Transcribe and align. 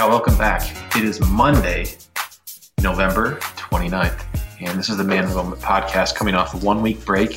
Yeah, 0.00 0.06
welcome 0.06 0.38
back. 0.38 0.96
It 0.96 1.04
is 1.04 1.20
Monday, 1.20 1.84
November 2.82 3.34
29th, 3.34 4.24
and 4.62 4.78
this 4.78 4.88
is 4.88 4.96
the 4.96 5.04
Man 5.04 5.24
of 5.24 5.28
the 5.28 5.36
Moment 5.36 5.60
podcast 5.60 6.14
coming 6.14 6.34
off 6.34 6.54
a 6.54 6.56
one 6.56 6.80
week 6.80 7.04
break. 7.04 7.32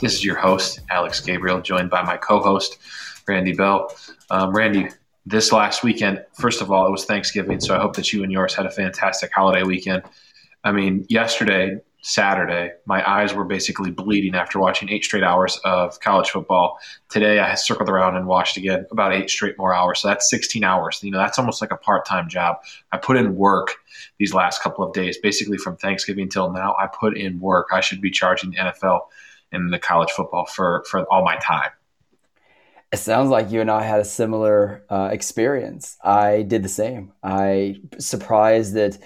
This 0.00 0.14
is 0.14 0.24
your 0.24 0.36
host, 0.36 0.82
Alex 0.88 1.18
Gabriel, 1.18 1.60
joined 1.60 1.90
by 1.90 2.04
my 2.04 2.16
co 2.16 2.38
host, 2.38 2.78
Randy 3.26 3.54
Bell. 3.54 3.92
Um, 4.30 4.54
Randy, 4.54 4.90
this 5.26 5.50
last 5.50 5.82
weekend, 5.82 6.24
first 6.34 6.62
of 6.62 6.70
all, 6.70 6.86
it 6.86 6.92
was 6.92 7.06
Thanksgiving, 7.06 7.58
so 7.58 7.74
I 7.74 7.80
hope 7.80 7.96
that 7.96 8.12
you 8.12 8.22
and 8.22 8.30
yours 8.30 8.54
had 8.54 8.66
a 8.66 8.70
fantastic 8.70 9.32
holiday 9.32 9.64
weekend. 9.64 10.04
I 10.62 10.70
mean, 10.70 11.06
yesterday, 11.08 11.80
Saturday, 12.06 12.70
my 12.84 13.02
eyes 13.04 13.34
were 13.34 13.44
basically 13.44 13.90
bleeding 13.90 14.36
after 14.36 14.60
watching 14.60 14.88
eight 14.88 15.02
straight 15.02 15.24
hours 15.24 15.58
of 15.64 15.98
college 15.98 16.30
football. 16.30 16.78
Today, 17.08 17.40
I 17.40 17.56
circled 17.56 17.88
around 17.88 18.16
and 18.16 18.28
watched 18.28 18.56
again 18.56 18.86
about 18.92 19.12
eight 19.12 19.28
straight 19.28 19.58
more 19.58 19.74
hours. 19.74 19.98
So 19.98 20.08
that's 20.08 20.30
16 20.30 20.62
hours. 20.62 21.00
You 21.02 21.10
know, 21.10 21.18
that's 21.18 21.36
almost 21.36 21.60
like 21.60 21.72
a 21.72 21.76
part 21.76 22.06
time 22.06 22.28
job. 22.28 22.58
I 22.92 22.98
put 22.98 23.16
in 23.16 23.34
work 23.34 23.74
these 24.18 24.32
last 24.32 24.62
couple 24.62 24.84
of 24.84 24.94
days, 24.94 25.18
basically 25.18 25.58
from 25.58 25.76
Thanksgiving 25.78 26.28
till 26.28 26.52
now. 26.52 26.76
I 26.78 26.86
put 26.86 27.18
in 27.18 27.40
work. 27.40 27.70
I 27.72 27.80
should 27.80 28.00
be 28.00 28.12
charging 28.12 28.52
the 28.52 28.58
NFL 28.58 29.00
and 29.50 29.72
the 29.72 29.78
college 29.80 30.12
football 30.12 30.46
for 30.46 30.84
for 30.88 31.02
all 31.12 31.24
my 31.24 31.34
time. 31.38 31.70
It 32.92 32.98
sounds 32.98 33.30
like 33.30 33.50
you 33.50 33.60
and 33.60 33.70
I 33.70 33.82
had 33.82 33.98
a 33.98 34.04
similar 34.04 34.84
uh, 34.88 35.08
experience. 35.10 35.98
I 36.04 36.42
did 36.42 36.62
the 36.62 36.68
same. 36.68 37.12
I 37.24 37.80
surprised 37.98 38.74
that 38.74 38.96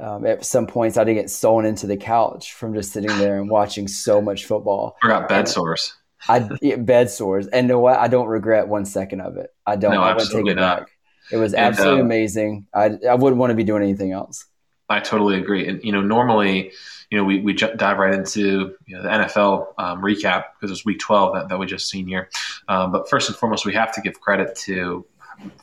um, 0.00 0.24
at 0.26 0.44
some 0.44 0.66
points 0.66 0.96
I 0.96 1.04
didn't 1.04 1.22
get 1.22 1.30
sewn 1.30 1.64
into 1.64 1.86
the 1.86 1.96
couch 1.96 2.54
from 2.54 2.74
just 2.74 2.92
sitting 2.92 3.16
there 3.18 3.40
and 3.40 3.50
watching 3.50 3.88
so 3.88 4.20
much 4.20 4.46
football. 4.46 4.96
I 5.02 5.08
got 5.08 5.28
bed 5.28 5.48
sores. 5.48 5.94
I 6.28 6.48
yeah, 6.60 6.76
bed 6.76 7.10
sores, 7.10 7.48
and 7.48 7.66
know 7.66 7.80
what? 7.80 7.98
I 7.98 8.08
don't 8.08 8.28
regret 8.28 8.68
one 8.68 8.84
second 8.84 9.20
of 9.20 9.36
it. 9.36 9.50
I 9.66 9.76
don't. 9.76 9.92
No, 9.92 10.02
I 10.02 10.14
wouldn't 10.14 10.30
take 10.30 10.46
it 10.46 10.54
not. 10.54 10.80
back. 10.80 10.90
It 11.30 11.36
was 11.36 11.54
absolutely 11.54 12.00
and, 12.00 12.02
uh, 12.02 12.06
amazing. 12.06 12.66
I 12.74 12.90
I 13.08 13.14
wouldn't 13.14 13.40
want 13.40 13.50
to 13.50 13.54
be 13.54 13.64
doing 13.64 13.82
anything 13.82 14.12
else. 14.12 14.44
I 14.88 15.00
totally 15.00 15.38
agree. 15.38 15.66
And 15.66 15.82
you 15.82 15.92
know, 15.92 16.00
normally 16.00 16.72
you 17.12 17.18
know, 17.18 17.24
we, 17.24 17.40
we 17.40 17.52
dive 17.52 17.98
right 17.98 18.14
into 18.14 18.74
you 18.86 18.96
know, 18.96 19.02
the 19.02 19.08
NFL 19.10 19.74
um, 19.76 20.00
recap 20.00 20.44
because 20.58 20.70
it's 20.70 20.82
week 20.86 20.98
12 20.98 21.34
that, 21.34 21.48
that 21.50 21.58
we 21.58 21.66
just 21.66 21.90
seen 21.90 22.06
here. 22.06 22.30
Um, 22.68 22.90
but 22.90 23.06
first 23.06 23.28
and 23.28 23.36
foremost, 23.36 23.66
we 23.66 23.74
have 23.74 23.92
to 23.92 24.00
give 24.00 24.18
credit 24.18 24.56
to, 24.60 25.04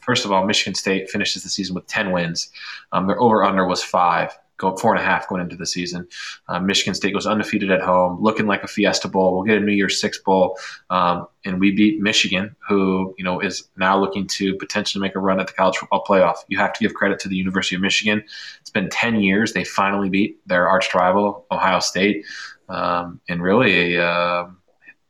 first 0.01 0.25
of 0.25 0.31
all, 0.31 0.45
Michigan 0.45 0.75
State 0.75 1.09
finishes 1.09 1.43
the 1.43 1.49
season 1.49 1.75
with 1.75 1.87
10 1.87 2.11
wins. 2.11 2.49
Um, 2.91 3.07
their 3.07 3.19
over 3.19 3.43
under 3.43 3.65
was 3.65 3.83
five 3.83 4.37
go 4.59 4.75
four 4.75 4.93
and 4.93 5.01
a 5.01 5.05
half 5.05 5.27
going 5.27 5.41
into 5.41 5.55
the 5.55 5.65
season. 5.65 6.07
Uh, 6.47 6.59
Michigan 6.59 6.93
State 6.93 7.13
goes 7.13 7.25
undefeated 7.25 7.71
at 7.71 7.81
home, 7.81 8.21
looking 8.21 8.45
like 8.45 8.61
a 8.61 8.67
Fiesta 8.67 9.07
Bowl. 9.07 9.33
We'll 9.33 9.43
get 9.43 9.57
a 9.57 9.59
New 9.61 9.71
Year's 9.71 9.99
Six 9.99 10.19
Bowl, 10.19 10.59
um, 10.91 11.27
and 11.45 11.59
we 11.59 11.71
beat 11.71 11.99
Michigan, 11.99 12.55
who 12.67 13.15
you 13.17 13.23
know 13.23 13.39
is 13.39 13.63
now 13.77 13.97
looking 13.99 14.27
to 14.27 14.55
potentially 14.57 15.01
make 15.01 15.15
a 15.15 15.19
run 15.19 15.39
at 15.39 15.47
the 15.47 15.53
college 15.53 15.77
football 15.77 16.03
playoff. 16.07 16.35
You 16.49 16.59
have 16.59 16.73
to 16.73 16.79
give 16.83 16.93
credit 16.93 17.19
to 17.21 17.29
the 17.29 17.35
University 17.35 17.75
of 17.75 17.81
Michigan. 17.81 18.23
It's 18.61 18.69
been 18.69 18.89
ten 18.89 19.19
years; 19.21 19.53
they 19.53 19.63
finally 19.63 20.09
beat 20.09 20.45
their 20.47 20.67
arch 20.67 20.93
rival 20.93 21.47
Ohio 21.49 21.79
State, 21.79 22.25
um, 22.67 23.19
in 23.27 23.41
really 23.41 23.95
a 23.95 24.05
uh, 24.05 24.49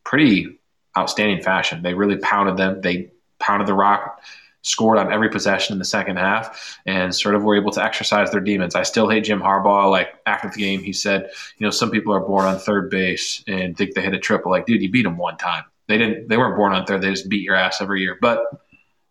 pretty 0.04 0.60
outstanding 0.98 1.42
fashion. 1.42 1.82
They 1.82 1.94
really 1.94 2.18
pounded 2.18 2.58
them. 2.58 2.82
They 2.82 3.12
pounded 3.40 3.68
the 3.68 3.74
rock 3.74 4.22
scored 4.62 4.98
on 4.98 5.12
every 5.12 5.30
possession 5.30 5.74
in 5.74 5.80
the 5.80 5.86
second 5.86 6.18
half 6.18 6.80
and 6.86 7.16
sort 7.16 7.36
of 7.36 7.44
were 7.44 7.56
able 7.56 7.72
to 7.72 7.84
exercise 7.84 8.32
their 8.32 8.42
demons. 8.42 8.76
I 8.76 8.84
still 8.84 9.10
hate 9.10 9.24
Jim 9.24 9.40
Harbaugh. 9.40 9.90
Like 9.90 10.16
after 10.26 10.50
the 10.50 10.58
game, 10.58 10.84
he 10.84 10.94
said, 10.94 11.30
you 11.58 11.66
know, 11.66 11.72
some 11.72 11.92
people 11.92 12.14
are 12.14 12.20
born 12.20 12.46
on 12.46 12.60
third 12.60 12.90
base 12.90 13.44
and 13.48 13.78
think 13.78 13.94
they 13.94 14.02
hit 14.02 14.14
a 14.14 14.20
triple. 14.20 14.52
Like, 14.52 14.66
dude, 14.66 14.82
you 14.82 14.92
beat 14.92 15.04
them 15.04 15.18
one 15.18 15.38
time. 15.38 15.64
They 15.88 15.98
didn't. 15.98 16.28
They 16.28 16.38
weren't 16.38 16.56
born 16.56 16.74
on 16.74 16.86
third. 16.86 17.02
They 17.02 17.10
just 17.10 17.30
beat 17.30 17.42
your 17.42 17.56
ass 17.56 17.82
every 17.82 18.02
year. 18.02 18.18
But 18.22 18.46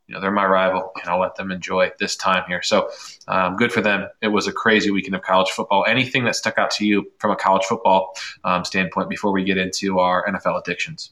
you 0.07 0.15
know, 0.15 0.21
they're 0.23 0.31
my 0.31 0.47
rival, 0.47 0.93
and 1.01 1.11
I'll 1.11 1.21
let 1.21 1.35
them 1.35 1.51
enjoy 1.51 1.93
this 1.99 2.17
time 2.17 2.45
here. 2.49 2.63
So, 2.63 2.89
um, 3.27 3.57
good 3.57 3.71
for 3.71 3.83
them. 3.83 4.09
It 4.23 4.29
was 4.29 4.47
a 4.47 4.53
crazy 4.53 4.91
weekend 4.91 5.15
of 5.15 5.23
college 5.23 5.51
football. 5.51 5.85
Anything 5.87 6.25
that 6.25 6.35
stuck 6.35 6.57
out 6.57 6.71
to 6.73 6.87
you 6.87 7.11
from 7.19 7.31
a 7.31 7.37
college 7.37 7.65
football 7.65 8.17
um, 8.43 8.65
standpoint 8.65 9.11
before 9.11 9.33
we 9.33 9.45
get 9.45 9.59
into 9.59 9.99
our 9.99 10.25
NFL 10.27 10.61
addictions? 10.61 11.11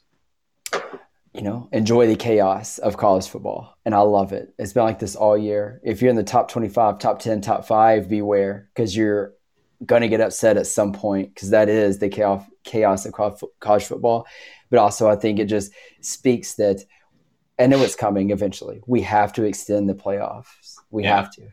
You 1.37 1.43
know, 1.43 1.69
enjoy 1.71 2.07
the 2.07 2.15
chaos 2.15 2.79
of 2.79 2.97
college 2.97 3.27
football. 3.27 3.77
And 3.85 3.93
I 3.93 3.99
love 3.99 4.33
it. 4.33 4.55
It's 4.57 4.73
been 4.73 4.83
like 4.83 4.97
this 4.97 5.15
all 5.15 5.37
year. 5.37 5.79
If 5.83 6.01
you're 6.01 6.09
in 6.09 6.15
the 6.15 6.23
top 6.23 6.49
25, 6.49 6.97
top 6.97 7.19
10, 7.19 7.41
top 7.41 7.65
five, 7.65 8.09
beware 8.09 8.69
because 8.73 8.97
you're 8.97 9.33
going 9.85 10.01
to 10.01 10.07
get 10.07 10.19
upset 10.19 10.57
at 10.57 10.65
some 10.65 10.93
point 10.93 11.33
because 11.33 11.51
that 11.51 11.69
is 11.69 11.99
the 11.99 12.09
chaos, 12.09 12.43
chaos 12.63 13.05
of 13.05 13.13
college 13.59 13.85
football. 13.85 14.25
But 14.71 14.79
also, 14.79 15.07
I 15.07 15.15
think 15.15 15.37
it 15.37 15.45
just 15.45 15.71
speaks 16.01 16.55
that 16.55 16.83
I 17.59 17.67
know 17.67 17.81
it's 17.83 17.95
coming 17.95 18.31
eventually. 18.31 18.81
We 18.87 19.01
have 19.01 19.31
to 19.33 19.43
extend 19.43 19.87
the 19.87 19.93
playoffs. 19.93 20.75
We 20.89 21.03
yeah. 21.03 21.17
have 21.17 21.31
to. 21.33 21.43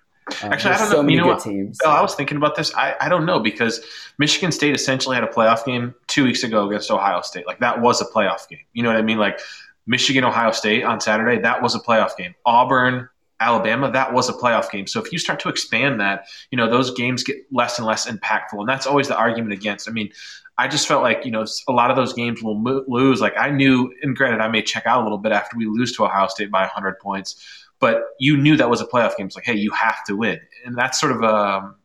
Um, 0.43 0.53
Actually, 0.53 0.75
I 0.75 0.79
don't 0.79 0.89
so 0.89 1.03
know. 1.03 1.09
You 1.09 1.19
know 1.19 1.27
what? 1.27 1.43
Teams. 1.43 1.79
I 1.83 2.01
was 2.01 2.15
thinking 2.15 2.39
about 2.39 2.57
this. 2.57 2.75
I, 2.75 2.95
I 3.01 3.11
don't 3.11 3.27
know 3.27 3.39
because 3.39 3.85
Michigan 4.19 4.51
State 4.51 4.75
essentially 4.75 5.15
had 5.15 5.25
a 5.25 5.29
playoff 5.29 5.67
game 5.67 5.95
two 6.07 6.25
weeks 6.25 6.43
ago 6.43 6.67
against 6.67 6.91
Ohio 6.91 7.21
State. 7.21 7.47
Like 7.47 7.61
that 7.61 7.83
was 7.83 8.01
a 8.01 8.07
playoff 8.07 8.49
game. 8.49 8.61
You 8.73 8.83
know 8.83 8.89
what 8.89 8.97
I 8.97 9.03
mean? 9.03 9.19
Like 9.19 9.39
Michigan, 9.87 10.25
Ohio 10.25 10.51
State 10.53 10.85
on 10.85 11.01
Saturday, 11.01 11.41
that 11.43 11.63
was 11.63 11.75
a 11.75 11.81
playoff 11.81 12.17
game. 12.17 12.35
Auburn, 12.47 13.09
Alabama, 13.41 13.91
that 13.91 14.13
was 14.13 14.29
a 14.29 14.33
playoff 14.33 14.71
game. 14.71 14.87
So 14.87 15.03
if 15.03 15.13
you 15.13 15.19
start 15.19 15.41
to 15.41 15.49
expand 15.49 16.01
that, 16.01 16.27
you 16.51 16.57
know, 16.57 16.69
those 16.71 16.95
games 16.95 17.23
get 17.23 17.37
less 17.51 17.79
and 17.79 17.87
less 17.87 18.07
impactful. 18.07 18.59
And 18.59 18.69
that's 18.69 18.87
always 18.87 19.09
the 19.09 19.17
argument 19.17 19.53
against. 19.53 19.89
I 19.89 19.93
mean, 19.93 20.11
I 20.57 20.69
just 20.69 20.87
felt 20.87 21.03
like, 21.03 21.25
you 21.25 21.31
know, 21.31 21.45
a 21.69 21.73
lot 21.73 21.91
of 21.91 21.97
those 21.97 22.13
games 22.13 22.43
will 22.43 22.55
mo- 22.55 22.85
lose. 22.87 23.21
Like 23.21 23.35
I 23.37 23.51
knew, 23.51 23.93
and 24.03 24.17
granted, 24.17 24.41
I 24.41 24.49
may 24.49 24.63
check 24.63 24.87
out 24.87 25.01
a 25.01 25.03
little 25.03 25.19
bit 25.19 25.33
after 25.33 25.57
we 25.57 25.67
lose 25.67 25.95
to 25.97 26.05
Ohio 26.05 26.29
State 26.29 26.51
by 26.51 26.61
100 26.61 26.99
points, 27.01 27.43
but 27.81 28.05
you 28.19 28.37
knew 28.37 28.57
that 28.57 28.71
was 28.71 28.81
a 28.81 28.87
playoff 28.87 29.17
game. 29.17 29.27
It's 29.27 29.37
like, 29.37 29.45
hey, 29.45 29.57
you 29.57 29.73
have 29.73 30.05
to 30.05 30.17
win. 30.17 30.41
And 30.65 30.79
that's 30.79 30.99
sort 31.01 31.13
of, 31.13 31.25
um, 31.25 31.77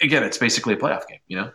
again, 0.00 0.22
it's 0.22 0.38
basically 0.38 0.74
a 0.74 0.76
playoff 0.76 1.06
game, 1.08 1.18
you 1.26 1.36
know? 1.36 1.50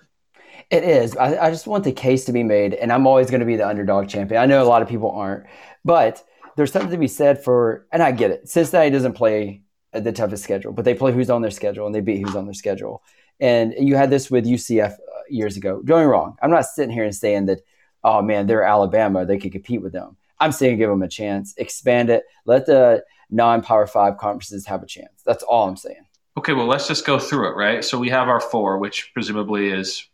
It 0.72 0.86
is. 0.86 1.18
I, 1.18 1.48
I 1.48 1.52
just 1.52 1.68
want 1.68 1.84
the 1.84 1.92
case 1.92 2.24
to 2.26 2.32
be 2.32 2.44
made, 2.44 2.74
and 2.74 2.94
I'm 2.94 3.06
always 3.06 3.30
going 3.30 3.42
to 3.42 3.46
be 3.46 3.58
the 3.58 3.68
underdog 3.68 4.08
champion. 4.08 4.42
I 4.42 4.46
know 4.46 4.64
a 4.64 4.66
lot 4.66 4.82
of 4.82 4.88
people 4.88 5.12
aren't, 5.12 5.46
but 5.84 6.26
there's 6.56 6.72
something 6.72 6.92
to 6.92 6.98
be 6.98 7.10
said 7.10 7.44
for, 7.44 7.86
and 7.92 8.02
I 8.02 8.14
get 8.14 8.32
it. 8.32 8.48
Cincinnati 8.48 8.90
doesn't 8.90 9.14
play 9.14 9.64
the 9.92 10.14
toughest 10.14 10.44
schedule, 10.46 10.72
but 10.72 10.86
they 10.86 10.94
play 10.94 11.12
who's 11.12 11.30
on 11.30 11.42
their 11.42 11.52
schedule, 11.52 11.86
and 11.86 11.94
they 11.94 12.00
beat 12.00 12.26
who's 12.26 12.38
on 12.38 12.46
their 12.46 12.54
schedule. 12.54 13.04
And 13.42 13.74
you 13.78 13.98
had 13.98 14.10
this 14.10 14.32
with 14.32 14.46
UCF 14.46 14.94
uh, 14.94 14.96
years 15.30 15.58
ago. 15.58 15.82
Get 15.82 15.94
wrong. 15.96 16.38
I'm 16.42 16.52
not 16.52 16.66
sitting 16.66 16.94
here 16.94 17.04
and 17.04 17.16
saying 17.16 17.48
that, 17.48 17.60
oh 18.06 18.22
man, 18.22 18.48
they're 18.48 18.64
Alabama, 18.64 19.26
they 19.26 19.40
could 19.40 19.52
compete 19.52 19.82
with 19.82 19.92
them. 19.92 20.16
I'm 20.40 20.54
saying 20.54 20.78
give 20.78 20.90
them 20.90 21.04
a 21.04 21.08
chance, 21.08 21.54
expand 21.58 22.10
it, 22.10 22.24
let 22.46 22.66
the 22.66 23.04
non-power 23.30 23.88
five 23.88 24.18
conferences 24.18 24.66
have 24.68 24.84
a 24.84 24.88
chance. 24.88 25.22
That's 25.26 25.44
all 25.44 25.68
I'm 25.68 25.76
saying. 25.76 26.06
Okay, 26.38 26.54
well, 26.54 26.66
let's 26.66 26.88
just 26.88 27.06
go 27.06 27.20
through 27.20 27.50
it, 27.50 27.56
right? 27.56 27.84
So 27.84 28.00
we 28.00 28.10
have 28.10 28.30
our 28.30 28.40
four, 28.40 28.78
which 28.78 29.12
presumably 29.14 29.70
is 29.70 30.08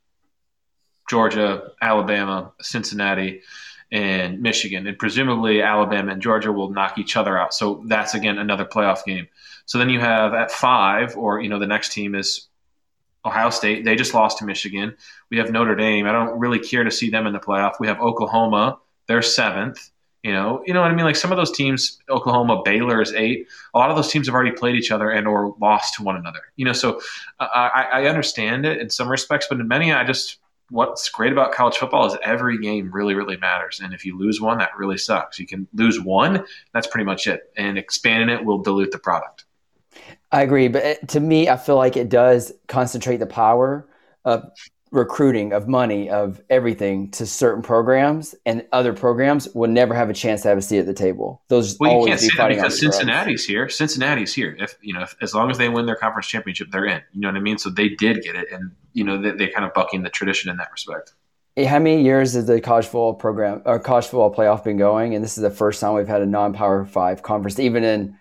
Georgia, 1.07 1.71
Alabama, 1.81 2.51
Cincinnati, 2.61 3.41
and 3.91 4.41
Michigan. 4.41 4.85
And 4.85 4.99
presumably 4.99 5.61
Alabama 5.61 6.11
and 6.11 6.21
Georgia 6.21 6.51
will 6.51 6.69
knock 6.69 6.97
each 6.97 7.15
other 7.15 7.37
out. 7.37 7.53
So 7.53 7.83
that's 7.87 8.13
again 8.13 8.37
another 8.37 8.65
playoff 8.65 9.05
game. 9.05 9.27
So 9.65 9.77
then 9.77 9.89
you 9.89 9.99
have 9.99 10.33
at 10.33 10.51
five, 10.51 11.15
or 11.17 11.41
you 11.41 11.49
know, 11.49 11.59
the 11.59 11.67
next 11.67 11.93
team 11.93 12.15
is 12.15 12.47
Ohio 13.25 13.49
State. 13.49 13.85
They 13.85 13.95
just 13.95 14.13
lost 14.13 14.39
to 14.39 14.45
Michigan. 14.45 14.95
We 15.29 15.37
have 15.37 15.51
Notre 15.51 15.75
Dame. 15.75 16.05
I 16.05 16.11
don't 16.11 16.37
really 16.39 16.59
care 16.59 16.83
to 16.83 16.91
see 16.91 17.09
them 17.09 17.27
in 17.27 17.33
the 17.33 17.39
playoff. 17.39 17.73
We 17.79 17.87
have 17.87 17.99
Oklahoma. 17.99 18.79
They're 19.07 19.21
seventh. 19.21 19.89
You 20.23 20.33
know, 20.33 20.61
you 20.65 20.73
know 20.73 20.81
what 20.81 20.91
I 20.91 20.95
mean. 20.95 21.05
Like 21.05 21.15
some 21.15 21.31
of 21.31 21.37
those 21.37 21.51
teams, 21.51 21.99
Oklahoma, 22.09 22.61
Baylor 22.65 23.01
is 23.01 23.13
eight. 23.13 23.47
A 23.73 23.77
lot 23.77 23.89
of 23.89 23.95
those 23.95 24.11
teams 24.11 24.27
have 24.27 24.35
already 24.35 24.51
played 24.51 24.75
each 24.75 24.91
other 24.91 25.09
and 25.09 25.25
or 25.25 25.55
lost 25.61 25.93
to 25.95 26.03
one 26.03 26.17
another. 26.17 26.41
You 26.57 26.65
know, 26.65 26.73
so 26.73 26.99
uh, 27.39 27.47
I, 27.53 27.87
I 27.93 28.05
understand 28.07 28.65
it 28.65 28.81
in 28.81 28.89
some 28.89 29.07
respects, 29.07 29.47
but 29.49 29.59
in 29.59 29.67
many, 29.69 29.93
I 29.93 30.03
just 30.03 30.39
what's 30.69 31.09
great 31.09 31.31
about 31.31 31.53
college 31.53 31.77
football 31.77 32.05
is 32.05 32.17
every 32.23 32.59
game 32.59 32.91
really, 32.91 33.13
really 33.13 33.37
matters. 33.37 33.79
And 33.79 33.93
if 33.93 34.05
you 34.05 34.17
lose 34.17 34.41
one, 34.41 34.57
that 34.57 34.77
really 34.77 34.97
sucks. 34.97 35.39
You 35.39 35.47
can 35.47 35.67
lose 35.73 35.99
one, 35.99 36.45
that's 36.73 36.87
pretty 36.87 37.05
much 37.05 37.27
it. 37.27 37.51
And 37.55 37.77
expanding 37.77 38.29
it 38.29 38.43
will 38.43 38.59
dilute 38.59 38.91
the 38.91 38.99
product. 38.99 39.45
I 40.31 40.41
agree. 40.41 40.67
But 40.67 40.83
eh, 40.83 40.95
to 41.07 41.19
me, 41.19 41.49
I 41.49 41.57
feel 41.57 41.77
like 41.77 41.95
it 41.95 42.09
does 42.09 42.51
concentrate 42.67 43.17
the 43.17 43.25
power 43.25 43.87
of 44.25 44.43
recruiting, 44.91 45.53
of 45.53 45.67
money, 45.67 46.09
of 46.09 46.41
everything 46.49 47.11
to 47.11 47.25
certain 47.25 47.61
programs, 47.61 48.35
and 48.45 48.65
other 48.71 48.93
programs 48.93 49.47
will 49.53 49.69
never 49.69 49.93
have 49.93 50.09
a 50.09 50.13
chance 50.13 50.41
to 50.43 50.49
have 50.49 50.57
a 50.57 50.61
seat 50.61 50.79
at 50.79 50.85
the 50.85 50.93
table. 50.93 51.41
Those 51.47 51.77
well, 51.79 52.01
you 52.01 52.07
can't 52.07 52.19
say 52.19 52.29
that 52.37 52.49
because 52.49 52.79
Cincinnati's 52.79 53.45
here. 53.45 53.69
Cincinnati's 53.69 54.33
here. 54.33 54.55
If 54.59 54.77
you 54.81 54.93
know, 54.93 55.01
if, 55.01 55.15
as 55.21 55.33
long 55.33 55.51
as 55.51 55.57
they 55.57 55.69
win 55.69 55.85
their 55.85 55.95
conference 55.95 56.27
championship, 56.27 56.69
they're 56.71 56.85
in. 56.85 57.01
You 57.11 57.21
know 57.21 57.29
what 57.29 57.37
I 57.37 57.41
mean? 57.41 57.57
So 57.57 57.69
they 57.69 57.89
did 57.89 58.21
get 58.21 58.35
it, 58.35 58.47
and 58.51 58.71
you 58.93 59.03
know 59.03 59.21
they, 59.21 59.31
they're 59.31 59.51
kind 59.51 59.65
of 59.65 59.73
bucking 59.73 60.03
the 60.03 60.09
tradition 60.09 60.49
in 60.49 60.57
that 60.57 60.71
respect. 60.71 61.13
How 61.57 61.79
many 61.79 62.03
years 62.03 62.33
has 62.33 62.45
the 62.45 62.61
college 62.61 62.85
football 62.85 63.15
program 63.15 63.63
or 63.65 63.79
college 63.79 64.05
football 64.05 64.33
playoff 64.33 64.63
been 64.63 64.77
going? 64.77 65.15
And 65.15 65.23
this 65.23 65.37
is 65.37 65.41
the 65.41 65.49
first 65.49 65.81
time 65.81 65.95
we've 65.95 66.07
had 66.07 66.21
a 66.21 66.25
non-power 66.25 66.85
five 66.85 67.23
conference, 67.23 67.57
even 67.57 67.83
in 67.83 68.15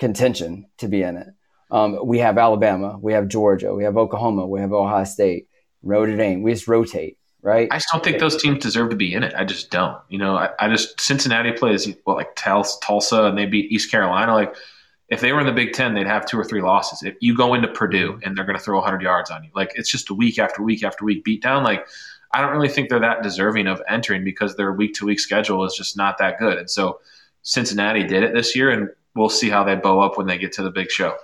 contention, 0.00 0.66
to 0.78 0.88
be 0.88 1.02
in 1.02 1.16
it. 1.16 1.28
Um, 1.70 1.98
we 2.04 2.18
have 2.18 2.36
Alabama, 2.36 2.98
we 3.00 3.12
have 3.12 3.28
Georgia, 3.28 3.74
we 3.74 3.84
have 3.84 3.96
Oklahoma, 3.96 4.46
we 4.46 4.60
have 4.60 4.72
Ohio 4.72 5.04
State 5.04 5.48
Dame. 5.84 6.42
We 6.42 6.52
just 6.52 6.68
rotate, 6.68 7.18
right? 7.42 7.68
I 7.70 7.76
just 7.76 7.88
don't 7.92 8.02
think 8.02 8.18
those 8.18 8.40
teams 8.40 8.62
deserve 8.62 8.90
to 8.90 8.96
be 8.96 9.14
in 9.14 9.22
it. 9.22 9.34
I 9.36 9.44
just 9.44 9.70
don't. 9.70 9.98
You 10.08 10.18
know, 10.18 10.36
I, 10.36 10.50
I 10.58 10.68
just 10.68 11.00
Cincinnati 11.00 11.52
plays 11.52 11.88
what 12.04 12.16
like 12.16 12.34
Tulsa 12.36 13.24
and 13.24 13.38
they 13.38 13.46
beat 13.46 13.70
East 13.70 13.90
Carolina. 13.90 14.34
Like 14.34 14.54
if 15.08 15.20
they 15.20 15.32
were 15.32 15.40
in 15.40 15.46
the 15.46 15.52
Big 15.52 15.72
Ten, 15.72 15.94
they'd 15.94 16.06
have 16.06 16.26
two 16.26 16.38
or 16.38 16.44
three 16.44 16.62
losses. 16.62 17.02
If 17.02 17.16
you 17.20 17.36
go 17.36 17.54
into 17.54 17.68
Purdue 17.68 18.18
and 18.22 18.36
they're 18.36 18.44
going 18.44 18.58
to 18.58 18.64
throw 18.64 18.76
100 18.76 19.02
yards 19.02 19.30
on 19.30 19.44
you, 19.44 19.50
like 19.54 19.72
it's 19.76 19.90
just 19.90 20.10
a 20.10 20.14
week 20.14 20.38
after 20.38 20.62
week 20.62 20.82
after 20.82 21.04
week 21.04 21.24
beat 21.24 21.42
down. 21.42 21.62
Like 21.62 21.86
I 22.32 22.40
don't 22.40 22.50
really 22.50 22.68
think 22.68 22.88
they're 22.88 23.00
that 23.00 23.22
deserving 23.22 23.68
of 23.68 23.80
entering 23.88 24.24
because 24.24 24.56
their 24.56 24.72
week 24.72 24.94
to 24.94 25.06
week 25.06 25.20
schedule 25.20 25.64
is 25.64 25.74
just 25.74 25.96
not 25.96 26.18
that 26.18 26.38
good. 26.38 26.58
And 26.58 26.68
so 26.68 27.00
Cincinnati 27.42 28.02
did 28.02 28.24
it 28.24 28.34
this 28.34 28.56
year, 28.56 28.70
and 28.70 28.88
we'll 29.14 29.28
see 29.28 29.48
how 29.48 29.62
they 29.62 29.76
bow 29.76 30.00
up 30.00 30.18
when 30.18 30.26
they 30.26 30.36
get 30.36 30.52
to 30.54 30.62
the 30.62 30.70
big 30.70 30.90
show. 30.90 31.16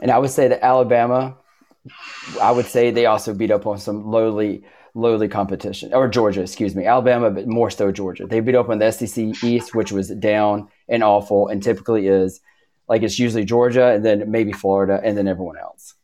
And 0.00 0.10
I 0.10 0.18
would 0.18 0.30
say 0.30 0.48
that 0.48 0.62
Alabama, 0.62 1.36
I 2.40 2.50
would 2.50 2.66
say 2.66 2.90
they 2.90 3.06
also 3.06 3.34
beat 3.34 3.50
up 3.50 3.66
on 3.66 3.78
some 3.78 4.10
lowly 4.10 4.64
lowly 4.94 5.28
competition, 5.28 5.94
or 5.94 6.08
Georgia, 6.08 6.42
excuse 6.42 6.74
me, 6.74 6.84
Alabama, 6.84 7.30
but 7.30 7.46
more 7.46 7.70
so 7.70 7.92
Georgia. 7.92 8.26
They 8.26 8.40
beat 8.40 8.56
up 8.56 8.68
on 8.68 8.78
the 8.78 8.90
SEC 8.90 9.42
East, 9.44 9.74
which 9.74 9.92
was 9.92 10.08
down 10.08 10.68
and 10.88 11.04
awful, 11.04 11.48
and 11.48 11.62
typically 11.62 12.08
is 12.08 12.40
like 12.88 13.02
it's 13.02 13.18
usually 13.18 13.44
Georgia 13.44 13.92
and 13.92 14.04
then 14.04 14.30
maybe 14.30 14.52
Florida 14.52 15.00
and 15.02 15.16
then 15.16 15.28
everyone 15.28 15.56
else. 15.58 15.94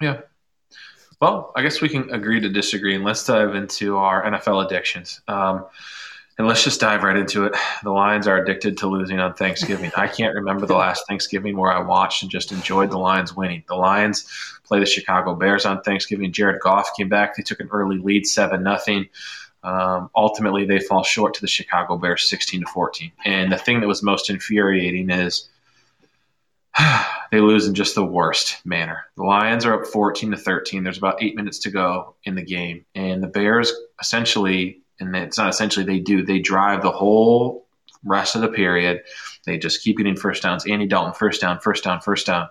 Yeah. 0.00 0.20
Well, 1.20 1.52
I 1.54 1.62
guess 1.62 1.80
we 1.80 1.88
can 1.88 2.10
agree 2.10 2.40
to 2.40 2.48
disagree, 2.48 2.94
and 2.94 3.04
let's 3.04 3.24
dive 3.24 3.54
into 3.54 3.96
our 3.96 4.24
NFL 4.24 4.66
addictions. 4.66 5.20
Um, 5.28 5.66
and 6.42 6.48
let's 6.48 6.64
just 6.64 6.80
dive 6.80 7.04
right 7.04 7.16
into 7.16 7.44
it. 7.44 7.54
The 7.84 7.90
Lions 7.90 8.26
are 8.26 8.36
addicted 8.36 8.78
to 8.78 8.88
losing 8.88 9.20
on 9.20 9.34
Thanksgiving. 9.34 9.90
I 9.96 10.08
can't 10.08 10.34
remember 10.34 10.66
the 10.66 10.74
last 10.86 11.06
Thanksgiving 11.06 11.56
where 11.56 11.72
I 11.72 11.80
watched 11.80 12.22
and 12.22 12.30
just 12.30 12.50
enjoyed 12.50 12.90
the 12.90 12.98
Lions 12.98 13.34
winning. 13.34 13.62
The 13.68 13.76
Lions 13.76 14.26
play 14.64 14.80
the 14.80 14.86
Chicago 14.86 15.34
Bears 15.34 15.64
on 15.64 15.82
Thanksgiving. 15.82 16.32
Jared 16.32 16.60
Goff 16.60 16.90
came 16.96 17.08
back. 17.08 17.36
They 17.36 17.42
took 17.42 17.60
an 17.60 17.68
early 17.70 17.98
lead, 17.98 18.26
seven 18.26 18.62
nothing. 18.64 19.08
Um, 19.62 20.10
ultimately, 20.16 20.64
they 20.64 20.80
fall 20.80 21.04
short 21.04 21.34
to 21.34 21.40
the 21.40 21.46
Chicago 21.46 21.96
Bears, 21.96 22.28
sixteen 22.28 22.60
to 22.60 22.66
fourteen. 22.66 23.12
And 23.24 23.52
the 23.52 23.58
thing 23.58 23.80
that 23.80 23.86
was 23.86 24.02
most 24.02 24.28
infuriating 24.28 25.10
is 25.10 25.48
they 27.30 27.40
lose 27.40 27.68
in 27.68 27.74
just 27.74 27.94
the 27.94 28.04
worst 28.04 28.64
manner. 28.64 29.04
The 29.16 29.22
Lions 29.24 29.64
are 29.64 29.74
up 29.74 29.86
fourteen 29.86 30.32
to 30.32 30.36
thirteen. 30.36 30.82
There's 30.82 30.98
about 30.98 31.22
eight 31.22 31.36
minutes 31.36 31.60
to 31.60 31.70
go 31.70 32.14
in 32.24 32.34
the 32.34 32.42
game, 32.42 32.84
and 32.94 33.22
the 33.22 33.28
Bears 33.28 33.72
essentially 34.00 34.81
and 35.02 35.16
it's 35.16 35.38
not 35.38 35.48
essentially 35.48 35.84
they 35.84 36.00
do. 36.00 36.24
They 36.24 36.38
drive 36.38 36.82
the 36.82 36.90
whole 36.90 37.66
rest 38.04 38.34
of 38.34 38.42
the 38.42 38.48
period. 38.48 39.02
They 39.44 39.58
just 39.58 39.82
keep 39.82 39.96
getting 39.96 40.16
first 40.16 40.42
downs. 40.42 40.66
Andy 40.66 40.86
Dalton, 40.86 41.14
first 41.14 41.40
down, 41.40 41.58
first 41.60 41.84
down, 41.84 42.00
first 42.00 42.26
down. 42.26 42.48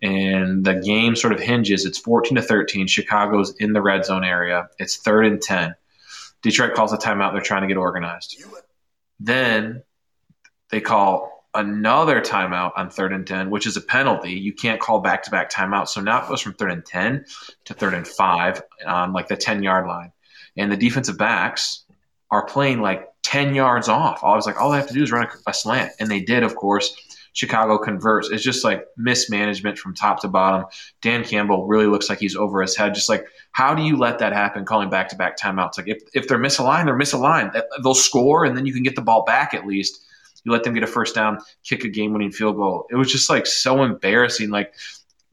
And 0.00 0.64
the 0.64 0.74
game 0.74 1.14
sort 1.14 1.32
of 1.32 1.40
hinges. 1.40 1.84
It's 1.84 1.98
14 1.98 2.36
to 2.36 2.42
13. 2.42 2.86
Chicago's 2.88 3.54
in 3.58 3.72
the 3.72 3.82
red 3.82 4.04
zone 4.04 4.24
area. 4.24 4.68
It's 4.78 4.96
third 4.96 5.26
and 5.26 5.40
10. 5.40 5.74
Detroit 6.42 6.74
calls 6.74 6.92
a 6.92 6.96
timeout. 6.96 7.32
They're 7.32 7.42
trying 7.42 7.62
to 7.62 7.68
get 7.68 7.76
organized. 7.76 8.42
Then 9.20 9.84
they 10.70 10.80
call 10.80 11.46
another 11.54 12.20
timeout 12.20 12.72
on 12.76 12.90
third 12.90 13.12
and 13.12 13.26
10, 13.26 13.50
which 13.50 13.66
is 13.66 13.76
a 13.76 13.80
penalty. 13.80 14.32
You 14.32 14.52
can't 14.52 14.80
call 14.80 15.00
back 15.00 15.22
to 15.24 15.30
back 15.30 15.52
timeouts. 15.52 15.88
So 15.88 16.00
now 16.00 16.24
it 16.24 16.28
goes 16.28 16.40
from 16.40 16.54
third 16.54 16.72
and 16.72 16.84
10 16.84 17.26
to 17.66 17.74
third 17.74 17.94
and 17.94 18.08
five 18.08 18.62
on 18.84 19.12
like 19.12 19.28
the 19.28 19.36
10 19.36 19.62
yard 19.62 19.86
line. 19.86 20.12
And 20.56 20.70
the 20.72 20.76
defensive 20.76 21.16
backs 21.16 21.81
are 22.32 22.44
playing 22.46 22.80
like 22.80 23.06
10 23.22 23.54
yards 23.54 23.88
off. 23.88 24.24
I 24.24 24.34
was 24.34 24.46
like, 24.46 24.60
all 24.60 24.72
I 24.72 24.78
have 24.78 24.88
to 24.88 24.94
do 24.94 25.02
is 25.02 25.12
run 25.12 25.26
a, 25.26 25.50
a 25.50 25.54
slant. 25.54 25.92
And 26.00 26.10
they 26.10 26.20
did, 26.20 26.42
of 26.42 26.56
course. 26.56 26.96
Chicago 27.34 27.78
converts. 27.78 28.30
It's 28.30 28.42
just 28.42 28.64
like 28.64 28.86
mismanagement 28.96 29.78
from 29.78 29.94
top 29.94 30.20
to 30.20 30.28
bottom. 30.28 30.66
Dan 31.00 31.24
Campbell 31.24 31.66
really 31.66 31.86
looks 31.86 32.10
like 32.10 32.18
he's 32.18 32.36
over 32.36 32.60
his 32.60 32.76
head. 32.76 32.94
Just 32.94 33.08
like, 33.08 33.24
how 33.52 33.74
do 33.74 33.82
you 33.82 33.96
let 33.96 34.18
that 34.18 34.32
happen? 34.32 34.64
Calling 34.64 34.90
back 34.90 35.08
to 35.10 35.16
back 35.16 35.38
timeouts. 35.38 35.78
Like, 35.78 35.88
if, 35.88 36.02
if 36.14 36.28
they're 36.28 36.38
misaligned, 36.38 36.86
they're 36.86 36.98
misaligned. 36.98 37.58
They'll 37.82 37.94
score, 37.94 38.44
and 38.44 38.56
then 38.56 38.66
you 38.66 38.74
can 38.74 38.82
get 38.82 38.96
the 38.96 39.02
ball 39.02 39.24
back 39.24 39.54
at 39.54 39.66
least. 39.66 40.04
You 40.44 40.52
let 40.52 40.64
them 40.64 40.74
get 40.74 40.82
a 40.82 40.88
first 40.88 41.14
down, 41.14 41.38
kick 41.64 41.84
a 41.84 41.88
game 41.88 42.12
winning 42.12 42.32
field 42.32 42.56
goal. 42.56 42.86
It 42.90 42.96
was 42.96 43.10
just 43.10 43.30
like 43.30 43.46
so 43.46 43.82
embarrassing. 43.82 44.50
Like, 44.50 44.74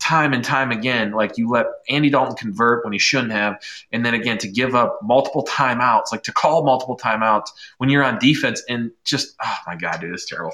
time 0.10 0.34
and 0.34 0.44
time 0.44 0.72
again, 0.72 1.12
like 1.12 1.38
you 1.38 1.48
let 1.48 1.68
Andy 1.88 2.10
Dalton 2.10 2.36
convert 2.36 2.84
when 2.84 2.92
he 2.92 2.98
shouldn't 2.98 3.32
have, 3.32 3.62
and 3.92 4.04
then 4.04 4.16
again 4.16 4.40
to 4.40 4.48
give 4.48 4.74
up 4.74 4.98
multiple 5.04 5.46
timeouts, 5.46 6.12
like 6.12 6.24
to 6.24 6.34
call 6.34 6.66
multiple 6.66 6.98
timeouts 6.98 7.50
when 7.78 7.92
you're 7.92 8.04
on 8.04 8.18
defense, 8.18 8.64
and 8.68 8.90
just 9.06 9.36
oh 9.44 9.58
my 9.68 9.76
god, 9.76 10.02
dude, 10.02 10.12
it's 10.12 10.26
terrible. 10.26 10.54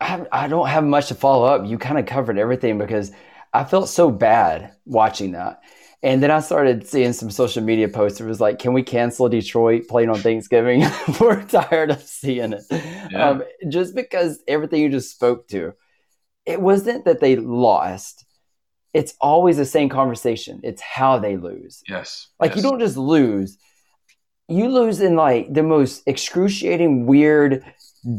I, 0.00 0.24
I 0.30 0.48
don't 0.48 0.68
have 0.68 0.84
much 0.84 1.08
to 1.08 1.16
follow 1.16 1.44
up. 1.44 1.66
You 1.66 1.76
kind 1.76 1.98
of 1.98 2.06
covered 2.06 2.38
everything 2.38 2.78
because 2.78 3.10
I 3.52 3.64
felt 3.64 3.88
so 3.88 4.10
bad 4.10 4.72
watching 4.84 5.32
that. 5.32 5.62
And 6.04 6.20
then 6.22 6.32
I 6.32 6.40
started 6.40 6.86
seeing 6.86 7.12
some 7.12 7.30
social 7.30 7.62
media 7.62 7.88
posts. 7.88 8.20
It 8.20 8.26
was 8.26 8.40
like, 8.40 8.60
"Can 8.60 8.74
we 8.74 8.84
cancel 8.84 9.28
Detroit 9.28 9.88
playing 9.88 10.08
on 10.08 10.18
Thanksgiving?" 10.18 10.84
We're 11.20 11.42
tired 11.42 11.90
of 11.90 12.02
seeing 12.02 12.52
it, 12.52 12.62
yeah. 12.70 13.30
um, 13.30 13.42
just 13.68 13.96
because 13.96 14.40
everything 14.46 14.82
you 14.82 14.88
just 14.88 15.10
spoke 15.10 15.48
to 15.48 15.74
it 16.46 16.60
wasn't 16.60 17.04
that 17.04 17.20
they 17.20 17.36
lost. 17.36 18.24
It's 18.92 19.14
always 19.20 19.56
the 19.56 19.64
same 19.64 19.88
conversation. 19.88 20.60
It's 20.62 20.82
how 20.82 21.18
they 21.18 21.36
lose. 21.36 21.82
Yes. 21.88 22.28
Like 22.38 22.50
yes. 22.50 22.56
you 22.56 22.62
don't 22.62 22.80
just 22.80 22.96
lose. 22.96 23.58
You 24.48 24.68
lose 24.68 25.00
in 25.00 25.16
like 25.16 25.52
the 25.52 25.62
most 25.62 26.02
excruciating, 26.06 27.06
weird, 27.06 27.64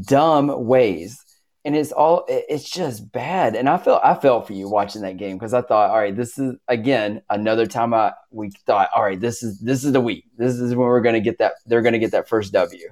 dumb 0.06 0.66
ways. 0.66 1.20
And 1.66 1.76
it's 1.78 1.92
all 1.92 2.26
it's 2.28 2.70
just 2.70 3.12
bad. 3.12 3.56
And 3.56 3.70
I 3.70 3.78
felt 3.78 4.02
I 4.04 4.16
felt 4.16 4.48
for 4.48 4.54
you 4.54 4.68
watching 4.68 5.04
that 5.04 5.18
game 5.18 5.38
because 5.38 5.54
I 5.54 5.62
thought, 5.62 5.92
all 5.92 5.98
right, 5.98 6.16
this 6.16 6.38
is 6.38 6.56
again 6.68 7.22
another 7.30 7.66
time 7.66 7.94
I 7.94 8.14
we 8.32 8.50
thought, 8.66 8.90
all 8.94 9.04
right, 9.04 9.20
this 9.20 9.44
is 9.44 9.60
this 9.60 9.86
is 9.86 9.94
the 9.94 10.02
week. 10.02 10.26
This 10.38 10.56
is 10.56 10.76
when 10.76 10.88
we're 10.88 11.02
gonna 11.02 11.22
get 11.22 11.38
that 11.38 11.54
they're 11.66 11.82
gonna 11.82 12.00
get 12.00 12.12
that 12.12 12.28
first 12.28 12.52
W. 12.52 12.90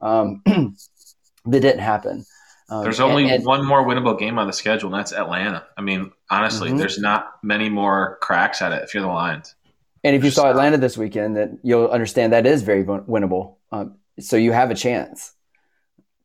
Um, 0.00 0.42
but 0.44 1.56
it 1.56 1.60
didn't 1.60 1.80
happen. 1.80 2.24
Um, 2.68 2.82
there's 2.82 3.00
only 3.00 3.24
and, 3.24 3.32
and, 3.32 3.44
one 3.44 3.64
more 3.64 3.84
winnable 3.84 4.18
game 4.18 4.38
on 4.38 4.46
the 4.46 4.52
schedule, 4.52 4.88
and 4.88 4.98
that's 4.98 5.12
Atlanta. 5.12 5.66
I 5.76 5.82
mean, 5.82 6.12
honestly, 6.30 6.70
mm-hmm. 6.70 6.78
there's 6.78 6.98
not 6.98 7.32
many 7.42 7.68
more 7.68 8.18
cracks 8.22 8.62
at 8.62 8.72
it 8.72 8.82
if 8.82 8.94
you're 8.94 9.02
the 9.02 9.08
Lions. 9.08 9.54
And 10.02 10.14
if 10.14 10.24
you 10.24 10.30
saw 10.30 10.50
Atlanta 10.50 10.76
this 10.76 10.98
weekend, 10.98 11.36
then 11.36 11.58
you'll 11.62 11.88
understand 11.88 12.32
that 12.32 12.46
is 12.46 12.62
very 12.62 12.84
winnable. 12.84 13.56
Um, 13.72 13.96
so 14.20 14.36
you 14.36 14.52
have 14.52 14.70
a 14.70 14.74
chance. 14.74 15.32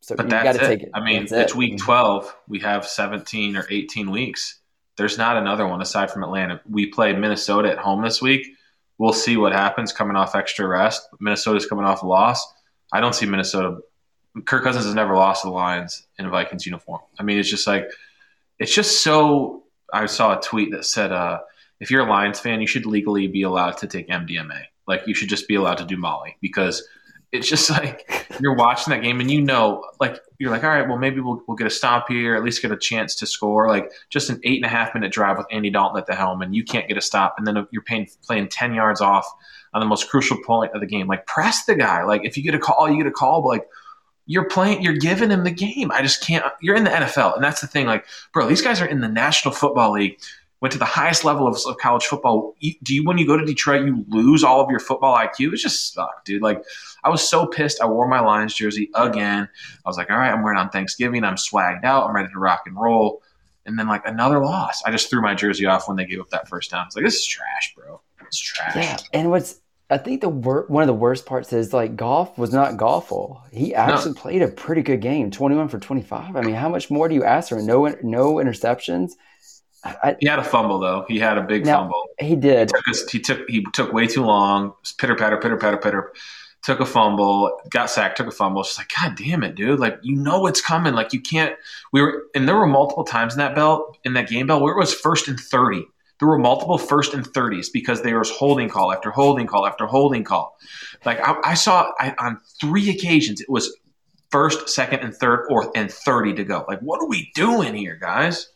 So 0.00 0.16
but 0.16 0.26
you 0.26 0.30
got 0.30 0.52
to 0.52 0.58
take 0.58 0.82
it. 0.82 0.90
I 0.94 1.02
mean, 1.02 1.22
that's 1.22 1.32
it's 1.32 1.52
it. 1.52 1.58
week 1.58 1.74
mm-hmm. 1.74 1.84
12. 1.84 2.36
We 2.48 2.58
have 2.60 2.86
17 2.86 3.56
or 3.56 3.66
18 3.70 4.10
weeks. 4.10 4.60
There's 4.96 5.16
not 5.16 5.36
another 5.36 5.66
one 5.66 5.80
aside 5.80 6.10
from 6.10 6.22
Atlanta. 6.22 6.60
We 6.68 6.86
play 6.86 7.12
Minnesota 7.14 7.70
at 7.70 7.78
home 7.78 8.02
this 8.02 8.20
week. 8.20 8.46
We'll 8.98 9.14
see 9.14 9.38
what 9.38 9.52
happens 9.52 9.94
coming 9.94 10.16
off 10.16 10.34
extra 10.34 10.66
rest. 10.66 11.08
Minnesota's 11.20 11.64
coming 11.64 11.86
off 11.86 12.02
a 12.02 12.06
loss. 12.06 12.46
I 12.92 13.00
don't 13.00 13.14
see 13.14 13.24
Minnesota 13.24 13.78
Kirk 14.44 14.62
Cousins 14.62 14.84
has 14.84 14.94
never 14.94 15.14
lost 15.14 15.42
the 15.42 15.50
Lions 15.50 16.06
in 16.18 16.26
a 16.26 16.30
Vikings 16.30 16.66
uniform. 16.66 17.00
I 17.18 17.22
mean, 17.22 17.38
it's 17.38 17.50
just 17.50 17.66
like 17.66 17.86
it's 18.58 18.74
just 18.74 19.02
so. 19.02 19.64
I 19.92 20.06
saw 20.06 20.38
a 20.38 20.40
tweet 20.40 20.70
that 20.70 20.84
said, 20.84 21.12
uh, 21.12 21.40
"If 21.80 21.90
you're 21.90 22.06
a 22.06 22.08
Lions 22.08 22.38
fan, 22.38 22.60
you 22.60 22.66
should 22.66 22.86
legally 22.86 23.26
be 23.26 23.42
allowed 23.42 23.76
to 23.78 23.86
take 23.86 24.08
MDMA. 24.08 24.62
Like 24.86 25.02
you 25.06 25.14
should 25.14 25.28
just 25.28 25.48
be 25.48 25.56
allowed 25.56 25.78
to 25.78 25.84
do 25.84 25.96
Molly 25.96 26.36
because 26.40 26.86
it's 27.32 27.48
just 27.48 27.70
like 27.70 28.08
you're 28.40 28.54
watching 28.54 28.92
that 28.92 29.02
game 29.02 29.20
and 29.20 29.30
you 29.30 29.40
know, 29.40 29.84
like 30.00 30.20
you're 30.38 30.50
like, 30.50 30.64
all 30.64 30.70
right, 30.70 30.86
well 30.86 30.98
maybe 30.98 31.20
we'll 31.20 31.42
we'll 31.46 31.56
get 31.56 31.66
a 31.66 31.70
stop 31.70 32.08
here, 32.08 32.36
at 32.36 32.44
least 32.44 32.62
get 32.62 32.70
a 32.70 32.76
chance 32.76 33.14
to 33.16 33.26
score. 33.26 33.68
Like 33.68 33.90
just 34.10 34.30
an 34.30 34.40
eight 34.44 34.56
and 34.56 34.64
a 34.64 34.68
half 34.68 34.94
minute 34.94 35.12
drive 35.12 35.38
with 35.38 35.46
Andy 35.50 35.70
Dalton 35.70 35.98
at 35.98 36.06
the 36.06 36.14
helm, 36.14 36.42
and 36.42 36.54
you 36.54 36.64
can't 36.64 36.88
get 36.88 36.96
a 36.96 37.02
stop, 37.02 37.34
and 37.38 37.46
then 37.46 37.66
you're 37.70 37.82
paying, 37.82 38.08
playing 38.24 38.48
ten 38.48 38.74
yards 38.74 39.00
off 39.00 39.26
on 39.72 39.80
the 39.80 39.86
most 39.86 40.08
crucial 40.08 40.36
point 40.44 40.72
of 40.74 40.80
the 40.80 40.86
game. 40.86 41.06
Like 41.06 41.26
press 41.26 41.64
the 41.64 41.74
guy. 41.74 42.04
Like 42.04 42.24
if 42.24 42.36
you 42.36 42.42
get 42.42 42.54
a 42.54 42.58
call, 42.58 42.90
you 42.90 42.96
get 42.96 43.06
a 43.06 43.12
call, 43.12 43.42
but 43.42 43.48
like 43.48 43.68
you're 44.30 44.44
playing 44.44 44.80
you're 44.80 44.94
giving 44.94 45.28
him 45.28 45.42
the 45.42 45.50
game. 45.50 45.90
I 45.90 46.02
just 46.02 46.22
can't 46.22 46.44
you're 46.62 46.76
in 46.76 46.84
the 46.84 46.90
nfl 46.90 47.34
and 47.34 47.42
that's 47.42 47.60
the 47.60 47.66
thing 47.66 47.86
like 47.86 48.06
bro 48.32 48.46
these 48.46 48.62
guys 48.62 48.80
are 48.80 48.86
in 48.86 49.00
the 49.00 49.08
national 49.08 49.52
football 49.52 49.90
league 49.92 50.20
went 50.60 50.70
to 50.72 50.78
the 50.78 50.84
highest 50.84 51.24
level 51.24 51.48
of, 51.48 51.58
of 51.66 51.78
college 51.78 52.04
football. 52.04 52.54
Do 52.60 52.94
you 52.94 53.02
when 53.04 53.18
you 53.18 53.26
go 53.26 53.36
to 53.36 53.44
detroit 53.44 53.84
you 53.84 54.04
lose 54.08 54.44
all 54.44 54.60
of 54.60 54.70
your 54.70 54.78
football 54.78 55.16
iq 55.16 55.52
it's 55.52 55.62
just 55.62 55.86
stuck 55.86 56.24
dude. 56.24 56.42
Like 56.42 56.62
i 57.02 57.10
was 57.10 57.28
so 57.28 57.44
pissed 57.44 57.80
i 57.82 57.86
wore 57.86 58.06
my 58.06 58.20
lions 58.20 58.54
jersey 58.54 58.88
again. 58.94 59.48
I 59.84 59.88
was 59.88 59.96
like 59.96 60.10
all 60.10 60.18
right 60.18 60.30
i'm 60.30 60.44
wearing 60.44 60.60
on 60.60 60.70
thanksgiving 60.70 61.24
i'm 61.24 61.34
swagged 61.34 61.82
out 61.82 62.06
i'm 62.06 62.14
ready 62.14 62.28
to 62.32 62.38
rock 62.38 62.62
and 62.66 62.76
roll. 62.76 63.22
And 63.66 63.76
then 63.78 63.88
like 63.88 64.06
another 64.06 64.38
loss. 64.38 64.80
I 64.86 64.92
just 64.92 65.10
threw 65.10 65.20
my 65.20 65.34
jersey 65.34 65.66
off 65.66 65.88
when 65.88 65.96
they 65.96 66.04
gave 66.04 66.20
up 66.20 66.30
that 66.30 66.48
first 66.48 66.70
down. 66.70 66.86
It's 66.86 66.94
like 66.94 67.04
this 67.04 67.16
is 67.16 67.26
trash 67.26 67.74
bro. 67.76 68.00
It's 68.22 68.38
trash. 68.38 68.76
Yeah 68.76 68.96
and 69.12 69.30
what's 69.30 69.60
I 69.90 69.98
think 69.98 70.20
the 70.20 70.28
wor- 70.28 70.66
one 70.68 70.82
of 70.82 70.86
the 70.86 70.94
worst 70.94 71.26
parts 71.26 71.52
is 71.52 71.72
like 71.72 71.96
Goff 71.96 72.38
was 72.38 72.52
not 72.52 72.74
golfful. 72.74 73.40
He 73.52 73.74
actually 73.74 74.12
no. 74.12 74.20
played 74.20 74.42
a 74.42 74.48
pretty 74.48 74.82
good 74.82 75.00
game, 75.00 75.30
twenty 75.30 75.56
one 75.56 75.68
for 75.68 75.80
twenty 75.80 76.02
five. 76.02 76.36
I 76.36 76.42
mean, 76.42 76.54
how 76.54 76.68
much 76.68 76.90
more 76.90 77.08
do 77.08 77.14
you 77.14 77.24
ask 77.24 77.48
for? 77.48 77.60
No, 77.60 77.86
no 78.02 78.34
interceptions. 78.34 79.12
I, 79.82 80.16
he 80.20 80.28
had 80.28 80.38
a 80.38 80.44
fumble 80.44 80.78
though. 80.78 81.04
He 81.08 81.18
had 81.18 81.38
a 81.38 81.42
big 81.42 81.66
now, 81.66 81.80
fumble. 81.80 82.04
He 82.18 82.36
did. 82.36 82.70
He 82.86 82.92
took, 82.92 83.10
he 83.10 83.18
took, 83.18 83.48
he 83.48 83.64
took 83.72 83.92
way 83.92 84.06
too 84.06 84.22
long. 84.22 84.74
Pitter 84.98 85.16
patter, 85.16 85.38
pitter 85.38 85.56
patter, 85.56 85.78
pitter. 85.78 86.12
Took 86.62 86.80
a 86.80 86.86
fumble, 86.86 87.58
got 87.70 87.88
sacked, 87.88 88.18
took 88.18 88.26
a 88.26 88.30
fumble. 88.30 88.62
Just 88.62 88.76
like, 88.76 88.90
God 88.94 89.16
damn 89.16 89.42
it, 89.42 89.54
dude! 89.54 89.80
Like 89.80 89.98
you 90.02 90.14
know 90.14 90.46
it's 90.46 90.60
coming. 90.60 90.92
Like 90.92 91.14
you 91.14 91.20
can't. 91.20 91.56
We 91.90 92.02
were, 92.02 92.24
and 92.34 92.46
there 92.46 92.54
were 92.54 92.66
multiple 92.66 93.04
times 93.04 93.32
in 93.32 93.38
that 93.38 93.54
belt 93.54 93.96
in 94.04 94.12
that 94.12 94.28
game 94.28 94.46
bell 94.46 94.60
where 94.60 94.74
it 94.74 94.78
was 94.78 94.92
first 94.92 95.26
and 95.26 95.40
thirty 95.40 95.86
there 96.20 96.28
were 96.28 96.38
multiple 96.38 96.78
first 96.78 97.14
and 97.14 97.26
30s 97.26 97.72
because 97.72 98.02
there 98.02 98.18
was 98.18 98.30
holding 98.30 98.68
call 98.68 98.92
after 98.92 99.10
holding 99.10 99.46
call 99.46 99.66
after 99.66 99.86
holding 99.86 100.22
call. 100.22 100.56
Like 101.04 101.18
I, 101.26 101.34
I 101.42 101.54
saw 101.54 101.90
I, 101.98 102.14
on 102.18 102.38
three 102.60 102.90
occasions, 102.90 103.40
it 103.40 103.48
was 103.48 103.74
first, 104.30 104.68
second, 104.68 105.00
and 105.00 105.14
third, 105.14 105.46
or 105.50 105.72
and 105.74 105.90
30 105.90 106.34
to 106.34 106.44
go. 106.44 106.64
Like, 106.68 106.80
what 106.80 107.00
are 107.00 107.08
we 107.08 107.32
doing 107.34 107.74
here, 107.74 107.96
guys? 108.00 108.48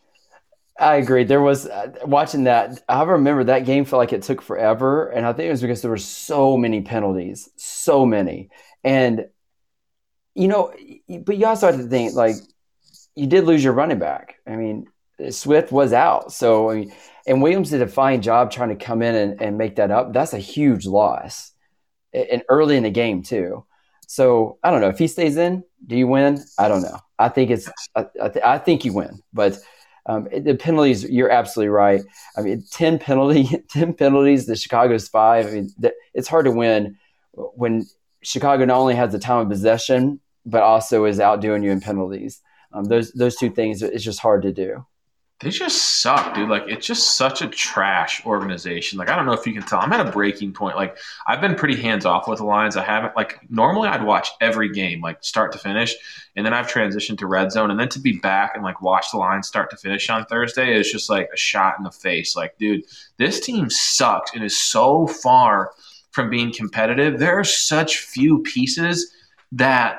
I 0.79 0.97
agree. 0.97 1.25
There 1.25 1.41
was 1.41 1.67
uh, 1.67 1.93
watching 2.05 2.45
that. 2.45 2.83
I 2.89 3.03
remember 3.05 3.45
that 3.45 3.65
game 3.65 3.85
felt 3.85 3.99
like 3.99 4.13
it 4.13 4.23
took 4.23 4.43
forever, 4.43 5.09
and 5.09 5.25
I 5.25 5.33
think 5.33 5.47
it 5.47 5.51
was 5.51 5.63
because 5.63 5.83
there 5.83 5.91
were 5.91 5.97
so 5.97 6.57
many 6.57 6.83
penalties, 6.83 7.49
so 7.57 8.05
many, 8.05 8.51
and 8.83 9.27
you 10.35 10.49
know, 10.49 10.75
but 11.21 11.37
you 11.37 11.47
also 11.47 11.69
have 11.69 11.77
to 11.77 11.87
think 11.87 12.15
like 12.15 12.35
you 13.15 13.29
did 13.29 13.45
lose 13.45 13.63
your 13.63 13.73
running 13.73 14.01
back. 14.01 14.41
I 14.49 14.57
mean, 14.57 14.89
Swift 15.31 15.71
was 15.71 15.93
out, 15.93 16.33
so 16.33 16.71
I 16.71 16.75
mean, 16.75 16.93
and 17.27 17.43
Williams 17.43 17.71
did 17.71 17.83
a 17.83 17.89
fine 17.89 18.23
job 18.23 18.51
trying 18.51 18.77
to 18.77 18.85
come 18.85 19.03
in 19.03 19.15
and, 19.15 19.43
and 19.43 19.59
make 19.59 19.77
that 19.77 19.91
up. 19.91 20.13
That's 20.13 20.33
a 20.33 20.39
huge 20.39 20.87
loss, 20.87 21.53
and 22.13 22.43
early 22.49 22.77
in 22.77 22.83
the 22.83 22.91
game 22.91 23.23
too. 23.23 23.65
So 24.07 24.59
I 24.63 24.71
don't 24.71 24.81
know 24.81 24.89
if 24.89 24.99
he 24.99 25.09
stays 25.09 25.37
in. 25.37 25.65
Do 25.87 25.97
you 25.97 26.07
win? 26.07 26.43
I 26.59 26.69
don't 26.69 26.83
know. 26.83 26.99
I 27.19 27.29
think 27.29 27.51
it's. 27.51 27.71
I, 27.95 28.07
I, 28.23 28.29
th- 28.29 28.45
I 28.45 28.59
think 28.59 28.85
you 28.85 28.93
win, 28.93 29.23
but 29.33 29.59
um, 30.07 30.29
the 30.31 30.55
penalties, 30.55 31.09
you're 31.09 31.31
absolutely 31.31 31.71
right. 31.71 32.03
I 32.37 32.43
mean, 32.43 32.65
10 32.73 32.99
penalty, 32.99 33.49
10 33.71 33.95
penalties, 33.95 34.47
the 34.47 34.57
Chicago's 34.57 35.09
five. 35.09 35.47
I 35.47 35.51
mean, 35.51 35.71
it's 36.13 36.29
hard 36.29 36.45
to 36.45 36.51
win 36.51 36.97
when 37.33 37.87
Chicago 38.23 38.65
not 38.65 38.79
only 38.79 38.95
has 38.95 39.13
the 39.13 39.19
time 39.19 39.41
of 39.41 39.49
possession, 39.49 40.21
but 40.45 40.63
also 40.63 41.07
is 41.07 41.21
outdoing 41.21 41.63
you 41.63 41.71
in 41.71 41.81
penalties. 41.81 42.43
Um, 42.73 42.85
those, 42.85 43.13
those 43.13 43.37
two 43.37 43.51
things, 43.51 43.83
it's 43.83 44.05
just 44.05 44.19
hard 44.19 44.43
to 44.43 44.53
do 44.53 44.85
they 45.41 45.51
just 45.51 46.01
suck, 46.01 46.35
dude. 46.35 46.49
Like 46.49 46.65
it's 46.69 46.87
just 46.87 47.17
such 47.17 47.43
a 47.43 47.49
trash 47.49 48.25
organization. 48.25 48.99
Like 48.99 49.11
I 49.11 49.17
don't 49.17 49.27
know 49.27 49.33
if 49.33 49.47
you 49.47 49.53
can 49.53 49.63
tell. 49.63 49.81
I'm 49.81 49.93
at 49.93 50.07
a 50.07 50.11
breaking 50.11 50.53
point. 50.53 50.77
Like 50.77 50.97
I've 51.27 51.41
been 51.41 51.57
pretty 51.57 51.77
hands 51.77 52.07
off 52.07 52.29
with 52.29 52.39
the 52.39 52.45
Lions. 52.45 52.77
I 52.77 52.85
haven't 52.85 53.17
like 53.17 53.41
normally 53.51 53.89
I'd 53.89 54.05
watch 54.05 54.29
every 54.41 54.71
game 54.71 55.01
like 55.01 55.25
start 55.25 55.51
to 55.53 55.59
finish, 55.59 55.95
and 56.37 56.47
then 56.47 56.55
I've 56.55 56.69
transitioned 56.69 57.19
to 57.19 57.27
red 57.27 57.51
zone, 57.51 57.71
and 57.71 57.81
then 57.81 57.89
to 57.91 57.99
be 57.99 58.19
back 58.19 58.53
and 58.55 58.63
like 58.63 58.81
watch 58.81 59.11
the 59.11 59.19
Lions 59.19 59.49
start 59.49 59.71
to 59.71 59.77
finish 59.77 60.09
on 60.09 60.25
Thursday 60.27 60.79
is 60.79 60.91
just 60.91 61.11
like 61.11 61.29
a 61.33 61.37
shot 61.37 61.75
in 61.79 61.85
the 61.85 61.91
face. 61.91 62.37
Like, 62.37 62.57
dude, 62.59 62.85
this 63.17 63.41
team 63.41 63.69
sucks 63.71 64.33
and 64.35 64.45
is 64.45 64.59
so 64.59 65.09
far 65.09 65.73
from 66.13 66.31
being 66.31 66.53
competitive. 66.53 67.19
There 67.19 67.39
are 67.39 67.45
such 67.45 67.99
few 67.99 68.39
pieces 68.43 69.13
that 69.51 69.99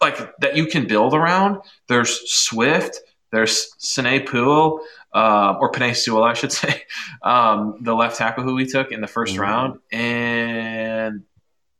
like 0.00 0.36
that 0.38 0.56
you 0.56 0.66
can 0.66 0.86
build 0.86 1.12
around. 1.12 1.58
There's 1.88 2.20
Swift 2.32 3.00
there's 3.32 3.74
Sine 3.78 4.20
Puel, 4.20 4.80
uh, 5.12 5.56
or 5.60 5.72
Penei 5.72 5.96
Sewell, 5.96 6.22
I 6.22 6.34
should 6.34 6.52
say, 6.62 6.82
um, 7.22 7.78
the 7.80 7.94
left 7.94 8.16
tackle 8.16 8.44
who 8.44 8.54
we 8.54 8.66
took 8.66 8.92
in 8.92 9.00
the 9.00 9.06
1st 9.06 9.28
mm-hmm. 9.30 9.40
round, 9.40 9.78
and 9.90 11.22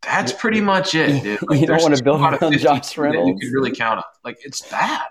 that's 0.03 0.33
pretty 0.33 0.61
much 0.61 0.95
it. 0.95 1.23
Dude. 1.23 1.39
Like, 1.49 1.61
you 1.61 1.67
don't 1.67 1.81
want 1.81 1.97
to 1.97 2.03
build 2.03 2.21
around 2.21 2.59
Josh 2.59 2.99
Reynolds. 2.99 3.29
You 3.29 3.39
can 3.39 3.55
really 3.55 3.75
count 3.75 3.99
on. 3.99 4.05
Like 4.25 4.39
it's 4.45 4.69
bad. 4.69 5.03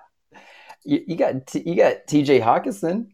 You, 0.84 1.04
you 1.08 1.16
got 1.16 1.48
T, 1.48 1.64
you 1.66 1.76
got 1.76 2.08
T.J. 2.08 2.42
Hockenson. 2.42 3.08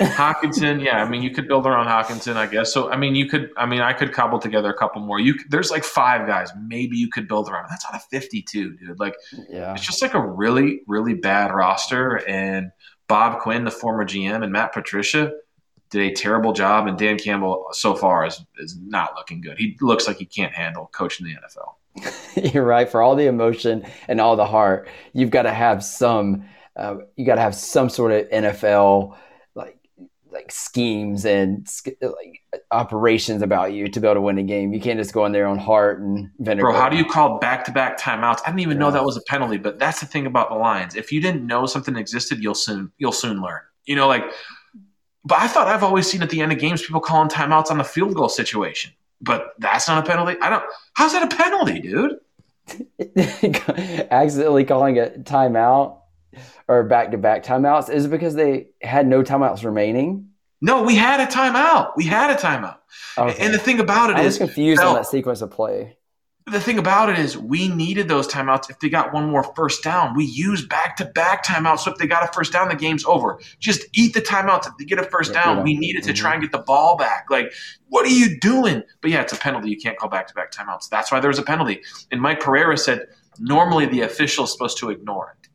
Hockenson, 0.00 0.84
yeah. 0.84 1.02
I 1.02 1.08
mean, 1.08 1.22
you 1.22 1.30
could 1.30 1.48
build 1.48 1.66
around 1.66 1.86
Hockenson, 1.86 2.36
I 2.36 2.46
guess. 2.46 2.72
So, 2.72 2.90
I 2.90 2.96
mean, 2.96 3.14
you 3.14 3.28
could. 3.28 3.50
I 3.56 3.64
mean, 3.64 3.80
I 3.80 3.94
could 3.94 4.12
cobble 4.12 4.38
together 4.38 4.68
a 4.68 4.76
couple 4.76 5.00
more. 5.00 5.18
You 5.18 5.34
there's 5.48 5.70
like 5.70 5.84
five 5.84 6.26
guys. 6.26 6.50
Maybe 6.60 6.98
you 6.98 7.08
could 7.08 7.26
build 7.26 7.48
around. 7.48 7.66
That's 7.70 7.86
out 7.86 7.94
of 7.94 8.04
52, 8.04 8.76
dude. 8.76 9.00
Like, 9.00 9.14
yeah, 9.48 9.72
it's 9.72 9.86
just 9.86 10.02
like 10.02 10.12
a 10.12 10.20
really, 10.20 10.82
really 10.86 11.14
bad 11.14 11.50
roster. 11.54 12.28
And 12.28 12.72
Bob 13.08 13.40
Quinn, 13.40 13.64
the 13.64 13.70
former 13.70 14.04
GM, 14.04 14.42
and 14.42 14.52
Matt 14.52 14.74
Patricia 14.74 15.32
did 15.88 16.02
a 16.02 16.14
terrible 16.14 16.52
job. 16.52 16.86
And 16.86 16.98
Dan 16.98 17.18
Campbell, 17.18 17.68
so 17.72 17.94
far, 17.94 18.26
is 18.26 18.44
is 18.58 18.76
not 18.78 19.14
looking 19.16 19.40
good. 19.40 19.56
He 19.56 19.78
looks 19.80 20.06
like 20.06 20.18
he 20.18 20.26
can't 20.26 20.52
handle 20.52 20.90
coaching 20.92 21.26
the 21.26 21.34
NFL. 21.34 22.52
You're 22.52 22.64
right. 22.64 22.86
For 22.86 23.00
all 23.00 23.16
the 23.16 23.26
emotion 23.28 23.86
and 24.08 24.20
all 24.20 24.36
the 24.36 24.44
heart, 24.44 24.90
you've 25.14 25.30
got 25.30 25.42
to 25.42 25.52
have 25.52 25.82
some. 25.82 26.44
Uh, 26.76 26.96
you 27.16 27.24
got 27.24 27.36
to 27.36 27.40
have 27.40 27.54
some 27.54 27.88
sort 27.88 28.12
of 28.12 28.28
NFL 28.28 29.16
like 30.36 30.52
schemes 30.52 31.24
and 31.24 31.66
like 32.02 32.42
operations 32.70 33.42
about 33.42 33.72
you 33.72 33.88
to 33.88 34.00
be 34.00 34.06
able 34.06 34.16
to 34.16 34.20
win 34.20 34.38
a 34.38 34.42
game. 34.42 34.72
You 34.72 34.80
can't 34.80 34.98
just 34.98 35.12
go 35.12 35.24
in 35.24 35.32
there 35.32 35.46
on 35.46 35.58
heart 35.58 36.00
and 36.00 36.30
vinegar. 36.38 36.66
Bro, 36.66 36.74
how 36.74 36.88
do 36.88 36.96
you 36.96 37.04
call 37.04 37.38
back 37.38 37.64
to 37.64 37.72
back 37.72 37.98
timeouts? 37.98 38.40
I 38.44 38.50
didn't 38.50 38.60
even 38.60 38.76
yeah. 38.76 38.80
know 38.80 38.90
that 38.90 39.04
was 39.04 39.16
a 39.16 39.22
penalty, 39.22 39.56
but 39.56 39.78
that's 39.78 40.00
the 40.00 40.06
thing 40.06 40.26
about 40.26 40.50
the 40.50 40.56
Lions. 40.56 40.94
If 40.94 41.10
you 41.10 41.20
didn't 41.20 41.46
know 41.46 41.64
something 41.66 41.96
existed, 41.96 42.42
you'll 42.42 42.54
soon 42.54 42.92
you'll 42.98 43.12
soon 43.12 43.40
learn. 43.40 43.62
You 43.86 43.96
know, 43.96 44.06
like 44.06 44.24
but 45.24 45.38
I 45.38 45.48
thought 45.48 45.66
I've 45.66 45.82
always 45.82 46.08
seen 46.08 46.22
at 46.22 46.30
the 46.30 46.40
end 46.40 46.52
of 46.52 46.58
games 46.58 46.82
people 46.82 47.00
calling 47.00 47.28
timeouts 47.28 47.70
on 47.70 47.78
the 47.78 47.84
field 47.84 48.14
goal 48.14 48.28
situation. 48.28 48.92
But 49.22 49.54
that's 49.58 49.88
not 49.88 50.04
a 50.04 50.08
penalty. 50.08 50.36
I 50.42 50.50
don't 50.50 50.64
how's 50.92 51.12
that 51.12 51.32
a 51.32 51.36
penalty, 51.36 51.80
dude? 51.80 52.18
Accidentally 54.10 54.64
calling 54.64 54.98
a 54.98 55.06
timeout 55.06 56.00
or 56.68 56.82
back 56.84 57.10
to 57.12 57.18
back 57.18 57.44
timeouts? 57.44 57.90
Is 57.90 58.06
it 58.06 58.10
because 58.10 58.34
they 58.34 58.68
had 58.82 59.06
no 59.06 59.22
timeouts 59.22 59.64
remaining? 59.64 60.30
No, 60.60 60.82
we 60.82 60.96
had 60.96 61.20
a 61.20 61.26
timeout. 61.26 61.92
We 61.96 62.04
had 62.04 62.30
a 62.30 62.34
timeout. 62.34 62.78
Okay. 63.18 63.44
And 63.44 63.52
the 63.52 63.58
thing 63.58 63.78
about 63.78 64.10
it 64.10 64.16
I 64.16 64.24
was 64.24 64.38
confused 64.38 64.82
on 64.82 64.94
that 64.94 65.06
sequence 65.06 65.42
of 65.42 65.50
play. 65.50 65.96
The 66.48 66.60
thing 66.60 66.78
about 66.78 67.08
it 67.10 67.18
is 67.18 67.36
we 67.36 67.68
needed 67.68 68.06
those 68.06 68.28
timeouts 68.28 68.70
if 68.70 68.78
they 68.78 68.88
got 68.88 69.12
one 69.12 69.28
more 69.28 69.42
first 69.56 69.82
down. 69.82 70.14
We 70.14 70.24
use 70.24 70.64
back 70.64 70.96
to 70.98 71.04
back 71.04 71.44
timeouts. 71.44 71.80
So 71.80 71.90
if 71.90 71.98
they 71.98 72.06
got 72.06 72.22
a 72.22 72.32
first 72.32 72.52
down, 72.52 72.68
the 72.68 72.76
game's 72.76 73.04
over. 73.04 73.40
Just 73.58 73.84
eat 73.94 74.14
the 74.14 74.20
timeouts. 74.20 74.68
If 74.68 74.74
they 74.78 74.84
get 74.84 75.00
a 75.00 75.02
first 75.02 75.34
yeah, 75.34 75.44
down, 75.44 75.64
we 75.64 75.76
needed 75.76 76.04
to 76.04 76.10
mm-hmm. 76.10 76.22
try 76.22 76.32
and 76.34 76.42
get 76.42 76.52
the 76.52 76.60
ball 76.60 76.96
back. 76.96 77.26
Like, 77.30 77.52
what 77.88 78.06
are 78.06 78.10
you 78.10 78.38
doing? 78.38 78.84
But 79.00 79.10
yeah, 79.10 79.22
it's 79.22 79.32
a 79.32 79.36
penalty. 79.36 79.70
You 79.70 79.76
can't 79.76 79.98
call 79.98 80.08
back 80.08 80.28
to 80.28 80.34
back 80.34 80.52
timeouts. 80.52 80.88
That's 80.88 81.10
why 81.10 81.18
there 81.18 81.28
was 81.28 81.40
a 81.40 81.42
penalty. 81.42 81.82
And 82.12 82.20
Mike 82.20 82.38
Pereira 82.38 82.78
said 82.78 83.06
normally 83.40 83.86
the 83.86 84.02
official 84.02 84.44
is 84.44 84.52
supposed 84.52 84.78
to 84.78 84.90
ignore 84.90 85.36
it. 85.40 85.45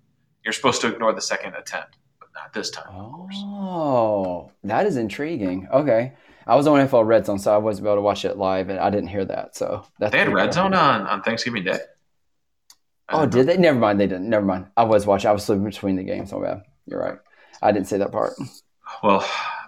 You're 0.44 0.54
supposed 0.54 0.82
to 0.82 0.88
ignore 0.94 1.14
the 1.14 1.22
second 1.22 1.56
attempt, 1.56 1.98
but 2.20 2.30
not 2.34 2.54
this 2.54 2.70
time. 2.70 2.92
Oh, 2.94 4.52
that 4.64 4.86
is 4.86 4.98
intriguing. 4.98 5.68
Okay. 5.72 6.14
I 6.48 6.56
was 6.56 6.66
on 6.68 6.80
NFL 6.80 7.06
Red 7.06 7.26
Zone, 7.26 7.40
so 7.40 7.54
I 7.54 7.58
wasn't 7.58 7.88
able 7.88 7.98
to 7.98 8.02
watch 8.02 8.26
it 8.26 8.38
live, 8.38 8.70
and 8.70 8.80
I 8.80 8.90
didn't 8.90 9.10
hear 9.10 9.26
that. 9.26 9.56
So 9.56 9.86
that's 10.00 10.12
they 10.12 10.18
had 10.18 10.34
Red 10.34 10.54
Zone 10.54 10.74
on, 10.74 11.06
on 11.06 11.22
Thanksgiving 11.22 11.64
Day. 11.64 11.80
oh, 13.10 13.26
did 13.28 13.48
they? 13.48 13.58
Never 13.58 13.78
mind. 13.78 14.00
They 14.00 14.08
didn't. 14.08 14.30
Never 14.30 14.46
mind. 14.46 14.68
I 14.76 14.84
was 14.84 15.06
watching. 15.06 15.30
I 15.30 15.34
was 15.34 15.46
sleeping 15.46 15.66
between 15.66 15.96
the 15.96 16.04
games. 16.04 16.32
So 16.32 16.42
bad. 16.42 16.64
You're 16.88 17.00
right. 17.00 17.20
I 17.62 17.72
didn't 17.72 17.88
say 17.88 18.00
that 18.00 18.12
part. 18.12 18.34
Well, 19.04 19.26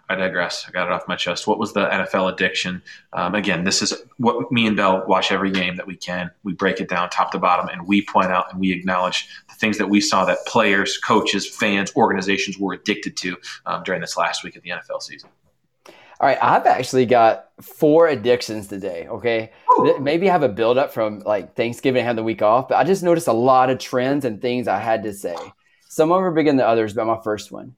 I 0.09 0.15
digress. 0.15 0.65
I 0.67 0.71
got 0.71 0.87
it 0.87 0.91
off 0.91 1.07
my 1.07 1.15
chest. 1.15 1.47
What 1.47 1.59
was 1.59 1.71
the 1.71 1.87
NFL 1.87 2.33
addiction? 2.33 2.81
Um, 3.13 3.35
again, 3.35 3.63
this 3.63 3.81
is 3.81 3.93
what 4.17 4.51
me 4.51 4.67
and 4.67 4.75
Bell 4.75 5.03
watch 5.07 5.31
every 5.31 5.49
game 5.49 5.77
that 5.77 5.87
we 5.87 5.95
can. 5.95 6.29
We 6.43 6.53
break 6.53 6.81
it 6.81 6.89
down 6.89 7.09
top 7.09 7.31
to 7.31 7.39
bottom, 7.39 7.69
and 7.69 7.87
we 7.87 8.03
point 8.05 8.31
out 8.31 8.51
and 8.51 8.59
we 8.59 8.71
acknowledge 8.73 9.29
the 9.47 9.55
things 9.55 9.77
that 9.77 9.89
we 9.89 10.01
saw 10.01 10.25
that 10.25 10.39
players, 10.45 10.97
coaches, 10.97 11.47
fans, 11.47 11.93
organizations 11.95 12.59
were 12.59 12.73
addicted 12.73 13.15
to 13.17 13.37
um, 13.65 13.83
during 13.83 14.01
this 14.01 14.17
last 14.17 14.43
week 14.43 14.57
of 14.57 14.63
the 14.63 14.71
NFL 14.71 15.01
season. 15.01 15.29
All 15.87 16.27
right, 16.27 16.37
I've 16.41 16.65
actually 16.65 17.05
got 17.05 17.49
four 17.61 18.07
addictions 18.07 18.67
today. 18.67 19.07
Okay, 19.07 19.51
Ooh. 19.71 19.99
maybe 19.99 20.29
I 20.29 20.33
have 20.33 20.43
a 20.43 20.49
buildup 20.49 20.91
from 20.91 21.19
like 21.19 21.55
Thanksgiving, 21.55 22.03
I 22.03 22.05
had 22.05 22.17
the 22.17 22.23
week 22.23 22.41
off, 22.41 22.67
but 22.67 22.75
I 22.75 22.83
just 22.83 23.03
noticed 23.03 23.27
a 23.27 23.33
lot 23.33 23.69
of 23.69 23.79
trends 23.79 24.25
and 24.25 24.41
things 24.41 24.67
I 24.67 24.79
had 24.79 25.03
to 25.03 25.13
say. 25.13 25.35
Some 25.87 26.11
of 26.11 26.17
them 26.17 26.25
are 26.25 26.31
bigger 26.31 26.49
than 26.49 26.57
the 26.57 26.67
others, 26.67 26.93
but 26.93 27.05
my 27.05 27.19
first 27.23 27.51
one 27.51 27.75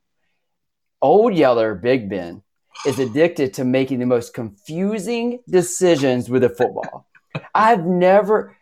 Old 1.01 1.35
Yeller, 1.35 1.75
Big 1.75 2.09
Ben, 2.09 2.41
is 2.85 2.99
addicted 2.99 3.53
to 3.55 3.65
making 3.65 3.99
the 3.99 4.05
most 4.05 4.33
confusing 4.33 5.39
decisions 5.49 6.29
with 6.29 6.43
a 6.43 6.49
football. 6.49 7.07
I've 7.55 7.85
never, 7.85 8.55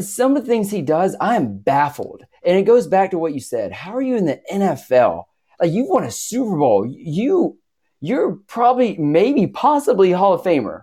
some 0.00 0.36
of 0.36 0.44
the 0.44 0.48
things 0.48 0.70
he 0.70 0.82
does, 0.82 1.16
I 1.20 1.36
am 1.36 1.58
baffled. 1.58 2.24
And 2.44 2.58
it 2.58 2.62
goes 2.62 2.86
back 2.86 3.10
to 3.10 3.18
what 3.18 3.34
you 3.34 3.40
said. 3.40 3.72
How 3.72 3.94
are 3.94 4.02
you 4.02 4.16
in 4.16 4.26
the 4.26 4.40
NFL? 4.52 5.24
Like 5.60 5.72
you've 5.72 5.88
won 5.88 6.04
a 6.04 6.10
Super 6.10 6.56
Bowl. 6.56 6.86
You, 6.86 7.58
you're 8.00 8.36
probably, 8.46 8.96
maybe, 8.96 9.46
possibly 9.46 10.12
Hall 10.12 10.34
of 10.34 10.42
Famer, 10.42 10.82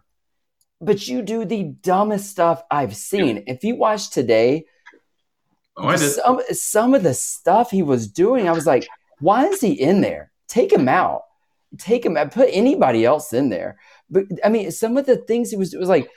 but 0.80 1.08
you 1.08 1.22
do 1.22 1.44
the 1.46 1.64
dumbest 1.64 2.30
stuff 2.30 2.64
I've 2.72 2.96
seen. 2.96 3.44
If 3.48 3.64
you 3.64 3.76
watch 3.76 4.10
today, 4.10 4.66
oh, 5.76 5.96
some, 5.98 6.42
some 6.52 6.94
of 6.94 7.04
the 7.04 7.14
stuff 7.14 7.72
he 7.72 7.84
was 7.84 8.08
doing, 8.08 8.48
I 8.48 8.54
was 8.54 8.66
like, 8.66 8.88
why 9.20 9.48
is 9.48 9.60
he 9.60 9.74
in 9.74 10.02
there? 10.02 10.32
Take 10.50 10.74
him 10.74 10.90
out. 10.90 11.22
Take 11.78 12.06
him 12.06 12.18
out. 12.18 12.32
Put 12.32 12.50
anybody 12.52 13.06
else 13.06 13.32
in 13.32 13.50
there. 13.50 13.78
But 14.10 14.26
I 14.44 14.50
mean, 14.50 14.72
some 14.72 14.98
of 14.98 15.06
the 15.06 15.18
things 15.18 15.52
he 15.52 15.58
was 15.58 15.74
it 15.74 15.80
was 15.80 15.90
like 15.90 16.10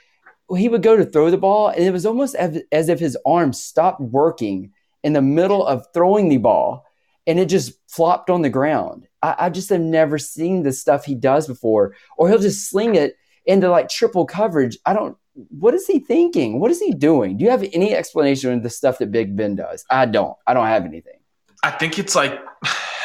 he 0.56 0.68
would 0.68 0.82
go 0.82 0.96
to 0.96 1.04
throw 1.04 1.30
the 1.30 1.38
ball, 1.38 1.68
and 1.68 1.84
it 1.84 1.92
was 1.92 2.06
almost 2.06 2.34
as, 2.34 2.88
if 2.88 2.98
his 2.98 3.16
arm 3.24 3.52
stopped 3.52 4.00
working 4.00 4.72
in 5.04 5.12
the 5.12 5.22
middle 5.22 5.66
of 5.66 5.86
throwing 5.94 6.28
the 6.28 6.38
ball, 6.38 6.84
and 7.26 7.38
it 7.38 7.46
just 7.46 7.72
flopped 7.88 8.30
on 8.30 8.42
the 8.42 8.50
ground. 8.50 9.06
I, 9.22 9.34
I 9.38 9.50
just 9.50 9.68
have 9.70 9.80
never 9.80 10.18
seen 10.18 10.62
the 10.62 10.72
stuff 10.72 11.04
he 11.04 11.14
does 11.14 11.46
before, 11.46 11.94
or 12.16 12.28
he'll 12.28 12.38
just 12.38 12.68
sling 12.68 12.94
it 12.94 13.16
into 13.46 13.70
like 13.70 13.88
triple 13.88 14.26
coverage. 14.26 14.78
I 14.86 14.94
don't. 14.94 15.16
What 15.34 15.74
is 15.74 15.86
he 15.86 15.98
thinking? 15.98 16.60
What 16.60 16.70
is 16.70 16.80
he 16.80 16.92
doing? 16.92 17.38
Do 17.38 17.44
you 17.44 17.50
have 17.50 17.64
any 17.72 17.94
explanation 17.94 18.52
of 18.52 18.62
the 18.62 18.70
stuff 18.70 18.98
that 18.98 19.12
Big 19.12 19.34
Ben 19.36 19.56
does? 19.56 19.84
I 19.88 20.06
don't. 20.06 20.36
I 20.46 20.52
don't 20.54 20.66
have 20.66 20.84
anything. 20.84 21.18
I 21.62 21.70
think 21.70 21.98
it's 21.98 22.14
like 22.14 22.38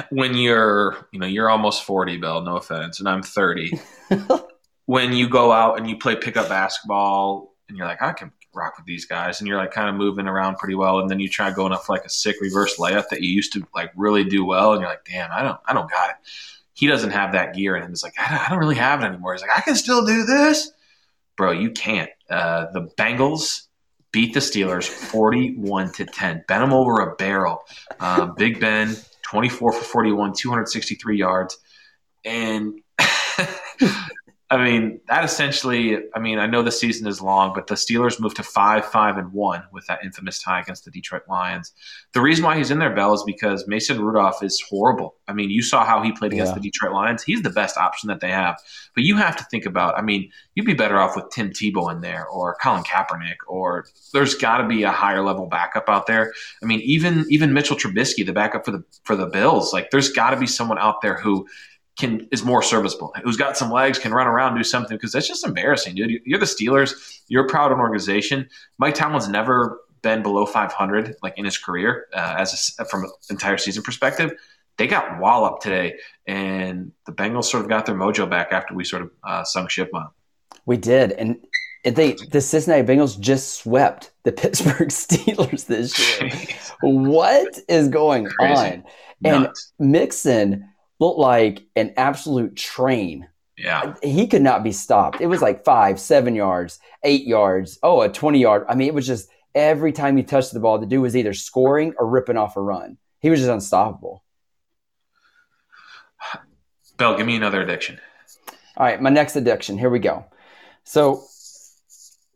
when 0.10 0.36
you're, 0.36 0.96
you 1.12 1.20
know, 1.20 1.28
you're 1.28 1.50
almost 1.50 1.84
40, 1.84 2.18
Bill, 2.18 2.42
no 2.42 2.58
offense, 2.58 3.00
and 3.00 3.08
I'm 3.08 3.24
30. 3.24 3.80
when 4.86 5.14
you 5.14 5.30
go 5.30 5.52
out 5.52 5.78
and 5.78 5.90
you 5.90 5.98
play 5.98 6.16
pickup 6.16 6.50
basketball 6.50 7.54
and 7.68 7.78
you're 7.78 7.88
like, 7.88 8.02
I 8.02 8.14
can 8.14 8.32
rock 8.54 8.78
with 8.78 8.86
these 8.86 9.06
guys, 9.06 9.40
and 9.40 9.48
you're 9.48 9.58
like 9.58 9.72
kind 9.72 9.90
of 9.90 9.96
moving 9.96 10.28
around 10.28 10.58
pretty 10.58 10.76
well, 10.76 11.00
and 11.00 11.10
then 11.10 11.20
you 11.20 11.30
try 11.30 11.52
going 11.52 11.72
up 11.72 11.84
for 11.84 11.94
like 11.94 12.06
a 12.06 12.10
sick 12.10 12.38
reverse 12.42 12.78
layup 12.78 13.10
that 13.10 13.22
you 13.22 13.30
used 13.30 13.54
to 13.54 13.66
like 13.76 13.92
really 13.96 14.24
do 14.24 14.44
well, 14.44 14.74
and 14.74 14.82
you're 14.82 14.90
like, 14.90 15.06
damn, 15.06 15.32
I 15.32 15.44
don't, 15.44 15.60
I 15.66 15.74
don't 15.74 15.90
got 15.90 16.10
it. 16.10 16.16
He 16.74 16.88
doesn't 16.88 17.12
have 17.12 17.34
that 17.34 17.54
gear, 17.54 17.76
and 17.76 17.88
he's 17.90 18.04
like, 18.04 18.14
I 18.20 18.30
don't, 18.30 18.46
I 18.46 18.50
don't 18.50 18.60
really 18.60 18.76
have 18.76 19.02
it 19.02 19.06
anymore. 19.06 19.34
He's 19.34 19.42
like, 19.42 19.56
I 19.56 19.62
can 19.62 19.76
still 19.76 20.06
do 20.06 20.26
this, 20.26 20.72
bro. 21.36 21.52
You 21.52 21.72
can't. 21.72 22.10
Uh, 22.30 22.68
the 22.72 22.90
Bengals 22.98 23.68
beat 24.12 24.34
the 24.34 24.40
Steelers 24.40 24.88
41 24.88 25.92
to 25.94 26.06
10. 26.06 26.46
Bent 26.48 26.62
them 26.62 26.74
over 26.74 27.02
a 27.02 27.16
barrel. 27.16 27.64
Um, 28.00 28.36
Big 28.36 28.60
Ben, 28.60 28.96
24 29.30 29.74
for 29.74 29.84
41, 29.84 30.34
263 30.34 31.18
yards. 31.18 31.58
And 32.26 32.82
I 34.50 34.64
mean, 34.64 35.02
that 35.10 35.26
essentially, 35.26 35.98
I 36.16 36.20
mean, 36.20 36.40
I 36.40 36.48
know 36.48 36.64
the 36.64 36.72
season 36.72 37.06
is 37.06 37.22
long, 37.22 37.52
but 37.54 37.68
the 37.68 37.76
Steelers 37.76 38.18
moved 38.18 38.38
to 38.38 38.44
5 38.44 38.86
5 38.86 39.18
and 39.18 39.34
1 39.34 39.64
with 39.74 39.86
that 39.88 40.00
infamous 40.06 40.42
tie 40.42 40.62
against 40.62 40.86
the 40.86 40.92
Detroit 40.92 41.24
Lions. 41.28 41.74
The 42.14 42.22
reason 42.22 42.46
why 42.46 42.58
he's 42.58 42.72
in 42.72 42.80
there, 42.80 42.96
Bell, 42.96 43.14
is 43.14 43.24
because 43.26 43.68
Mason 43.68 44.02
Rudolph 44.02 44.42
is 44.42 44.64
horrible. 44.70 45.16
I 45.28 45.34
mean, 45.34 45.50
you 45.50 45.62
saw 45.62 45.84
how 45.84 46.02
he 46.02 46.14
played 46.14 46.32
against 46.32 46.52
yeah. 46.52 46.60
the 46.60 46.62
Detroit 46.62 46.94
Lions. 46.94 47.24
He's 47.24 47.42
the 47.42 47.50
best 47.50 47.78
option 47.78 48.08
that 48.08 48.22
they 48.22 48.32
have. 48.32 48.58
But 48.96 49.04
you 49.04 49.18
have 49.18 49.36
to 49.36 49.44
think 49.52 49.66
about, 49.66 49.98
I 49.98 50.02
mean, 50.02 50.32
you'd 50.56 50.66
be 50.66 50.74
better 50.74 50.98
off 50.98 51.18
with 51.18 51.30
Tim 51.30 51.50
Tebow 51.50 51.92
in 51.92 52.00
there 52.00 52.26
or 52.26 52.56
Colin 52.62 52.84
Kaepernick, 52.84 53.36
or 53.48 53.86
there's 54.14 54.34
got 54.34 54.60
to 54.60 54.68
be 54.68 54.84
a 54.84 54.92
higher 54.92 55.24
level 55.24 55.48
backup 55.48 55.90
out 55.90 56.08
there. 56.08 56.32
I 56.64 56.66
mean, 56.66 56.80
even 56.82 57.26
even 57.30 57.54
Mitchell 57.54 57.76
Trubisky, 57.76 58.26
the 58.26 58.32
backup 58.32 58.64
for 58.64 58.72
the 58.72 58.84
for 59.04 59.18
the 59.18 59.28
Bills, 59.28 59.74
like 59.74 59.92
there's 59.92 60.10
got 60.10 60.30
to 60.30 60.38
be 60.38 60.48
someone 60.48 60.78
out 60.78 61.02
there 61.02 61.16
who 61.16 61.46
can 61.98 62.28
is 62.32 62.44
more 62.44 62.62
serviceable, 62.62 63.14
who's 63.24 63.38
got 63.38 63.58
some 63.58 63.72
legs, 63.72 63.98
can 63.98 64.14
run 64.14 64.28
around, 64.28 64.56
do 64.56 64.64
something. 64.64 64.96
Because 64.96 65.12
that's 65.12 65.28
just 65.28 65.46
embarrassing, 65.46 65.96
dude. 65.96 66.22
You're 66.26 66.40
the 66.40 66.46
Steelers. 66.46 67.22
You're 67.28 67.46
a 67.46 67.50
proud 67.50 67.72
organization. 67.72 68.48
Mike 68.78 68.96
Tomlin's 68.96 69.28
never 69.28 69.80
been 70.04 70.22
below 70.22 70.46
500 70.46 71.16
like 71.24 71.38
in 71.38 71.46
his 71.46 71.58
career 71.58 72.08
uh, 72.14 72.36
as 72.38 72.76
a, 72.80 72.86
from 72.86 73.04
an 73.04 73.12
entire 73.30 73.58
season 73.58 73.84
perspective. 73.84 74.32
They 74.78 74.86
got 74.86 75.20
walloped 75.20 75.64
today, 75.64 75.96
and 76.28 76.92
the 77.08 77.12
Bengals 77.12 77.46
sort 77.46 77.64
of 77.64 77.70
got 77.70 77.88
their 77.88 77.96
mojo 77.96 78.30
back 78.30 78.52
after 78.52 78.76
we 78.76 78.84
sort 78.84 79.02
of 79.02 79.12
uh, 79.24 79.44
sunk 79.44 79.72
ship 79.72 79.90
on. 79.94 80.10
We 80.68 80.78
did, 80.78 81.14
and 81.14 81.38
they 81.84 82.14
the 82.14 82.42
Cincinnati 82.42 82.84
Bengals 82.84 83.20
just 83.20 83.56
swept 83.56 84.12
the 84.24 84.32
Pittsburgh 84.34 84.90
Steelers 84.90 85.66
this 85.66 85.98
year. 86.22 86.30
what 86.82 87.60
is 87.68 87.88
going 87.88 88.28
on? 88.40 88.84
And 89.26 89.50
Mixon 89.80 90.70
looked 91.00 91.20
like 91.20 91.64
an 91.76 91.94
absolute 91.98 92.56
train. 92.56 93.28
Yeah. 93.58 93.96
He 94.04 94.28
could 94.28 94.42
not 94.42 94.64
be 94.64 94.72
stopped. 94.72 95.22
It 95.22 95.28
was 95.28 95.42
like 95.42 95.66
five, 95.66 96.00
seven 96.00 96.36
yards, 96.36 96.80
eight 97.04 97.26
yards, 97.26 97.80
oh, 97.82 98.02
a 98.02 98.10
20 98.10 98.40
yard. 98.40 98.66
I 98.70 98.76
mean, 98.76 98.88
it 98.88 98.94
was 98.94 99.08
just 99.08 99.30
every 99.56 99.92
time 99.92 100.16
he 100.16 100.24
touched 100.24 100.54
the 100.54 100.60
ball, 100.60 100.78
the 100.78 100.86
dude 100.86 101.02
was 101.02 101.16
either 101.16 101.34
scoring 101.34 101.94
or 101.98 102.08
ripping 102.08 102.38
off 102.38 102.58
a 102.58 102.62
run. 102.62 102.98
He 103.20 103.30
was 103.30 103.40
just 103.40 103.50
unstoppable. 103.50 104.24
Bill, 106.98 107.16
give 107.16 107.28
me 107.28 107.36
another 107.36 107.62
addiction. 107.62 108.00
All 108.76 108.86
right, 108.86 109.02
my 109.02 109.10
next 109.10 109.36
addiction. 109.36 109.78
Here 109.78 109.90
we 109.90 110.00
go. 110.00 110.26
So, 110.84 111.24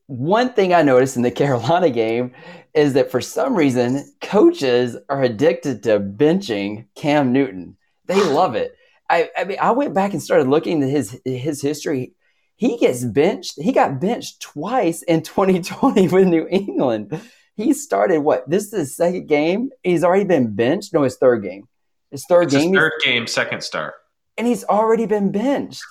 one 0.08 0.54
thing 0.54 0.74
I 0.74 0.82
noticed 0.82 1.16
in 1.16 1.22
the 1.22 1.32
Carolina 1.42 1.90
game 1.90 2.34
is 2.74 2.94
that 2.94 3.12
for 3.12 3.22
some 3.22 3.56
reason, 3.56 4.12
coaches 4.22 4.98
are 5.10 5.24
addicted 5.24 5.84
to 5.84 6.00
benching 6.00 6.86
Cam 6.96 7.32
Newton. 7.32 7.78
They 8.06 8.22
love 8.22 8.56
it. 8.56 8.76
I, 9.10 9.30
I 9.38 9.44
mean, 9.44 9.58
I 9.62 9.72
went 9.72 9.94
back 9.94 10.14
and 10.14 10.24
started 10.24 10.48
looking 10.48 10.82
at 10.84 10.90
his 10.90 11.20
his 11.26 11.62
history. 11.62 12.14
He 12.56 12.78
gets 12.78 13.04
benched. 13.04 13.60
He 13.60 13.72
got 13.72 14.00
benched 14.00 14.42
twice 14.42 15.02
in 15.04 15.22
2020 15.24 16.08
with 16.08 16.28
New 16.28 16.48
England. 16.50 17.20
He 17.56 17.74
started 17.74 18.20
what? 18.20 18.50
This 18.50 18.66
is 18.66 18.72
his 18.72 18.96
second 18.96 19.28
game. 19.28 19.70
He's 19.84 20.04
already 20.04 20.24
been 20.24 20.56
benched. 20.56 20.94
No, 20.94 21.04
his 21.04 21.18
third 21.18 21.44
game. 21.44 21.68
His 22.10 22.26
third 22.26 22.46
it's 22.46 22.54
game. 22.54 22.72
His 22.72 22.80
third 22.80 22.94
game, 23.04 23.28
second 23.28 23.64
start. 23.64 23.96
And 24.38 24.48
he's 24.48 24.64
already 24.64 25.06
been 25.06 25.32
benched. 25.32 25.84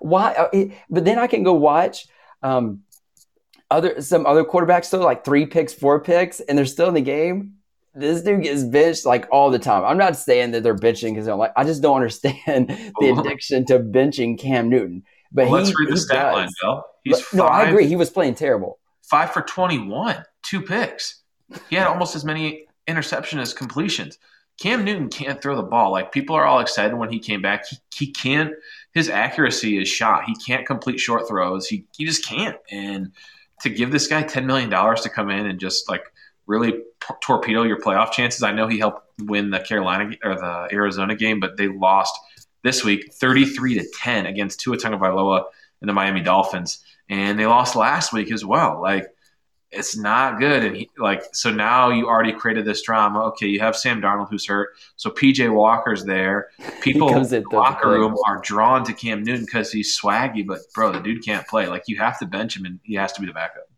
Why? 0.00 0.32
Uh, 0.32 0.66
but 0.90 1.04
then 1.04 1.18
I 1.18 1.28
can 1.28 1.44
go 1.44 1.54
watch 1.54 2.06
um, 2.42 2.80
other 3.70 4.02
some 4.02 4.26
other 4.26 4.44
quarterbacks 4.44 4.86
still 4.86 5.00
like 5.00 5.24
three 5.24 5.46
picks, 5.46 5.72
four 5.72 6.00
picks, 6.00 6.40
and 6.40 6.58
they're 6.58 6.66
still 6.66 6.88
in 6.88 6.94
the 6.94 7.00
game 7.00 7.54
this 7.94 8.22
dude 8.22 8.42
gets 8.42 8.64
benched 8.64 9.06
like 9.06 9.26
all 9.30 9.50
the 9.50 9.58
time. 9.58 9.84
I'm 9.84 9.98
not 9.98 10.16
saying 10.16 10.50
that 10.52 10.62
they're 10.62 10.76
benching 10.76 11.10
because 11.10 11.26
they're 11.26 11.34
like 11.34 11.52
I 11.56 11.64
just 11.64 11.82
don't 11.82 11.96
understand 12.02 12.68
the 13.00 13.16
addiction 13.18 13.64
to 13.66 13.78
benching 13.78 14.38
Cam 14.38 14.68
Newton. 14.68 15.04
But 15.32 15.48
well, 15.48 15.56
he, 15.56 15.64
let's 15.64 15.78
read 15.78 15.90
the 15.90 15.96
stat 15.96 16.32
does. 16.32 16.34
line, 16.34 16.48
Bill. 16.62 16.84
He's 17.02 17.16
but, 17.16 17.24
five, 17.24 17.38
no, 17.38 17.44
I 17.46 17.62
agree. 17.64 17.86
He 17.86 17.96
was 17.96 18.10
playing 18.10 18.34
terrible. 18.36 18.78
Five 19.02 19.32
for 19.32 19.42
21, 19.42 20.24
two 20.42 20.62
picks. 20.62 21.22
He 21.68 21.76
had 21.76 21.86
almost 21.86 22.16
as 22.16 22.24
many 22.24 22.66
interception 22.86 23.38
as 23.38 23.52
completions. 23.52 24.18
Cam 24.60 24.84
Newton 24.84 25.08
can't 25.08 25.42
throw 25.42 25.56
the 25.56 25.62
ball. 25.62 25.90
Like 25.90 26.12
people 26.12 26.36
are 26.36 26.44
all 26.44 26.60
excited 26.60 26.94
when 26.96 27.10
he 27.10 27.18
came 27.18 27.42
back. 27.42 27.66
He, 27.68 27.76
he 27.92 28.12
can't. 28.12 28.52
His 28.92 29.10
accuracy 29.10 29.78
is 29.78 29.88
shot. 29.88 30.24
He 30.24 30.36
can't 30.36 30.66
complete 30.66 31.00
short 31.00 31.26
throws. 31.28 31.66
He 31.66 31.86
he 31.96 32.04
just 32.04 32.24
can't. 32.24 32.56
And 32.70 33.12
to 33.62 33.70
give 33.70 33.90
this 33.90 34.06
guy 34.06 34.22
ten 34.22 34.46
million 34.46 34.70
dollars 34.70 35.00
to 35.02 35.08
come 35.08 35.30
in 35.30 35.46
and 35.46 35.58
just 35.58 35.88
like 35.88 36.04
really 36.46 36.82
torpedo 37.22 37.62
your 37.62 37.80
playoff 37.80 38.12
chances. 38.12 38.42
I 38.42 38.52
know 38.52 38.66
he 38.66 38.78
helped 38.78 39.02
win 39.20 39.50
the 39.50 39.60
Carolina 39.60 40.14
or 40.22 40.34
the 40.34 40.68
Arizona 40.72 41.14
game, 41.14 41.40
but 41.40 41.56
they 41.56 41.68
lost 41.68 42.18
this 42.62 42.82
week 42.84 43.12
33 43.14 43.78
to 43.78 43.86
10 44.02 44.26
against 44.26 44.60
Tua 44.60 44.76
Tagovailoa 44.76 45.44
and 45.80 45.88
the 45.88 45.92
Miami 45.92 46.20
Dolphins, 46.20 46.82
and 47.08 47.38
they 47.38 47.46
lost 47.46 47.76
last 47.76 48.12
week 48.12 48.32
as 48.32 48.44
well. 48.44 48.80
Like 48.80 49.06
it's 49.70 49.96
not 49.96 50.38
good, 50.38 50.64
and 50.64 50.76
he, 50.76 50.90
like 50.98 51.22
so 51.32 51.50
now 51.50 51.90
you 51.90 52.06
already 52.06 52.32
created 52.32 52.64
this 52.64 52.82
drama. 52.82 53.24
Okay, 53.26 53.46
you 53.46 53.60
have 53.60 53.76
Sam 53.76 54.00
Darnold 54.00 54.30
who's 54.30 54.46
hurt, 54.46 54.70
so 54.96 55.10
PJ 55.10 55.52
Walker's 55.52 56.04
there. 56.04 56.48
People 56.80 57.14
in 57.14 57.22
the 57.24 57.44
locker 57.52 57.90
room 57.90 58.16
are 58.26 58.40
drawn 58.40 58.84
to 58.84 58.92
Cam 58.92 59.22
Newton 59.22 59.44
because 59.44 59.72
he's 59.72 59.98
swaggy, 59.98 60.46
but 60.46 60.60
bro, 60.74 60.92
the 60.92 61.00
dude 61.00 61.24
can't 61.24 61.46
play. 61.46 61.66
Like 61.66 61.84
you 61.86 61.98
have 61.98 62.18
to 62.20 62.26
bench 62.26 62.56
him, 62.56 62.64
and 62.64 62.80
he 62.82 62.94
has 62.94 63.12
to 63.12 63.20
be 63.20 63.26
the 63.26 63.32
backup. 63.32 63.68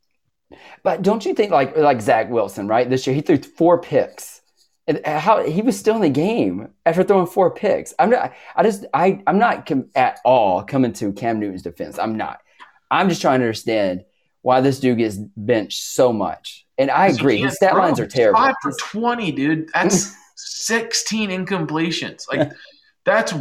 But 0.82 1.02
don't 1.02 1.24
you 1.24 1.34
think 1.34 1.50
like 1.50 1.76
like 1.76 2.00
Zach 2.00 2.30
Wilson, 2.30 2.68
right? 2.68 2.88
This 2.88 3.06
year 3.06 3.14
he 3.14 3.22
threw 3.22 3.38
four 3.38 3.80
picks. 3.80 4.42
And 4.88 5.04
how 5.04 5.42
he 5.42 5.62
was 5.62 5.76
still 5.76 5.96
in 5.96 6.02
the 6.02 6.08
game 6.08 6.68
after 6.84 7.02
throwing 7.02 7.26
four 7.26 7.50
picks. 7.50 7.92
I'm 7.98 8.08
not. 8.08 8.32
I 8.54 8.62
just. 8.62 8.86
I. 8.94 9.20
I'm 9.26 9.36
not 9.36 9.66
com- 9.66 9.90
at 9.96 10.20
all 10.24 10.62
coming 10.62 10.92
to 10.92 11.12
Cam 11.12 11.40
Newton's 11.40 11.62
defense. 11.62 11.98
I'm 11.98 12.16
not. 12.16 12.40
I'm 12.88 13.08
just 13.08 13.20
trying 13.20 13.40
to 13.40 13.46
understand 13.46 14.04
why 14.42 14.60
this 14.60 14.78
dude 14.78 14.98
gets 14.98 15.16
benched 15.36 15.82
so 15.82 16.12
much. 16.12 16.66
And 16.78 16.88
I 16.88 17.08
agree, 17.08 17.38
his 17.38 17.56
stat 17.56 17.74
lines 17.74 17.98
are 17.98 18.06
terrible. 18.06 18.38
Five 18.38 18.54
for 18.62 18.72
twenty, 18.78 19.32
dude. 19.32 19.70
That's 19.74 20.14
sixteen 20.36 21.30
incompletions. 21.30 22.26
Like 22.32 22.52
that's 23.04 23.34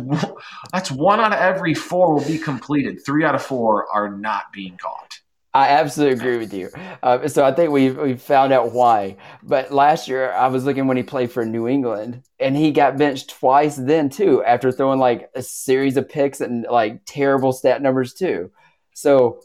that's 0.73 0.89
one 0.89 1.19
out 1.19 1.31
of 1.31 1.37
every 1.37 1.75
four 1.75 2.15
will 2.15 2.25
be 2.25 2.39
completed. 2.39 3.05
Three 3.05 3.23
out 3.23 3.35
of 3.35 3.43
four 3.43 3.85
are 3.93 4.09
not 4.09 4.51
being 4.51 4.77
caught. 4.77 5.19
I 5.55 5.69
absolutely 5.69 6.19
agree 6.19 6.37
with 6.37 6.53
you. 6.53 6.69
Uh, 7.01 7.29
so 7.29 7.45
I 7.45 7.53
think 7.53 7.71
we 7.71 7.89
we 7.89 8.15
found 8.15 8.51
out 8.51 8.73
why. 8.73 9.15
But 9.41 9.71
last 9.71 10.09
year 10.09 10.33
I 10.33 10.47
was 10.47 10.65
looking 10.65 10.85
when 10.85 10.97
he 10.97 11.03
played 11.03 11.31
for 11.31 11.45
New 11.45 11.65
England, 11.65 12.23
and 12.41 12.57
he 12.57 12.71
got 12.71 12.97
benched 12.97 13.29
twice 13.29 13.77
then 13.77 14.09
too 14.09 14.43
after 14.43 14.69
throwing 14.73 14.99
like 14.99 15.29
a 15.33 15.41
series 15.41 15.95
of 15.95 16.09
picks 16.09 16.41
and 16.41 16.65
like 16.69 17.03
terrible 17.05 17.53
stat 17.53 17.81
numbers 17.81 18.13
too. 18.13 18.51
So 18.93 19.39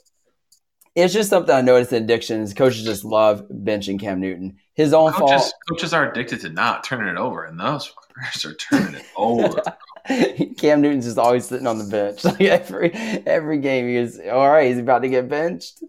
it's 0.97 1.15
just 1.15 1.31
something 1.31 1.55
I 1.55 1.61
noticed 1.61 1.93
in 1.93 2.03
addictions. 2.03 2.55
Coaches 2.55 2.83
just 2.83 3.05
love 3.05 3.47
benching 3.49 4.01
Cam 4.01 4.19
Newton. 4.19 4.57
His 4.75 4.93
own 4.93 5.13
coaches, 5.13 5.43
fault. 5.43 5.55
Coaches 5.69 5.93
are 5.95 6.11
addicted 6.11 6.41
to 6.41 6.49
not 6.49 6.83
turning 6.83 7.07
it 7.07 7.19
over, 7.19 7.45
and 7.45 7.59
those 7.61 7.93
fuckers 8.19 8.45
are 8.45 8.55
turning 8.55 8.95
it 8.95 9.07
over. 9.17 9.63
Cam 10.59 10.81
Newton's 10.81 11.05
just 11.05 11.19
always 11.19 11.47
sitting 11.47 11.67
on 11.67 11.79
the 11.79 11.85
bench. 11.85 12.25
Like 12.31 12.41
every 12.41 12.93
every 12.93 13.59
game, 13.59 13.89
he 13.89 13.97
is 13.97 14.21
all 14.31 14.49
right. 14.49 14.69
He's 14.69 14.79
about 14.79 15.03
to 15.03 15.09
get 15.09 15.29
benched. 15.29 15.83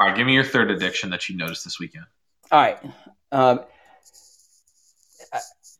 All 0.00 0.08
right, 0.08 0.16
give 0.16 0.26
me 0.26 0.34
your 0.34 0.44
third 0.44 0.70
addiction 0.70 1.10
that 1.10 1.28
you 1.28 1.36
noticed 1.36 1.64
this 1.64 1.78
weekend. 1.78 2.06
All 2.50 2.60
right, 2.60 2.78
um, 3.30 3.60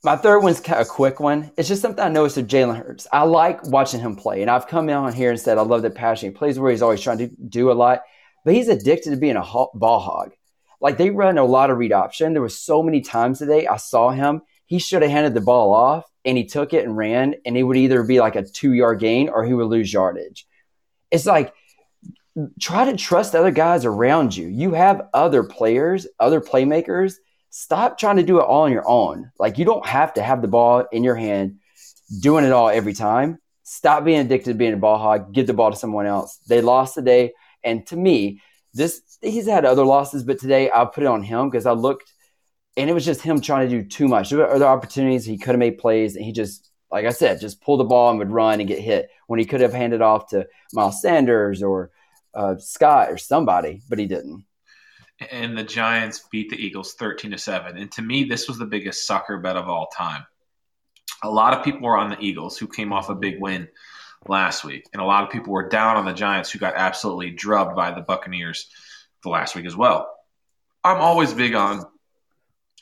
my 0.05 0.17
third 0.17 0.41
one's 0.41 0.61
kind 0.61 0.81
of 0.81 0.87
a 0.87 0.91
quick 0.91 1.21
one. 1.21 1.53
It's 1.57 1.69
just 1.69 1.83
something 1.83 2.05
I 2.05 2.09
noticed 2.09 2.39
of 2.39 2.47
Jalen 2.47 2.77
Hurts. 2.77 3.07
I 3.13 3.25
like 3.25 3.65
watching 3.67 4.01
him 4.01 4.17
play, 4.17 4.43
and 4.43 4.51
I've 4.51 4.67
come 4.67 4.89
on 4.89 5.13
here 5.13 5.31
and 5.31 5.41
said 5.41 5.59
I 5.59 5.63
love 5.63 5.83
the 5.83 5.91
passion 5.91 6.31
he 6.31 6.35
plays 6.37 6.59
where 6.59 6.71
he's 6.71 6.83
always 6.83 7.01
trying 7.01 7.19
to 7.19 7.29
do 7.29 7.71
a 7.71 7.75
lot, 7.75 8.03
but 8.45 8.55
he's 8.55 8.69
addicted 8.69 9.11
to 9.11 9.17
being 9.17 9.37
a 9.37 9.43
ball 9.43 10.01
hog. 10.01 10.33
Like 10.81 10.99
they 10.99 11.11
run 11.11 11.39
a 11.39 11.45
lot 11.45 11.71
of 11.71 11.79
read 11.79 11.93
option. 11.93 12.33
There 12.33 12.43
was 12.43 12.59
so 12.59 12.83
many 12.83 13.01
times 13.01 13.39
today 13.39 13.67
I 13.67 13.77
saw 13.77 14.11
him. 14.11 14.43
He 14.73 14.79
should 14.79 15.03
have 15.03 15.11
handed 15.11 15.35
the 15.35 15.43
ball 15.43 15.75
off 15.75 16.11
and 16.25 16.39
he 16.39 16.47
took 16.47 16.73
it 16.73 16.83
and 16.83 16.97
ran, 16.97 17.35
and 17.45 17.59
it 17.59 17.63
would 17.63 17.77
either 17.77 18.03
be 18.05 18.21
like 18.21 18.37
a 18.37 18.43
two 18.43 18.73
yard 18.73 19.01
gain 19.01 19.29
or 19.29 19.45
he 19.45 19.53
would 19.53 19.67
lose 19.67 19.93
yardage. 19.93 20.47
It's 21.11 21.27
like 21.27 21.53
try 22.59 22.87
to 22.87 22.97
trust 22.97 23.35
other 23.35 23.51
guys 23.51 23.85
around 23.85 24.35
you. 24.35 24.49
You 24.49 24.73
have 24.73 25.09
other 25.13 25.43
players, 25.43 26.07
other 26.19 26.41
playmakers. 26.41 27.17
Stop 27.51 27.99
trying 27.99 28.17
to 28.17 28.23
do 28.23 28.39
it 28.39 28.45
all 28.45 28.63
on 28.63 28.73
your 28.73 28.89
own. 28.89 29.31
Like 29.39 29.59
you 29.59 29.67
don't 29.67 29.85
have 29.85 30.15
to 30.15 30.23
have 30.23 30.41
the 30.41 30.49
ball 30.49 30.87
in 30.91 31.05
your 31.05 31.17
hand, 31.17 31.59
doing 32.23 32.47
it 32.47 32.53
all 32.53 32.71
every 32.71 32.95
time. 32.95 33.41
Stop 33.65 34.07
being 34.07 34.21
addicted 34.21 34.53
to 34.53 34.57
being 34.57 34.73
a 34.73 34.79
ball 34.79 34.97
hog. 34.97 35.35
Give 35.35 35.47
the 35.47 35.53
ball 35.53 35.71
to 35.71 35.77
someone 35.77 36.07
else. 36.07 36.39
They 36.49 36.63
lost 36.63 36.95
today, 36.95 37.35
and 37.63 37.87
to 37.89 37.97
me, 37.97 38.41
this 38.73 39.03
he's 39.21 39.47
had 39.47 39.67
other 39.67 39.85
losses, 39.85 40.25
but 40.25 40.39
today 40.39 40.71
I 40.75 40.87
put 40.87 41.05
it 41.05 41.09
on 41.09 41.23
him 41.23 41.51
because 41.51 41.67
I 41.67 41.73
looked 41.73 42.11
and 42.77 42.89
it 42.89 42.93
was 42.93 43.05
just 43.05 43.23
him 43.23 43.41
trying 43.41 43.69
to 43.69 43.83
do 43.83 43.89
too 43.89 44.09
much. 44.09 44.31
There 44.31 44.39
were 44.39 44.51
other 44.51 44.67
opportunities 44.67 45.25
he 45.25 45.39
could 45.39 45.51
have 45.51 45.59
made 45.59 45.79
plays, 45.79 46.17
and 46.17 46.25
he 46.25 46.33
just, 46.33 46.71
like 46.91 47.07
I 47.07 47.11
said, 47.11 47.41
just 47.41 47.61
pulled 47.61 47.81
the 47.81 47.85
ball 47.85 48.11
and 48.11 48.19
would 48.19 48.31
run 48.31 48.61
and 48.61 48.69
get 48.69 48.79
hit 48.79 49.11
when 49.27 49.39
he 49.39 49.45
could 49.45 49.61
have 49.61 49.73
handed 49.73 50.03
off 50.03 50.29
to 50.31 50.47
Miles 50.73 51.01
Sanders 51.03 51.63
or 51.63 51.91
uh, 52.35 52.57
Scott 52.59 53.11
or 53.11 53.19
somebody, 53.19 53.83
but 53.89 53.99
he 53.99 54.07
didn't. 54.07 54.45
And 55.31 55.57
the 55.57 55.65
Giants 55.65 56.27
beat 56.31 56.51
the 56.51 56.57
Eagles 56.57 56.95
thirteen 56.95 57.31
to 57.31 57.39
seven. 57.39 57.77
And 57.77 57.93
to 57.93 58.03
me, 58.03 58.25
this 58.25 58.49
was 58.49 58.59
the 58.59 58.67
biggest 58.67 59.07
sucker 59.07 59.39
bet 59.39 59.57
of 59.57 59.69
all 59.69 59.87
time. 59.89 60.25
A 61.23 61.31
lot 61.31 61.57
of 61.57 61.65
people 61.65 61.83
were 61.83 61.97
on 61.97 62.11
the 62.11 62.21
Eagles, 62.21 62.59
who 62.59 62.67
came 62.67 62.93
off 62.93 63.09
a 63.09 63.15
big 63.15 63.41
win 63.41 63.69
last 64.27 64.65
week, 64.65 64.87
and 64.93 65.01
a 65.01 65.05
lot 65.05 65.23
of 65.23 65.31
people 65.31 65.53
were 65.53 65.69
down 65.69 65.97
on 65.97 66.05
the 66.05 66.13
Giants, 66.13 66.51
who 66.51 66.59
got 66.59 66.75
absolutely 66.75 67.31
drubbed 67.31 67.77
by 67.77 67.93
the 67.93 68.01
Buccaneers 68.01 68.69
the 69.23 69.29
last 69.29 69.55
week 69.55 69.67
as 69.67 69.77
well. 69.77 70.11
I'm 70.83 71.01
always 71.01 71.33
big 71.33 71.55
on 71.55 71.85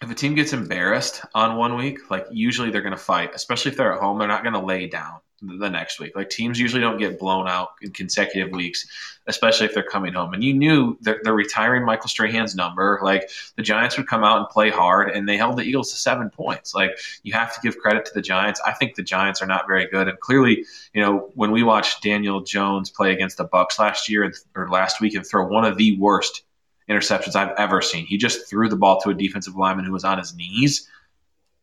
if 0.03 0.11
a 0.11 0.15
team 0.15 0.35
gets 0.35 0.53
embarrassed 0.53 1.23
on 1.35 1.57
one 1.57 1.77
week, 1.77 2.11
like 2.11 2.27
usually 2.31 2.71
they're 2.71 2.81
going 2.81 2.93
to 2.93 2.97
fight, 2.97 3.35
especially 3.35 3.71
if 3.71 3.77
they're 3.77 3.93
at 3.93 4.01
home. 4.01 4.19
They're 4.19 4.29
not 4.29 4.43
going 4.43 4.55
to 4.55 4.65
lay 4.65 4.87
down 4.87 5.21
the 5.43 5.69
next 5.69 6.01
week. 6.01 6.15
Like 6.17 6.31
teams 6.31 6.61
usually 6.61 6.81
don't 6.81 6.99
get 6.99 7.19
blown 7.19 7.49
out 7.49 7.71
in 7.83 7.93
consecutive 7.93 8.53
weeks, 8.53 8.87
especially 9.27 9.67
if 9.67 9.75
they're 9.75 9.83
coming 9.83 10.13
home. 10.13 10.35
And 10.35 10.45
you 10.45 10.55
knew 10.55 10.99
they're, 11.01 11.21
they're, 11.23 11.35
retiring 11.35 11.85
Michael 11.85 12.09
Strahan's 12.09 12.55
number. 12.55 13.01
Like 13.03 13.31
the 13.57 13.63
Giants 13.63 13.97
would 13.97 14.07
come 14.07 14.25
out 14.25 14.39
and 14.39 14.49
play 14.49 14.71
hard, 14.71 15.11
and 15.11 15.29
they 15.29 15.37
held 15.37 15.57
the 15.57 15.63
Eagles 15.63 15.91
to 15.91 15.97
seven 15.97 16.31
points. 16.31 16.75
Like 16.75 16.99
you 17.23 17.33
have 17.33 17.55
to 17.55 17.61
give 17.63 17.79
credit 17.79 18.05
to 18.07 18.13
the 18.15 18.23
Giants. 18.23 18.61
I 18.67 18.73
think 18.73 18.95
the 18.95 19.03
Giants 19.03 19.41
are 19.41 19.47
not 19.47 19.67
very 19.67 19.87
good, 19.87 20.09
and 20.09 20.19
clearly, 20.21 20.65
you 20.93 21.01
know, 21.01 21.31
when 21.35 21.51
we 21.51 21.63
watched 21.63 22.03
Daniel 22.03 22.41
Jones 22.41 22.91
play 22.91 23.13
against 23.13 23.37
the 23.37 23.49
Bucs 23.49 23.79
last 23.79 24.09
year 24.09 24.31
or 24.55 24.69
last 24.69 25.01
week 25.01 25.15
and 25.15 25.27
throw 25.27 25.47
one 25.47 25.65
of 25.65 25.77
the 25.77 25.99
worst 25.99 26.43
interceptions 26.91 27.37
I've 27.37 27.55
ever 27.57 27.81
seen. 27.81 28.07
He 28.07 28.19
just 28.19 28.49
threw 28.49 28.69
the 28.69 28.77
ball 28.77 29.01
to 29.01 29.11
a 29.11 29.15
defensive 29.15 29.57
lineman 29.57 29.85
who 29.85 29.93
was 29.93 30.05
on 30.05 30.19
his 30.19 30.35
knees. 30.35 30.89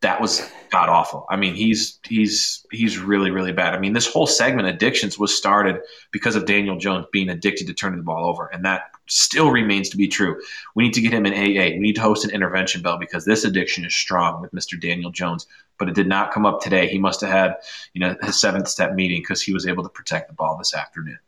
That 0.01 0.21
was 0.21 0.47
god 0.71 0.89
awful. 0.89 1.25
I 1.29 1.37
mean, 1.37 1.55
he's 1.55 1.99
he's 2.07 2.65
he's 2.71 2.99
really 2.99 3.31
really 3.31 3.51
bad. 3.51 3.73
I 3.73 3.79
mean, 3.79 3.93
this 3.93 4.07
whole 4.07 4.27
segment 4.27 4.67
addictions 4.67 5.17
was 5.17 5.35
started 5.35 5.81
because 6.11 6.35
of 6.35 6.45
Daniel 6.45 6.77
Jones 6.77 7.07
being 7.11 7.29
addicted 7.29 7.67
to 7.67 7.73
turning 7.73 7.97
the 7.97 8.05
ball 8.05 8.27
over, 8.27 8.45
and 8.47 8.63
that 8.63 8.91
still 9.07 9.49
remains 9.49 9.89
to 9.89 9.97
be 9.97 10.07
true. 10.07 10.39
We 10.75 10.83
need 10.83 10.93
to 10.93 11.01
get 11.01 11.13
him 11.13 11.25
in 11.25 11.33
AA. 11.33 11.73
We 11.73 11.79
need 11.79 11.95
to 11.95 12.01
host 12.01 12.25
an 12.25 12.31
intervention 12.31 12.81
bell 12.81 12.97
because 12.99 13.25
this 13.25 13.43
addiction 13.43 13.85
is 13.85 13.95
strong 13.95 14.41
with 14.41 14.51
Mr. 14.51 14.79
Daniel 14.79 15.11
Jones. 15.11 15.47
But 15.79 15.89
it 15.89 15.95
did 15.95 16.07
not 16.07 16.31
come 16.31 16.45
up 16.45 16.61
today. 16.61 16.87
He 16.87 16.97
must 16.97 17.21
have 17.21 17.29
had, 17.29 17.55
you 17.93 18.01
know, 18.01 18.15
his 18.23 18.39
seventh 18.39 18.67
step 18.67 18.93
meeting 18.93 19.21
because 19.21 19.41
he 19.41 19.53
was 19.53 19.67
able 19.67 19.83
to 19.83 19.89
protect 19.89 20.27
the 20.27 20.33
ball 20.33 20.57
this 20.57 20.73
afternoon. 20.73 21.19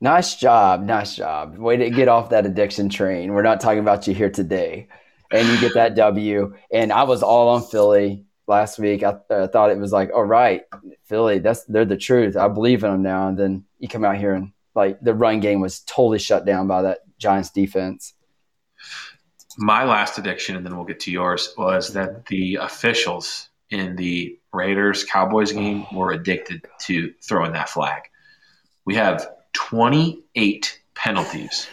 Nice 0.00 0.36
job. 0.36 0.82
Nice 0.82 1.16
job. 1.16 1.56
Way 1.56 1.76
to 1.78 1.90
get 1.90 2.08
off 2.08 2.30
that 2.30 2.46
addiction 2.46 2.88
train. 2.88 3.32
We're 3.32 3.42
not 3.42 3.60
talking 3.60 3.78
about 3.78 4.06
you 4.06 4.14
here 4.14 4.30
today. 4.30 4.88
And 5.30 5.48
you 5.48 5.60
get 5.60 5.74
that 5.74 5.94
W. 5.96 6.54
And 6.72 6.92
I 6.92 7.04
was 7.04 7.22
all 7.22 7.48
on 7.50 7.62
Philly 7.62 8.24
last 8.46 8.78
week. 8.78 9.02
I, 9.02 9.16
I 9.30 9.46
thought 9.46 9.70
it 9.70 9.78
was 9.78 9.92
like, 9.92 10.10
all 10.12 10.24
right, 10.24 10.62
Philly, 11.04 11.38
that's 11.38 11.64
they're 11.64 11.84
the 11.84 11.96
truth. 11.96 12.36
I 12.36 12.48
believe 12.48 12.84
in 12.84 12.90
them 12.90 13.02
now. 13.02 13.28
And 13.28 13.38
then 13.38 13.64
you 13.78 13.88
come 13.88 14.04
out 14.04 14.16
here 14.16 14.34
and 14.34 14.52
like 14.74 15.00
the 15.00 15.14
run 15.14 15.40
game 15.40 15.60
was 15.60 15.80
totally 15.80 16.18
shut 16.18 16.44
down 16.44 16.66
by 16.66 16.82
that 16.82 17.00
Giants 17.18 17.50
defense. 17.50 18.14
My 19.56 19.84
last 19.84 20.18
addiction, 20.18 20.56
and 20.56 20.66
then 20.66 20.76
we'll 20.76 20.84
get 20.84 21.00
to 21.00 21.12
yours, 21.12 21.54
was 21.56 21.92
that 21.92 22.26
the 22.26 22.56
officials 22.56 23.48
in 23.70 23.94
the 23.94 24.38
Raiders 24.52 25.04
Cowboys 25.04 25.52
game 25.52 25.86
were 25.92 26.10
addicted 26.10 26.66
to 26.82 27.12
throwing 27.22 27.52
that 27.52 27.68
flag. 27.68 28.02
We 28.84 28.96
have 28.96 29.28
28 29.54 30.80
penalties 30.94 31.66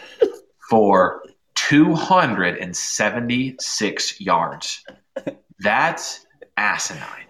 for 0.68 1.22
276 1.54 4.20
yards. 4.20 4.84
That's 5.58 6.26
asinine. 6.56 7.26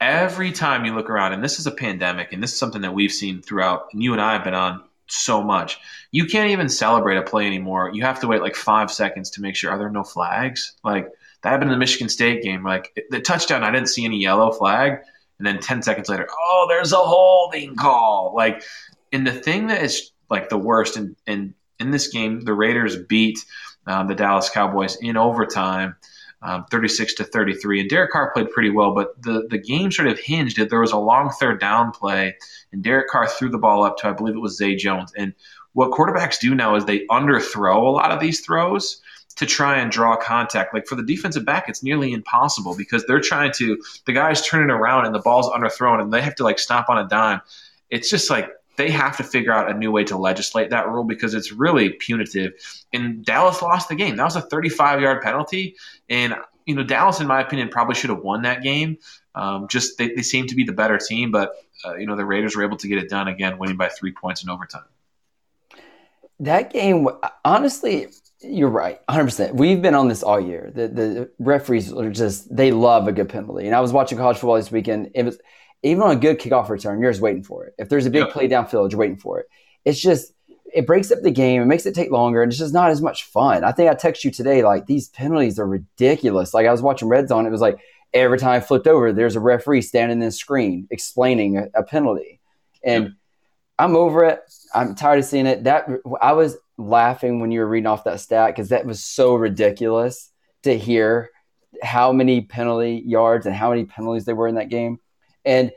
Every 0.00 0.52
time 0.52 0.84
you 0.84 0.94
look 0.94 1.10
around, 1.10 1.32
and 1.32 1.42
this 1.42 1.58
is 1.58 1.66
a 1.66 1.72
pandemic, 1.72 2.32
and 2.32 2.40
this 2.42 2.52
is 2.52 2.58
something 2.58 2.82
that 2.82 2.92
we've 2.94 3.10
seen 3.10 3.42
throughout, 3.42 3.86
and 3.92 4.02
you 4.02 4.12
and 4.12 4.20
I 4.20 4.34
have 4.34 4.44
been 4.44 4.54
on 4.54 4.82
so 5.08 5.42
much. 5.42 5.78
You 6.12 6.26
can't 6.26 6.50
even 6.50 6.68
celebrate 6.68 7.16
a 7.16 7.22
play 7.22 7.46
anymore. 7.46 7.90
You 7.92 8.02
have 8.02 8.20
to 8.20 8.26
wait 8.26 8.42
like 8.42 8.54
five 8.54 8.90
seconds 8.90 9.30
to 9.30 9.40
make 9.40 9.56
sure 9.56 9.70
are 9.70 9.78
there 9.78 9.90
no 9.90 10.04
flags? 10.04 10.76
Like 10.84 11.08
that 11.42 11.50
happened 11.50 11.70
in 11.70 11.74
the 11.74 11.78
Michigan 11.78 12.08
State 12.08 12.42
game. 12.42 12.64
Like 12.64 12.92
the 13.10 13.20
touchdown, 13.20 13.64
I 13.64 13.70
didn't 13.70 13.88
see 13.88 14.04
any 14.04 14.20
yellow 14.20 14.52
flag, 14.52 14.98
and 15.38 15.46
then 15.46 15.60
ten 15.60 15.82
seconds 15.82 16.08
later, 16.08 16.28
oh, 16.30 16.66
there's 16.68 16.92
a 16.92 16.96
holding 16.96 17.76
call. 17.76 18.32
Like 18.36 18.62
and 19.12 19.26
the 19.26 19.32
thing 19.32 19.68
that 19.68 19.82
is 19.82 20.12
like 20.30 20.48
the 20.48 20.58
worst, 20.58 20.96
and 20.96 21.16
in, 21.26 21.34
in, 21.34 21.86
in, 21.86 21.90
this 21.90 22.08
game, 22.08 22.40
the 22.40 22.54
Raiders 22.54 22.96
beat 22.96 23.38
um, 23.86 24.08
the 24.08 24.14
Dallas 24.14 24.50
Cowboys 24.50 24.96
in 25.00 25.16
overtime. 25.16 25.96
Um, 26.40 26.66
36 26.70 27.14
to 27.14 27.24
33. 27.24 27.80
And 27.80 27.90
Derek 27.90 28.12
Carr 28.12 28.30
played 28.32 28.48
pretty 28.50 28.70
well, 28.70 28.94
but 28.94 29.20
the, 29.20 29.48
the 29.50 29.58
game 29.58 29.90
sort 29.90 30.06
of 30.06 30.20
hinged. 30.20 30.56
It. 30.60 30.70
There 30.70 30.78
was 30.78 30.92
a 30.92 30.96
long 30.96 31.30
third 31.30 31.58
down 31.58 31.90
play, 31.90 32.36
and 32.70 32.80
Derek 32.80 33.08
Carr 33.08 33.26
threw 33.26 33.48
the 33.48 33.58
ball 33.58 33.82
up 33.82 33.96
to, 33.98 34.06
I 34.06 34.12
believe 34.12 34.36
it 34.36 34.38
was 34.38 34.56
Zay 34.56 34.76
Jones. 34.76 35.12
And 35.16 35.34
what 35.72 35.90
quarterbacks 35.90 36.38
do 36.38 36.54
now 36.54 36.76
is 36.76 36.84
they 36.84 37.06
underthrow 37.06 37.76
a 37.76 37.90
lot 37.90 38.12
of 38.12 38.20
these 38.20 38.40
throws 38.40 39.00
to 39.38 39.46
try 39.46 39.78
and 39.78 39.92
draw 39.92 40.16
contact. 40.16 40.74
Like 40.74 40.86
for 40.86 40.96
the 40.96 41.04
defensive 41.04 41.44
back, 41.44 41.68
it's 41.68 41.82
nearly 41.82 42.12
impossible 42.12 42.76
because 42.76 43.06
they're 43.06 43.20
trying 43.20 43.52
to, 43.52 43.80
the 44.04 44.12
guy's 44.12 44.44
turning 44.44 44.70
around 44.70 45.06
and 45.06 45.14
the 45.14 45.20
ball's 45.20 45.48
underthrown 45.48 46.00
and 46.00 46.12
they 46.12 46.20
have 46.20 46.34
to 46.36 46.42
like 46.42 46.58
stop 46.58 46.88
on 46.88 46.98
a 46.98 47.08
dime. 47.08 47.40
It's 47.90 48.10
just 48.10 48.28
like 48.30 48.50
they 48.78 48.90
have 48.90 49.16
to 49.16 49.24
figure 49.24 49.52
out 49.52 49.70
a 49.70 49.74
new 49.74 49.90
way 49.90 50.04
to 50.04 50.16
legislate 50.16 50.70
that 50.70 50.88
rule 50.88 51.04
because 51.04 51.34
it's 51.34 51.52
really 51.52 51.90
punitive. 51.90 52.52
And 52.92 53.24
Dallas 53.24 53.60
lost 53.60 53.88
the 53.88 53.96
game. 53.96 54.16
That 54.16 54.24
was 54.24 54.36
a 54.36 54.40
35 54.40 55.02
yard 55.02 55.20
penalty. 55.20 55.74
And, 56.08 56.36
you 56.64 56.76
know, 56.76 56.84
Dallas, 56.84 57.20
in 57.20 57.26
my 57.26 57.40
opinion, 57.40 57.68
probably 57.68 57.96
should 57.96 58.10
have 58.10 58.20
won 58.20 58.42
that 58.42 58.62
game. 58.62 58.98
Um, 59.34 59.66
just 59.68 59.98
they, 59.98 60.14
they 60.14 60.22
seem 60.22 60.46
to 60.46 60.54
be 60.54 60.62
the 60.62 60.72
better 60.72 60.96
team, 60.96 61.30
but, 61.32 61.52
uh, 61.84 61.96
you 61.96 62.06
know, 62.06 62.16
the 62.16 62.24
Raiders 62.24 62.56
were 62.56 62.64
able 62.64 62.76
to 62.78 62.88
get 62.88 62.98
it 62.98 63.10
done 63.10 63.28
again, 63.28 63.58
winning 63.58 63.76
by 63.76 63.88
three 63.88 64.12
points 64.12 64.42
in 64.42 64.48
overtime. 64.48 64.84
That 66.40 66.72
game, 66.72 67.08
honestly, 67.44 68.08
you're 68.40 68.70
right, 68.70 69.04
100%. 69.08 69.54
We've 69.54 69.82
been 69.82 69.94
on 69.94 70.06
this 70.06 70.22
all 70.22 70.40
year. 70.40 70.70
The, 70.72 70.88
the 70.88 71.30
referees 71.40 71.92
are 71.92 72.10
just, 72.10 72.54
they 72.54 72.70
love 72.70 73.08
a 73.08 73.12
good 73.12 73.28
penalty. 73.28 73.66
And 73.66 73.74
I 73.74 73.80
was 73.80 73.92
watching 73.92 74.18
college 74.18 74.36
football 74.36 74.56
this 74.56 74.70
weekend. 74.70 75.10
It 75.14 75.24
was, 75.24 75.38
even 75.82 76.02
on 76.02 76.10
a 76.10 76.16
good 76.16 76.38
kickoff 76.38 76.68
return, 76.68 77.00
you're 77.00 77.10
just 77.10 77.22
waiting 77.22 77.42
for 77.42 77.66
it. 77.66 77.74
If 77.78 77.88
there's 77.88 78.06
a 78.06 78.10
big 78.10 78.24
yep. 78.24 78.32
play 78.32 78.48
downfield, 78.48 78.90
you're 78.90 78.98
waiting 78.98 79.16
for 79.16 79.40
it. 79.40 79.46
It's 79.84 80.00
just 80.00 80.32
it 80.74 80.86
breaks 80.86 81.10
up 81.10 81.22
the 81.22 81.30
game. 81.30 81.62
It 81.62 81.66
makes 81.66 81.86
it 81.86 81.94
take 81.94 82.10
longer, 82.10 82.42
and 82.42 82.50
it's 82.50 82.58
just 82.58 82.74
not 82.74 82.90
as 82.90 83.00
much 83.00 83.24
fun. 83.24 83.64
I 83.64 83.72
think 83.72 83.90
I 83.90 83.94
text 83.94 84.24
you 84.24 84.30
today 84.30 84.62
like 84.62 84.86
these 84.86 85.08
penalties 85.08 85.58
are 85.58 85.66
ridiculous. 85.66 86.52
Like 86.52 86.66
I 86.66 86.72
was 86.72 86.82
watching 86.82 87.08
Red 87.08 87.28
Zone, 87.28 87.46
it 87.46 87.50
was 87.50 87.60
like 87.60 87.78
every 88.12 88.38
time 88.38 88.50
I 88.50 88.60
flipped 88.60 88.86
over, 88.86 89.12
there's 89.12 89.36
a 89.36 89.40
referee 89.40 89.82
standing 89.82 90.20
in 90.20 90.26
the 90.26 90.32
screen 90.32 90.88
explaining 90.90 91.58
a, 91.58 91.68
a 91.74 91.82
penalty, 91.82 92.40
and 92.82 93.04
yep. 93.04 93.12
I'm 93.78 93.96
over 93.96 94.24
it. 94.24 94.40
I'm 94.74 94.94
tired 94.94 95.20
of 95.20 95.24
seeing 95.24 95.46
it. 95.46 95.64
That 95.64 95.88
I 96.20 96.32
was 96.32 96.56
laughing 96.76 97.40
when 97.40 97.50
you 97.50 97.60
were 97.60 97.68
reading 97.68 97.86
off 97.86 98.04
that 98.04 98.20
stat 98.20 98.54
because 98.54 98.70
that 98.70 98.86
was 98.86 99.04
so 99.04 99.34
ridiculous 99.34 100.30
to 100.62 100.76
hear 100.76 101.30
how 101.82 102.12
many 102.12 102.40
penalty 102.40 103.02
yards 103.06 103.46
and 103.46 103.54
how 103.54 103.70
many 103.70 103.84
penalties 103.84 104.24
there 104.24 104.34
were 104.34 104.48
in 104.48 104.56
that 104.56 104.68
game. 104.68 104.98
And 105.48 105.72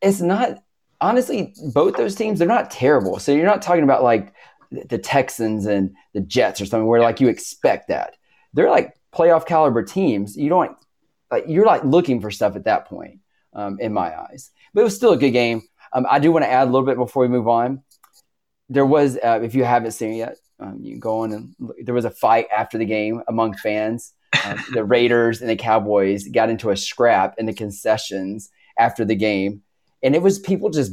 it's 0.00 0.20
not 0.20 0.62
honestly 1.00 1.54
both 1.74 1.96
those 1.96 2.14
teams 2.14 2.38
they're 2.38 2.48
not 2.48 2.70
terrible. 2.70 3.18
So 3.18 3.32
you're 3.32 3.44
not 3.44 3.60
talking 3.60 3.84
about 3.84 4.02
like 4.02 4.32
the 4.70 4.98
Texans 4.98 5.66
and 5.66 5.94
the 6.14 6.20
Jets 6.20 6.60
or 6.60 6.66
something 6.66 6.86
where 6.86 7.00
like 7.00 7.20
you 7.20 7.28
expect 7.28 7.88
that. 7.88 8.16
They're 8.54 8.70
like 8.70 8.96
playoff 9.12 9.46
caliber 9.46 9.82
teams. 9.82 10.36
You 10.36 10.48
don't 10.48 10.76
like 11.30 11.44
you're 11.48 11.66
like 11.66 11.84
looking 11.84 12.20
for 12.20 12.30
stuff 12.30 12.54
at 12.54 12.64
that 12.64 12.86
point, 12.86 13.18
um, 13.52 13.78
in 13.80 13.92
my 13.92 14.16
eyes. 14.18 14.50
But 14.72 14.82
it 14.82 14.84
was 14.84 14.96
still 14.96 15.12
a 15.12 15.18
good 15.18 15.32
game. 15.32 15.62
Um, 15.92 16.06
I 16.08 16.20
do 16.20 16.30
want 16.30 16.44
to 16.44 16.50
add 16.50 16.68
a 16.68 16.70
little 16.70 16.86
bit 16.86 16.96
before 16.96 17.22
we 17.22 17.28
move 17.28 17.48
on. 17.48 17.82
There 18.68 18.86
was, 18.86 19.16
uh, 19.16 19.40
if 19.42 19.56
you 19.56 19.64
haven't 19.64 19.90
seen 19.90 20.12
it 20.12 20.18
yet, 20.18 20.36
um, 20.60 20.78
you 20.80 20.98
go 20.98 21.20
on 21.20 21.32
and 21.32 21.54
look. 21.58 21.76
there 21.82 21.94
was 21.94 22.04
a 22.04 22.10
fight 22.10 22.46
after 22.56 22.78
the 22.78 22.84
game 22.84 23.22
among 23.26 23.54
fans. 23.54 24.12
Um, 24.44 24.62
the 24.72 24.84
Raiders 24.84 25.40
and 25.40 25.50
the 25.50 25.56
Cowboys 25.56 26.28
got 26.28 26.50
into 26.50 26.70
a 26.70 26.76
scrap 26.76 27.34
in 27.38 27.46
the 27.46 27.52
concessions 27.52 28.50
after 28.78 29.04
the 29.04 29.16
game, 29.16 29.62
and 30.02 30.14
it 30.14 30.22
was 30.22 30.38
people 30.38 30.70
just 30.70 30.92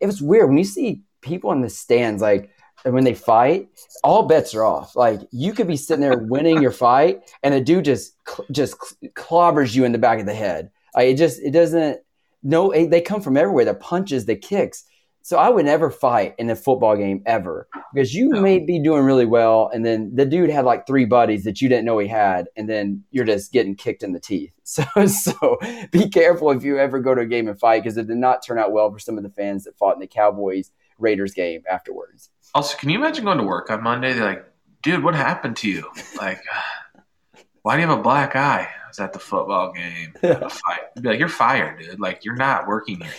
it 0.00 0.06
was 0.06 0.22
weird 0.22 0.48
when 0.48 0.58
you 0.58 0.64
see 0.64 1.02
people 1.20 1.52
in 1.52 1.60
the 1.60 1.68
stands 1.68 2.22
like 2.22 2.50
when 2.84 3.04
they 3.04 3.14
fight, 3.14 3.68
all 4.04 4.24
bets 4.24 4.54
are 4.54 4.64
off. 4.64 4.94
Like 4.94 5.20
you 5.30 5.52
could 5.52 5.66
be 5.66 5.76
sitting 5.76 6.00
there 6.00 6.18
winning 6.18 6.62
your 6.62 6.70
fight, 6.70 7.20
and 7.42 7.54
a 7.54 7.60
dude 7.60 7.84
just 7.84 8.14
just 8.50 8.76
clobbers 9.14 9.74
you 9.74 9.84
in 9.84 9.92
the 9.92 9.98
back 9.98 10.20
of 10.20 10.26
the 10.26 10.34
head. 10.34 10.70
Like, 10.94 11.08
it 11.08 11.16
just 11.16 11.40
it 11.40 11.50
doesn't. 11.50 12.00
No, 12.42 12.72
they 12.72 13.00
come 13.00 13.20
from 13.20 13.36
everywhere. 13.36 13.64
The 13.64 13.74
punches, 13.74 14.26
the 14.26 14.36
kicks. 14.36 14.84
So 15.28 15.36
I 15.36 15.50
would 15.50 15.66
never 15.66 15.90
fight 15.90 16.34
in 16.38 16.48
a 16.48 16.56
football 16.56 16.96
game 16.96 17.22
ever 17.26 17.68
because 17.92 18.14
you 18.14 18.30
may 18.30 18.60
be 18.60 18.82
doing 18.82 19.02
really 19.02 19.26
well, 19.26 19.68
and 19.74 19.84
then 19.84 20.10
the 20.14 20.24
dude 20.24 20.48
had 20.48 20.64
like 20.64 20.86
three 20.86 21.04
buddies 21.04 21.44
that 21.44 21.60
you 21.60 21.68
didn't 21.68 21.84
know 21.84 21.98
he 21.98 22.08
had, 22.08 22.48
and 22.56 22.66
then 22.66 23.04
you're 23.10 23.26
just 23.26 23.52
getting 23.52 23.76
kicked 23.76 24.02
in 24.02 24.14
the 24.14 24.20
teeth. 24.20 24.52
So, 24.64 24.84
so 25.06 25.58
be 25.90 26.08
careful 26.08 26.50
if 26.50 26.62
you 26.64 26.78
ever 26.78 26.98
go 26.98 27.14
to 27.14 27.22
a 27.22 27.26
game 27.26 27.46
and 27.46 27.60
fight 27.60 27.82
because 27.82 27.98
it 27.98 28.06
did 28.06 28.16
not 28.16 28.42
turn 28.42 28.58
out 28.58 28.72
well 28.72 28.90
for 28.90 28.98
some 28.98 29.18
of 29.18 29.22
the 29.22 29.30
fans 29.30 29.64
that 29.64 29.76
fought 29.76 29.94
in 29.94 30.00
the 30.00 30.06
Cowboys 30.06 30.72
Raiders 30.98 31.34
game 31.34 31.62
afterwards. 31.70 32.30
Also, 32.54 32.76
can 32.78 32.88
you 32.88 32.98
imagine 32.98 33.24
going 33.24 33.36
to 33.36 33.44
work 33.44 33.70
on 33.70 33.82
Monday? 33.82 34.14
They're 34.14 34.24
like, 34.24 34.46
dude, 34.82 35.04
what 35.04 35.14
happened 35.14 35.58
to 35.58 35.68
you? 35.68 35.90
Like, 36.16 36.40
uh, 36.54 37.40
why 37.62 37.76
do 37.76 37.82
you 37.82 37.88
have 37.88 37.98
a 37.98 38.02
black 38.02 38.34
eye? 38.34 38.66
I 38.66 38.88
was 38.88 38.98
at 38.98 39.12
the 39.12 39.18
football 39.18 39.72
game. 39.72 40.14
Yeah. 40.22 40.48
You'd 40.96 41.02
be 41.02 41.08
like, 41.10 41.18
you're 41.18 41.28
fired, 41.28 41.80
dude. 41.80 42.00
Like, 42.00 42.24
you're 42.24 42.36
not 42.36 42.66
working 42.66 43.00
here. 43.00 43.12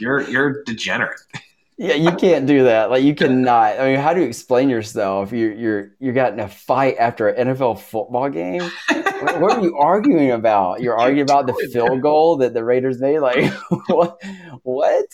You're 0.00 0.20
you're 0.28 0.62
degenerate. 0.64 1.20
Yeah, 1.78 1.94
you 1.94 2.12
can't 2.12 2.46
do 2.46 2.64
that. 2.64 2.90
Like, 2.90 3.02
you 3.02 3.14
cannot. 3.14 3.80
I 3.80 3.90
mean, 3.90 3.98
how 3.98 4.12
do 4.12 4.20
you 4.20 4.26
explain 4.26 4.68
yourself? 4.68 5.32
You're 5.32 5.52
you're 5.52 5.90
you 5.98 6.12
got 6.12 6.32
in 6.32 6.40
a 6.40 6.48
fight 6.48 6.96
after 6.98 7.28
an 7.28 7.48
NFL 7.48 7.80
football 7.80 8.28
game. 8.28 8.62
what, 8.90 9.40
what, 9.40 9.52
are 9.58 9.62
you 9.62 9.76
arguing 9.76 10.32
about? 10.32 10.82
You're 10.82 10.98
arguing 10.98 11.28
about 11.28 11.46
the 11.46 11.54
field 11.72 12.02
goal 12.02 12.36
that 12.36 12.54
the 12.54 12.62
Raiders 12.62 13.00
made. 13.00 13.20
Like, 13.20 13.52
what? 13.88 14.22
What? 14.62 15.06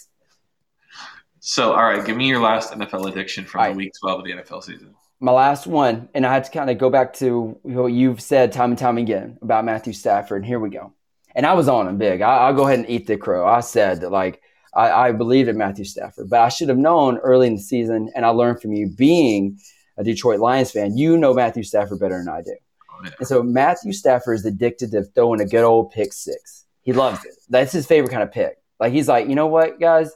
So, 1.41 1.73
all 1.73 1.85
right, 1.85 2.05
give 2.05 2.17
me 2.17 2.29
your 2.29 2.41
last 2.41 2.73
NFL 2.73 3.11
addiction 3.11 3.45
from 3.45 3.61
right. 3.61 3.71
the 3.71 3.77
week 3.77 3.93
12 4.01 4.19
of 4.19 4.25
the 4.27 4.33
NFL 4.33 4.63
season. 4.65 4.95
My 5.21 5.33
last 5.33 5.67
one, 5.67 6.09
and 6.13 6.27
I 6.27 6.33
had 6.35 6.45
to 6.45 6.51
kind 6.51 6.69
of 6.69 6.77
go 6.77 6.91
back 6.91 7.15
to 7.15 7.59
what 7.63 7.87
you've 7.87 8.21
said 8.21 8.53
time 8.53 8.71
and 8.71 8.79
time 8.79 8.99
again 8.99 9.39
about 9.41 9.65
Matthew 9.65 9.93
Stafford. 9.93 10.43
And 10.43 10.47
here 10.47 10.61
we 10.61 10.69
go. 10.69 10.93
And 11.35 11.47
I 11.47 11.55
was 11.55 11.69
on 11.69 11.89
him 11.89 11.97
big. 11.97 12.21
I, 12.21 12.51
will 12.51 12.57
go 12.57 12.67
ahead 12.67 12.81
and 12.81 12.91
eat 12.91 13.07
the 13.07 13.17
crow. 13.17 13.47
I 13.47 13.61
said 13.61 14.03
that, 14.03 14.11
like, 14.11 14.43
I, 14.75 14.91
I 14.91 15.13
believed 15.13 15.49
in 15.49 15.57
Matthew 15.57 15.85
Stafford, 15.85 16.31
but 16.31 16.41
I 16.41 16.49
should 16.49 16.69
have 16.69 16.79
known 16.79 17.19
early 17.19 17.47
in 17.47 17.57
the 17.57 17.61
season, 17.61 18.11
and 18.15 18.25
I 18.25 18.31
learned 18.31 18.61
from 18.61 18.73
you 18.73 18.89
being 18.89 19.59
a 19.97 20.05
Detroit 20.05 20.41
Lions 20.41 20.71
fan. 20.71 20.97
You 20.97 21.17
know 21.17 21.35
Matthew 21.35 21.63
Stafford 21.63 22.01
better 22.01 22.19
than 22.19 22.29
I 22.29 22.43
do. 22.43 22.57
Oh. 22.91 23.11
And 23.19 23.29
so 23.29 23.43
Matthew 23.43 23.93
Stafford 23.93 24.37
is 24.37 24.45
addicted 24.45 24.93
to 24.93 25.03
throwing 25.03 25.41
a 25.41 25.47
good 25.47 25.65
old 25.65 25.91
pick 25.91 26.13
six. 26.13 26.65
He 26.83 26.93
loves 26.93 27.25
it. 27.25 27.35
That's 27.49 27.73
his 27.73 27.87
favorite 27.87 28.11
kind 28.11 28.23
of 28.23 28.33
pick. 28.33 28.57
Like 28.81 28.93
he's 28.93 29.09
like, 29.09 29.29
you 29.29 29.35
know 29.35 29.47
what, 29.47 29.81
guys? 29.81 30.11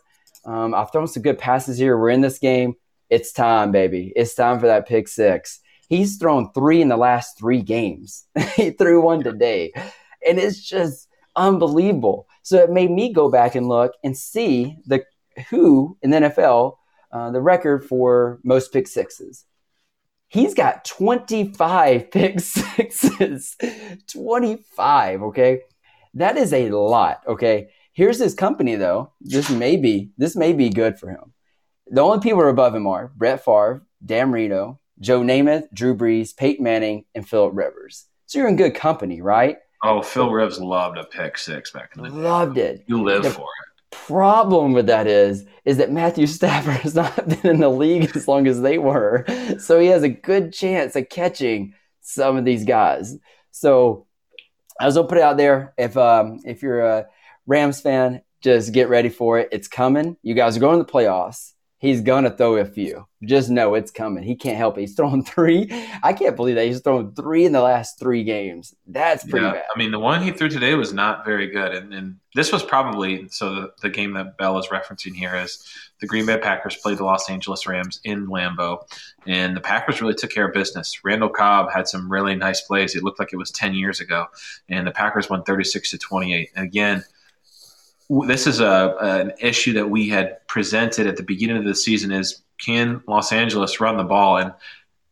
Um, 0.44 0.74
I've 0.74 0.90
thrown 0.90 1.06
some 1.06 1.22
good 1.22 1.38
passes 1.38 1.78
here. 1.78 1.98
We're 1.98 2.10
in 2.10 2.20
this 2.20 2.38
game. 2.38 2.74
It's 3.10 3.32
time, 3.32 3.72
baby. 3.72 4.12
It's 4.16 4.34
time 4.34 4.58
for 4.58 4.66
that 4.66 4.88
pick 4.88 5.08
six. 5.08 5.60
He's 5.88 6.16
thrown 6.16 6.52
three 6.52 6.80
in 6.80 6.88
the 6.88 6.96
last 6.96 7.38
three 7.38 7.60
games. 7.60 8.24
he 8.56 8.70
threw 8.70 9.02
one 9.02 9.22
today. 9.22 9.72
And 10.26 10.38
it's 10.38 10.66
just 10.66 11.08
unbelievable. 11.36 12.28
So 12.42 12.58
it 12.58 12.70
made 12.70 12.90
me 12.90 13.12
go 13.12 13.30
back 13.30 13.54
and 13.54 13.68
look 13.68 13.92
and 14.02 14.16
see 14.16 14.78
the 14.86 15.04
who 15.50 15.96
in 16.02 16.10
the 16.10 16.18
NFL, 16.18 16.76
uh, 17.10 17.30
the 17.30 17.40
record 17.40 17.84
for 17.84 18.40
most 18.44 18.72
pick 18.72 18.86
sixes. 18.86 19.44
He's 20.28 20.54
got 20.54 20.84
25 20.84 22.10
pick 22.10 22.40
sixes. 22.40 23.56
25, 24.10 25.22
okay? 25.22 25.60
That 26.14 26.36
is 26.36 26.52
a 26.52 26.70
lot, 26.70 27.22
okay? 27.26 27.68
Here's 27.92 28.18
his 28.18 28.34
company 28.34 28.76
though. 28.76 29.12
This 29.20 29.50
may 29.50 29.76
be 29.76 30.12
this 30.16 30.34
may 30.34 30.52
be 30.52 30.70
good 30.70 30.98
for 30.98 31.10
him. 31.10 31.32
The 31.88 32.00
only 32.00 32.20
people 32.20 32.38
who 32.38 32.46
are 32.46 32.50
above 32.50 32.74
him 32.74 32.86
are 32.86 33.12
Brett 33.16 33.44
Favre, 33.44 33.86
Dan 34.04 34.30
Marino, 34.30 34.80
Joe 34.98 35.20
Namath, 35.20 35.66
Drew 35.74 35.94
Brees, 35.94 36.34
Peyton 36.34 36.64
Manning, 36.64 37.04
and 37.14 37.28
Philip 37.28 37.52
Rivers. 37.54 38.06
So 38.26 38.38
you're 38.38 38.48
in 38.48 38.56
good 38.56 38.74
company, 38.74 39.20
right? 39.20 39.58
Oh, 39.82 40.00
Phil 40.02 40.30
Rivers 40.30 40.60
loved 40.60 40.98
a 40.98 41.04
pick 41.04 41.36
six 41.36 41.70
back 41.72 41.92
in 41.96 42.02
the 42.02 42.08
day. 42.08 42.14
Loved 42.14 42.58
it. 42.58 42.84
You 42.86 43.02
live 43.02 43.24
the 43.24 43.30
for 43.30 43.42
it. 43.42 43.96
Problem 43.96 44.72
with 44.72 44.86
that 44.86 45.06
is, 45.06 45.44
is 45.64 45.76
that 45.76 45.92
Matthew 45.92 46.26
Stafford 46.26 46.76
has 46.76 46.94
not 46.94 47.28
been 47.42 47.54
in 47.54 47.60
the 47.60 47.68
league 47.68 48.14
as 48.16 48.26
long 48.26 48.46
as 48.46 48.60
they 48.60 48.78
were, 48.78 49.24
so 49.58 49.78
he 49.78 49.88
has 49.88 50.02
a 50.02 50.08
good 50.08 50.52
chance 50.52 50.96
of 50.96 51.08
catching 51.08 51.74
some 52.00 52.36
of 52.36 52.44
these 52.44 52.64
guys. 52.64 53.16
So 53.50 54.06
I 54.80 54.86
was 54.86 54.94
gonna 54.94 55.08
put 55.08 55.18
it 55.18 55.24
out 55.24 55.36
there. 55.36 55.74
If 55.76 55.96
um, 55.96 56.40
if 56.44 56.62
you're 56.62 56.80
a 56.80 57.06
Rams 57.46 57.80
fan, 57.80 58.22
just 58.40 58.72
get 58.72 58.88
ready 58.88 59.08
for 59.08 59.38
it. 59.38 59.48
It's 59.52 59.68
coming. 59.68 60.16
You 60.22 60.34
guys 60.34 60.56
are 60.56 60.60
going 60.60 60.78
to 60.78 60.84
the 60.84 60.90
playoffs. 60.92 61.52
He's 61.82 62.00
gonna 62.00 62.30
throw 62.30 62.58
a 62.58 62.64
few. 62.64 63.08
Just 63.24 63.50
know 63.50 63.74
it's 63.74 63.90
coming. 63.90 64.22
He 64.22 64.36
can't 64.36 64.56
help 64.56 64.78
it. 64.78 64.82
He's 64.82 64.94
thrown 64.94 65.24
three. 65.24 65.68
I 66.04 66.12
can't 66.12 66.36
believe 66.36 66.54
that 66.54 66.66
he's 66.66 66.80
thrown 66.80 67.12
three 67.12 67.44
in 67.44 67.50
the 67.50 67.60
last 67.60 67.98
three 67.98 68.22
games. 68.22 68.72
That's 68.86 69.24
pretty 69.24 69.44
yeah, 69.44 69.54
bad. 69.54 69.64
I 69.74 69.76
mean, 69.76 69.90
the 69.90 69.98
one 69.98 70.22
he 70.22 70.30
threw 70.30 70.48
today 70.48 70.76
was 70.76 70.92
not 70.92 71.24
very 71.24 71.48
good, 71.48 71.74
and, 71.74 71.92
and 71.92 72.18
this 72.36 72.52
was 72.52 72.62
probably 72.62 73.26
so. 73.30 73.52
The, 73.52 73.72
the 73.82 73.90
game 73.90 74.12
that 74.12 74.38
Bell 74.38 74.58
is 74.58 74.68
referencing 74.68 75.16
here 75.16 75.34
is 75.34 75.66
the 76.00 76.06
Green 76.06 76.24
Bay 76.24 76.38
Packers 76.38 76.76
played 76.76 76.98
the 76.98 77.04
Los 77.04 77.28
Angeles 77.28 77.66
Rams 77.66 77.98
in 78.04 78.28
Lambeau, 78.28 78.84
and 79.26 79.56
the 79.56 79.60
Packers 79.60 80.00
really 80.00 80.14
took 80.14 80.30
care 80.30 80.46
of 80.46 80.54
business. 80.54 81.00
Randall 81.02 81.30
Cobb 81.30 81.72
had 81.72 81.88
some 81.88 82.08
really 82.08 82.36
nice 82.36 82.60
plays. 82.60 82.94
It 82.94 83.02
looked 83.02 83.18
like 83.18 83.32
it 83.32 83.38
was 83.38 83.50
ten 83.50 83.74
years 83.74 83.98
ago, 83.98 84.26
and 84.68 84.86
the 84.86 84.92
Packers 84.92 85.28
won 85.28 85.42
thirty 85.42 85.64
six 85.64 85.90
to 85.90 85.98
twenty 85.98 86.32
eight. 86.32 86.50
And 86.54 86.64
again 86.64 87.02
this 88.20 88.46
is 88.46 88.60
a 88.60 88.94
an 89.00 89.32
issue 89.40 89.72
that 89.72 89.88
we 89.88 90.08
had 90.08 90.46
presented 90.46 91.06
at 91.06 91.16
the 91.16 91.22
beginning 91.22 91.56
of 91.56 91.64
the 91.64 91.74
season 91.74 92.12
is 92.12 92.42
can 92.58 93.02
Los 93.08 93.32
Angeles 93.32 93.80
run 93.80 93.96
the 93.96 94.04
ball 94.04 94.36
and 94.36 94.52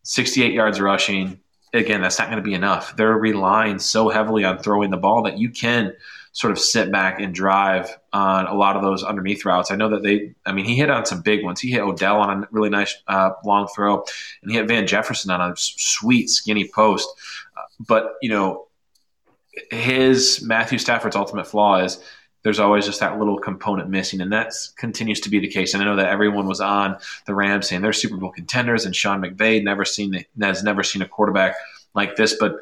68 0.03 0.53
yards 0.53 0.79
rushing 0.79 1.39
again 1.73 2.01
that's 2.01 2.19
not 2.19 2.29
going 2.29 2.37
to 2.37 2.47
be 2.47 2.53
enough. 2.53 2.95
They're 2.95 3.13
relying 3.13 3.79
so 3.79 4.09
heavily 4.09 4.43
on 4.43 4.59
throwing 4.59 4.91
the 4.91 4.97
ball 4.97 5.23
that 5.23 5.37
you 5.37 5.49
can 5.49 5.93
sort 6.33 6.51
of 6.51 6.59
sit 6.59 6.91
back 6.91 7.19
and 7.19 7.35
drive 7.35 7.97
on 8.13 8.45
a 8.45 8.53
lot 8.53 8.77
of 8.77 8.83
those 8.83 9.03
underneath 9.03 9.43
routes. 9.45 9.71
I 9.71 9.75
know 9.75 9.89
that 9.89 10.03
they 10.03 10.33
i 10.45 10.51
mean 10.51 10.65
he 10.65 10.75
hit 10.75 10.89
on 10.89 11.05
some 11.05 11.21
big 11.21 11.43
ones. 11.43 11.59
He 11.59 11.71
hit 11.71 11.81
odell 11.81 12.17
on 12.17 12.43
a 12.43 12.47
really 12.51 12.69
nice 12.69 12.95
uh, 13.07 13.31
long 13.43 13.67
throw 13.67 14.03
and 14.43 14.51
he 14.51 14.57
hit 14.57 14.67
van 14.67 14.85
jefferson 14.85 15.31
on 15.31 15.41
a 15.41 15.55
sweet 15.57 16.29
skinny 16.29 16.69
post. 16.69 17.09
Uh, 17.57 17.61
but 17.79 18.13
you 18.21 18.29
know 18.29 18.67
his 19.71 20.41
matthew 20.43 20.77
stafford's 20.77 21.15
ultimate 21.15 21.45
flaw 21.45 21.77
is 21.77 22.01
there's 22.43 22.59
always 22.59 22.85
just 22.85 22.99
that 22.99 23.19
little 23.19 23.37
component 23.37 23.89
missing, 23.89 24.21
and 24.21 24.31
that 24.33 24.53
continues 24.77 25.19
to 25.21 25.29
be 25.29 25.39
the 25.39 25.47
case. 25.47 25.73
And 25.73 25.83
I 25.83 25.85
know 25.85 25.95
that 25.95 26.07
everyone 26.07 26.47
was 26.47 26.61
on 26.61 26.97
the 27.25 27.35
Rams 27.35 27.67
saying 27.67 27.81
they're 27.81 27.93
Super 27.93 28.17
Bowl 28.17 28.31
contenders, 28.31 28.85
and 28.85 28.95
Sean 28.95 29.21
McVay 29.21 29.63
never 29.63 29.85
seen 29.85 30.25
has 30.41 30.63
never 30.63 30.83
seen 30.83 31.01
a 31.01 31.07
quarterback 31.07 31.55
like 31.93 32.15
this. 32.15 32.35
But 32.39 32.57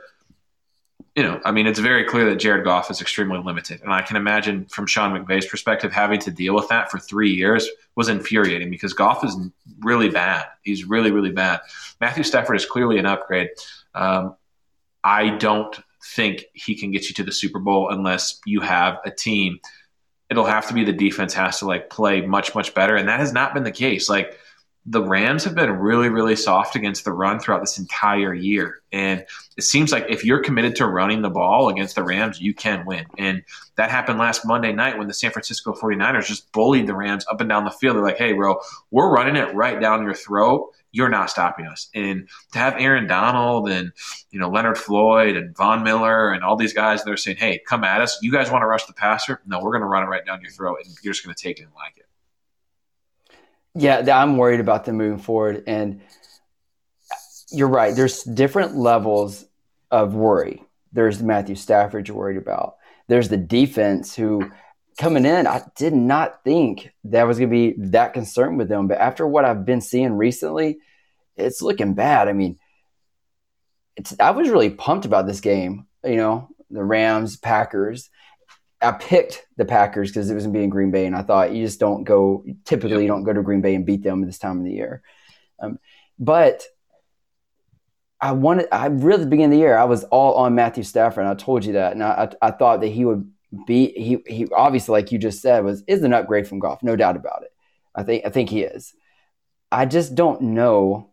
you 1.15 1.23
know, 1.23 1.41
I 1.43 1.51
mean, 1.51 1.65
it's 1.65 1.79
very 1.79 2.03
clear 2.03 2.29
that 2.29 2.37
Jared 2.37 2.63
Goff 2.63 2.91
is 2.91 3.01
extremely 3.01 3.39
limited, 3.39 3.81
and 3.81 3.93
I 3.93 4.01
can 4.01 4.17
imagine 4.17 4.65
from 4.65 4.85
Sean 4.85 5.11
McVay's 5.11 5.45
perspective, 5.45 5.91
having 5.91 6.19
to 6.21 6.31
deal 6.31 6.55
with 6.55 6.67
that 6.69 6.91
for 6.91 6.99
three 6.99 7.31
years 7.31 7.67
was 7.95 8.09
infuriating 8.09 8.69
because 8.69 8.93
Goff 8.93 9.23
is 9.23 9.35
really 9.79 10.09
bad. 10.09 10.45
He's 10.61 10.85
really, 10.85 11.11
really 11.11 11.31
bad. 11.31 11.61
Matthew 12.01 12.23
Stafford 12.23 12.57
is 12.57 12.65
clearly 12.65 12.97
an 12.99 13.05
upgrade. 13.05 13.49
Um, 13.95 14.35
I 15.03 15.37
don't 15.37 15.77
think 16.03 16.45
he 16.53 16.75
can 16.75 16.91
get 16.91 17.09
you 17.09 17.15
to 17.15 17.23
the 17.23 17.31
Super 17.31 17.59
Bowl 17.59 17.89
unless 17.89 18.39
you 18.45 18.61
have 18.61 18.99
a 19.05 19.11
team. 19.11 19.59
It'll 20.29 20.45
have 20.45 20.67
to 20.67 20.73
be 20.73 20.83
the 20.83 20.93
defense 20.93 21.33
has 21.33 21.59
to 21.59 21.65
like 21.65 21.89
play 21.89 22.21
much 22.21 22.53
much 22.55 22.73
better, 22.73 22.95
and 22.95 23.07
that 23.09 23.19
has 23.19 23.33
not 23.33 23.53
been 23.53 23.63
the 23.63 23.71
case. 23.71 24.09
Like 24.09 24.37
the 24.85 25.03
Rams 25.03 25.43
have 25.43 25.55
been 25.55 25.71
really 25.71 26.09
really 26.09 26.35
soft 26.35 26.75
against 26.75 27.03
the 27.03 27.11
run 27.11 27.39
throughout 27.39 27.61
this 27.61 27.79
entire 27.79 28.33
year, 28.33 28.81
and 28.91 29.25
it 29.57 29.63
seems 29.63 29.91
like 29.91 30.05
if 30.07 30.23
you're 30.23 30.43
committed 30.43 30.75
to 30.77 30.85
running 30.85 31.21
the 31.21 31.29
ball 31.29 31.69
against 31.69 31.95
the 31.95 32.03
Rams, 32.03 32.39
you 32.39 32.53
can 32.53 32.85
win. 32.85 33.05
And 33.17 33.43
that 33.75 33.89
happened 33.89 34.19
last 34.19 34.45
Monday 34.45 34.71
night 34.71 34.97
when 34.97 35.07
the 35.07 35.13
San 35.13 35.31
Francisco 35.31 35.73
49ers 35.73 36.27
just 36.27 36.51
bullied 36.51 36.87
the 36.87 36.95
Rams 36.95 37.25
up 37.29 37.41
and 37.41 37.49
down 37.49 37.65
the 37.65 37.71
field. 37.71 37.95
They're 37.95 38.03
like, 38.03 38.17
"Hey, 38.17 38.33
bro, 38.33 38.59
we're 38.91 39.11
running 39.11 39.35
it 39.35 39.53
right 39.55 39.79
down 39.79 40.03
your 40.03 40.13
throat." 40.13 40.73
You're 40.91 41.09
not 41.09 41.29
stopping 41.29 41.67
us. 41.67 41.89
And 41.93 42.27
to 42.53 42.59
have 42.59 42.75
Aaron 42.77 43.07
Donald 43.07 43.69
and 43.69 43.91
you 44.31 44.39
know 44.39 44.49
Leonard 44.49 44.77
Floyd 44.77 45.35
and 45.35 45.55
Von 45.55 45.83
Miller 45.83 46.31
and 46.31 46.43
all 46.43 46.55
these 46.55 46.73
guys, 46.73 47.03
they're 47.03 47.17
saying, 47.17 47.37
"Hey, 47.37 47.61
come 47.67 47.83
at 47.83 48.01
us. 48.01 48.19
You 48.21 48.31
guys 48.31 48.51
want 48.51 48.63
to 48.63 48.67
rush 48.67 48.85
the 48.85 48.93
passer? 48.93 49.41
No, 49.45 49.61
we're 49.61 49.71
going 49.71 49.81
to 49.81 49.87
run 49.87 50.03
it 50.03 50.07
right 50.07 50.25
down 50.25 50.41
your 50.41 50.51
throat, 50.51 50.79
and 50.83 50.93
you're 51.03 51.13
just 51.13 51.25
going 51.25 51.35
to 51.35 51.41
take 51.41 51.59
it 51.59 51.63
and 51.63 51.73
like 51.75 51.97
it." 51.97 52.05
Yeah, 53.75 54.19
I'm 54.19 54.37
worried 54.37 54.59
about 54.59 54.85
them 54.85 54.97
moving 54.97 55.19
forward, 55.19 55.63
and 55.67 56.01
you're 57.51 57.67
right. 57.67 57.95
There's 57.95 58.23
different 58.23 58.75
levels 58.75 59.45
of 59.91 60.15
worry. 60.15 60.63
There's 60.91 61.21
Matthew 61.21 61.55
Stafford 61.55 62.07
you're 62.07 62.17
worried 62.17 62.37
about. 62.37 62.77
There's 63.07 63.29
the 63.29 63.37
defense 63.37 64.15
who 64.15 64.51
coming 64.99 65.25
in, 65.25 65.47
I 65.47 65.63
did 65.77 65.93
not 65.93 66.43
think 66.43 66.91
that 67.05 67.21
I 67.21 67.23
was 67.23 67.39
going 67.39 67.49
to 67.49 67.55
be 67.55 67.87
that 67.87 68.13
concerned 68.13 68.57
with 68.57 68.67
them. 68.67 68.87
But 68.87 68.99
after 68.99 69.25
what 69.25 69.45
I've 69.45 69.65
been 69.65 69.79
seeing 69.81 70.13
recently, 70.13 70.79
it's 71.37 71.61
looking 71.61 71.93
bad. 71.93 72.27
I 72.27 72.33
mean, 72.33 72.59
I 74.19 74.31
was 74.31 74.49
really 74.49 74.69
pumped 74.69 75.05
about 75.05 75.25
this 75.25 75.39
game. 75.39 75.87
You 76.03 76.17
know, 76.17 76.49
the 76.69 76.83
Rams, 76.83 77.37
Packers. 77.37 78.09
I 78.81 78.91
picked 78.91 79.45
the 79.57 79.65
Packers 79.65 80.09
because 80.09 80.29
it 80.29 80.35
was 80.35 80.43
going 80.43 80.53
to 80.53 80.59
be 80.59 80.63
in 80.63 80.69
Green 80.69 80.91
Bay, 80.91 81.05
and 81.05 81.15
I 81.15 81.21
thought 81.21 81.53
you 81.53 81.65
just 81.65 81.79
don't 81.79 82.03
go. 82.03 82.45
Typically, 82.65 82.91
yep. 82.91 83.01
you 83.01 83.07
don't 83.07 83.23
go 83.23 83.33
to 83.33 83.41
Green 83.41 83.61
Bay 83.61 83.75
and 83.75 83.85
beat 83.85 84.03
them 84.03 84.21
at 84.21 84.27
this 84.27 84.37
time 84.37 84.59
of 84.59 84.65
the 84.65 84.71
year. 84.71 85.01
Um, 85.61 85.79
but 86.17 86.63
I 88.19 88.33
wanted. 88.33 88.67
I 88.71 88.87
really, 88.87 89.21
at 89.21 89.21
the 89.21 89.29
beginning 89.29 89.53
of 89.53 89.59
the 89.59 89.65
year, 89.65 89.77
I 89.77 89.85
was 89.85 90.03
all 90.05 90.35
on 90.35 90.55
Matthew 90.55 90.83
Stafford, 90.83 91.23
and 91.23 91.31
I 91.31 91.35
told 91.35 91.63
you 91.63 91.73
that, 91.73 91.93
and 91.93 92.03
I, 92.03 92.29
I, 92.41 92.47
I 92.47 92.51
thought 92.51 92.81
that 92.81 92.87
he 92.87 93.05
would 93.05 93.29
be 93.65 93.91
he 93.91 94.19
he 94.27 94.47
obviously 94.55 94.93
like 94.93 95.11
you 95.11 95.17
just 95.17 95.41
said 95.41 95.63
was 95.63 95.83
is 95.87 96.03
an 96.03 96.13
upgrade 96.13 96.47
from 96.47 96.59
Goff, 96.59 96.83
no 96.83 96.95
doubt 96.95 97.15
about 97.15 97.43
it. 97.43 97.51
I 97.95 98.03
think 98.03 98.25
I 98.25 98.29
think 98.29 98.49
he 98.49 98.61
is. 98.61 98.93
I 99.71 99.85
just 99.85 100.15
don't 100.15 100.41
know 100.41 101.11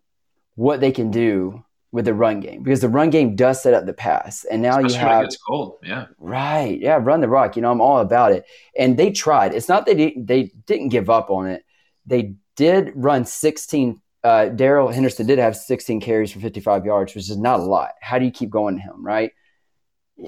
what 0.55 0.81
they 0.81 0.93
can 0.93 1.11
do 1.11 1.65
with 1.93 2.05
the 2.05 2.15
run 2.15 2.41
game 2.41 2.63
because 2.63 2.81
the 2.81 2.89
run 2.89 3.11
game 3.11 3.37
does 3.37 3.63
set 3.63 3.75
up 3.75 3.87
the 3.87 3.93
pass, 3.93 4.45
and 4.45 4.61
now 4.61 4.79
Especially 4.79 4.95
you 4.95 5.01
have 5.01 5.25
it's 5.25 5.37
cold, 5.37 5.79
yeah, 5.83 6.07
right, 6.19 6.79
yeah, 6.79 6.99
run 7.01 7.21
the 7.21 7.29
rock. 7.29 7.57
You 7.57 7.63
know, 7.63 7.71
I'm 7.71 7.81
all 7.81 8.01
about 8.01 8.33
it, 8.33 8.45
and 8.79 8.97
they 8.97 9.11
tried. 9.11 9.55
It's 9.55 9.69
not 9.69 9.87
that 9.87 9.97
they, 9.97 10.15
they 10.17 10.53
didn't 10.67 10.91
give 10.91 11.09
up 11.09 11.31
on 11.31 11.47
it; 11.47 11.65
they 12.05 12.35
did 12.57 12.93
run 12.95 13.25
16. 13.25 14.01
Uh, 14.23 14.49
Darrell 14.49 14.89
Henderson 14.89 15.27
did 15.27 15.39
have 15.39 15.57
16 15.57 16.01
carries 16.01 16.33
for 16.33 16.41
55 16.41 16.85
yards, 16.85 17.15
which 17.15 17.31
is 17.31 17.37
not 17.37 17.61
a 17.61 17.63
lot. 17.63 17.93
How 18.01 18.19
do 18.19 18.25
you 18.25 18.33
keep 18.33 18.51
going 18.51 18.75
to 18.77 18.83
him, 18.83 19.05
right? 19.07 19.31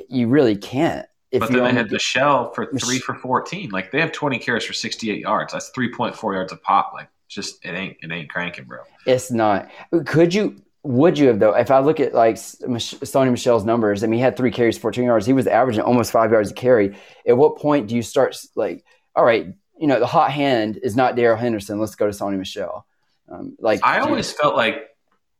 You 0.08 0.28
really 0.28 0.56
can't. 0.56 1.06
If 1.30 1.40
but 1.40 1.52
then 1.52 1.64
they 1.64 1.72
had 1.72 1.90
Michel 1.90 2.52
for 2.52 2.72
three 2.78 2.98
for 2.98 3.14
14. 3.14 3.70
Like 3.70 3.90
they 3.90 4.00
have 4.00 4.12
20 4.12 4.38
carries 4.38 4.64
for 4.64 4.72
68 4.72 5.20
yards. 5.20 5.52
That's 5.52 5.70
3.4 5.72 6.34
yards 6.34 6.52
a 6.52 6.56
pop. 6.56 6.92
Like 6.94 7.08
just 7.28 7.64
it 7.64 7.70
ain't 7.70 7.96
it 8.00 8.10
ain't 8.10 8.30
cranking, 8.30 8.64
bro. 8.64 8.80
It's 9.06 9.30
not. 9.30 9.70
Could 10.06 10.32
you? 10.32 10.62
Would 10.84 11.18
you 11.18 11.26
have 11.28 11.38
though? 11.38 11.54
If 11.54 11.70
I 11.70 11.80
look 11.80 12.00
at 12.00 12.14
like 12.14 12.36
Sony 12.36 13.30
Michel's 13.30 13.64
numbers, 13.64 14.02
I 14.02 14.06
mean, 14.06 14.18
he 14.18 14.22
had 14.22 14.36
three 14.36 14.50
carries, 14.50 14.78
14 14.78 15.04
yards. 15.04 15.26
He 15.26 15.32
was 15.32 15.46
averaging 15.46 15.82
almost 15.82 16.12
five 16.12 16.30
yards 16.30 16.50
a 16.50 16.54
carry. 16.54 16.96
At 17.26 17.36
what 17.36 17.58
point 17.58 17.88
do 17.88 17.96
you 17.96 18.02
start 18.02 18.36
like, 18.54 18.84
all 19.14 19.24
right, 19.24 19.48
you 19.78 19.86
know, 19.86 19.98
the 19.98 20.06
hot 20.06 20.30
hand 20.30 20.78
is 20.82 20.96
not 20.96 21.16
Darrell 21.16 21.36
Henderson. 21.36 21.78
Let's 21.78 21.94
go 21.94 22.06
to 22.06 22.12
Sony 22.12 22.38
Michelle. 22.38 22.86
Um, 23.30 23.56
like 23.60 23.80
I 23.84 23.98
always 23.98 24.32
felt 24.32 24.56
like 24.56 24.87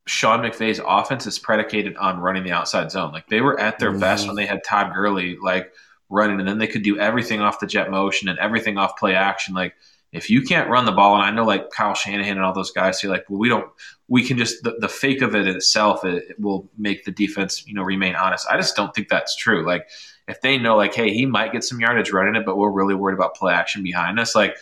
Sean 0.08 0.40
McVay's 0.40 0.80
offense 0.84 1.26
is 1.26 1.38
predicated 1.38 1.96
on 1.96 2.18
running 2.18 2.42
the 2.42 2.52
outside 2.52 2.90
zone. 2.90 3.12
Like 3.12 3.28
they 3.28 3.40
were 3.40 3.58
at 3.60 3.78
their 3.78 3.90
mm-hmm. 3.90 4.00
best 4.00 4.26
when 4.26 4.36
they 4.36 4.46
had 4.46 4.64
Todd 4.64 4.92
Gurley 4.94 5.36
like 5.42 5.72
running, 6.08 6.40
and 6.40 6.48
then 6.48 6.58
they 6.58 6.66
could 6.66 6.82
do 6.82 6.98
everything 6.98 7.40
off 7.40 7.60
the 7.60 7.66
jet 7.66 7.90
motion 7.90 8.28
and 8.28 8.38
everything 8.38 8.78
off 8.78 8.96
play 8.96 9.14
action. 9.14 9.54
Like 9.54 9.74
if 10.12 10.30
you 10.30 10.42
can't 10.42 10.70
run 10.70 10.86
the 10.86 10.92
ball, 10.92 11.14
and 11.14 11.22
I 11.22 11.30
know 11.30 11.44
like 11.44 11.70
Kyle 11.70 11.94
Shanahan 11.94 12.36
and 12.36 12.44
all 12.44 12.54
those 12.54 12.70
guys 12.70 13.00
say 13.00 13.08
like, 13.08 13.28
well, 13.28 13.38
we 13.38 13.48
don't, 13.48 13.70
we 14.08 14.24
can 14.24 14.38
just 14.38 14.62
the, 14.62 14.76
the 14.80 14.88
fake 14.88 15.20
of 15.20 15.34
it 15.34 15.46
itself 15.46 16.04
it, 16.04 16.24
it 16.30 16.40
will 16.40 16.70
make 16.78 17.04
the 17.04 17.12
defense 17.12 17.66
you 17.66 17.74
know 17.74 17.82
remain 17.82 18.14
honest. 18.14 18.46
I 18.50 18.56
just 18.56 18.76
don't 18.76 18.94
think 18.94 19.08
that's 19.08 19.36
true. 19.36 19.66
Like 19.66 19.88
if 20.26 20.40
they 20.40 20.58
know 20.58 20.76
like, 20.76 20.94
hey, 20.94 21.12
he 21.12 21.26
might 21.26 21.52
get 21.52 21.64
some 21.64 21.80
yardage 21.80 22.10
running 22.12 22.34
it, 22.34 22.46
but 22.46 22.56
we're 22.56 22.70
really 22.70 22.94
worried 22.94 23.14
about 23.14 23.34
play 23.34 23.52
action 23.52 23.82
behind 23.82 24.18
us, 24.18 24.34
like 24.34 24.56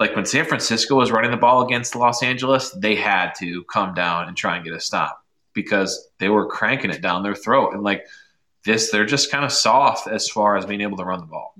like 0.00 0.14
when 0.16 0.26
San 0.26 0.44
Francisco 0.44 0.96
was 0.96 1.12
running 1.12 1.30
the 1.30 1.36
ball 1.36 1.64
against 1.64 1.94
Los 1.94 2.22
Angeles, 2.22 2.70
they 2.70 2.94
had 2.94 3.32
to 3.38 3.64
come 3.64 3.94
down 3.94 4.28
and 4.28 4.36
try 4.36 4.56
and 4.56 4.64
get 4.64 4.74
a 4.74 4.80
stop 4.80 5.22
because 5.52 6.10
they 6.18 6.28
were 6.28 6.46
cranking 6.46 6.90
it 6.90 7.00
down 7.00 7.22
their 7.22 7.34
throat. 7.34 7.74
And 7.74 7.82
like 7.82 8.04
this, 8.64 8.90
they're 8.90 9.06
just 9.06 9.30
kind 9.30 9.44
of 9.44 9.52
soft 9.52 10.08
as 10.08 10.28
far 10.28 10.56
as 10.56 10.66
being 10.66 10.80
able 10.80 10.96
to 10.96 11.04
run 11.04 11.20
the 11.20 11.26
ball. 11.26 11.54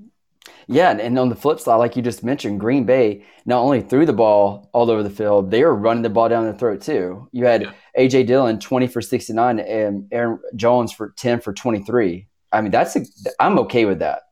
Yeah, 0.66 0.90
and 0.90 1.18
on 1.18 1.28
the 1.28 1.36
flip 1.36 1.60
side, 1.60 1.76
like 1.76 1.94
you 1.94 2.02
just 2.02 2.24
mentioned, 2.24 2.58
Green 2.58 2.84
Bay 2.84 3.24
not 3.44 3.60
only 3.60 3.82
threw 3.82 4.06
the 4.06 4.14
ball 4.14 4.70
all 4.72 4.90
over 4.90 5.02
the 5.02 5.10
field, 5.10 5.50
they 5.50 5.62
were 5.62 5.74
running 5.74 6.02
the 6.02 6.10
ball 6.10 6.28
down 6.28 6.44
their 6.44 6.54
throat 6.54 6.80
too. 6.80 7.28
You 7.32 7.44
had 7.44 7.62
yeah. 7.62 7.72
AJ 7.98 8.26
Dillon 8.26 8.58
twenty 8.58 8.86
for 8.86 9.02
sixty 9.02 9.32
nine 9.34 9.60
and 9.60 10.08
Aaron 10.10 10.40
Jones 10.56 10.92
for 10.92 11.12
ten 11.16 11.40
for 11.40 11.52
twenty 11.52 11.84
three. 11.84 12.28
I 12.50 12.62
mean, 12.62 12.70
that's 12.70 12.96
a, 12.96 13.04
I'm 13.38 13.58
okay 13.60 13.84
with 13.84 13.98
that. 13.98 14.22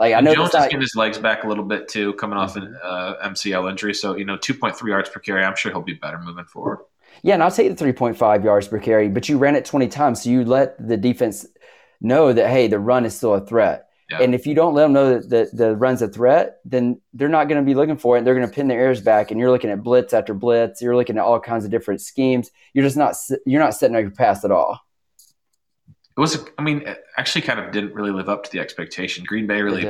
Like 0.00 0.14
I 0.14 0.20
know 0.22 0.34
Jones 0.34 0.54
is 0.54 0.62
getting 0.62 0.80
his 0.80 0.96
legs 0.96 1.18
back 1.18 1.44
a 1.44 1.46
little 1.46 1.62
bit 1.62 1.86
too, 1.86 2.14
coming 2.14 2.38
off 2.38 2.56
an 2.56 2.74
uh, 2.82 3.16
MCL 3.22 3.68
injury. 3.68 3.92
So 3.92 4.16
you 4.16 4.24
know, 4.24 4.38
two 4.38 4.54
point 4.54 4.74
three 4.74 4.92
yards 4.92 5.10
per 5.10 5.20
carry. 5.20 5.44
I'm 5.44 5.54
sure 5.54 5.70
he'll 5.70 5.82
be 5.82 5.92
better 5.92 6.18
moving 6.18 6.46
forward. 6.46 6.78
Yeah, 7.22 7.34
and 7.34 7.42
I'll 7.42 7.50
take 7.50 7.68
the 7.68 7.76
three 7.76 7.92
point 7.92 8.16
five 8.16 8.42
yards 8.42 8.66
per 8.66 8.78
carry, 8.78 9.10
but 9.10 9.28
you 9.28 9.36
ran 9.36 9.56
it 9.56 9.66
twenty 9.66 9.88
times, 9.88 10.22
so 10.22 10.30
you 10.30 10.42
let 10.42 10.74
the 10.84 10.96
defense 10.96 11.46
know 12.00 12.32
that 12.32 12.48
hey, 12.48 12.66
the 12.66 12.78
run 12.78 13.04
is 13.04 13.14
still 13.14 13.34
a 13.34 13.44
threat. 13.44 13.88
Yeah. 14.08 14.22
And 14.22 14.34
if 14.34 14.46
you 14.46 14.54
don't 14.54 14.74
let 14.74 14.84
them 14.84 14.94
know 14.94 15.18
that 15.18 15.28
the, 15.28 15.50
the 15.56 15.76
run's 15.76 16.02
a 16.02 16.08
threat, 16.08 16.60
then 16.64 17.00
they're 17.12 17.28
not 17.28 17.48
going 17.48 17.62
to 17.62 17.66
be 17.66 17.74
looking 17.74 17.96
for 17.96 18.16
it. 18.16 18.24
They're 18.24 18.34
going 18.34 18.48
to 18.48 18.52
pin 18.52 18.68
their 18.68 18.80
ears 18.80 19.02
back, 19.02 19.30
and 19.30 19.38
you're 19.38 19.50
looking 19.50 19.70
at 19.70 19.82
blitz 19.82 20.14
after 20.14 20.32
blitz. 20.32 20.80
You're 20.80 20.96
looking 20.96 21.18
at 21.18 21.24
all 21.24 21.38
kinds 21.38 21.66
of 21.66 21.70
different 21.70 22.00
schemes. 22.00 22.50
You're 22.72 22.84
just 22.86 22.96
not 22.96 23.16
you're 23.44 23.60
not 23.60 23.74
setting 23.74 23.96
up 23.96 24.02
your 24.02 24.10
pass 24.12 24.46
at 24.46 24.50
all 24.50 24.80
it 26.16 26.20
was 26.20 26.44
i 26.58 26.62
mean 26.62 26.82
it 26.82 27.04
actually 27.16 27.42
kind 27.42 27.60
of 27.60 27.72
didn't 27.72 27.94
really 27.94 28.10
live 28.10 28.28
up 28.28 28.44
to 28.44 28.50
the 28.50 28.60
expectation. 28.60 29.24
Green 29.24 29.46
bay 29.46 29.62
really 29.62 29.84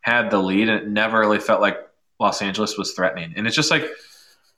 had 0.00 0.30
the 0.30 0.38
lead 0.38 0.68
and 0.68 0.82
it 0.82 0.88
never 0.88 1.20
really 1.20 1.38
felt 1.38 1.60
like 1.60 1.78
los 2.18 2.42
angeles 2.42 2.76
was 2.78 2.92
threatening. 2.92 3.32
And 3.36 3.46
it's 3.46 3.56
just 3.56 3.70
like 3.70 3.84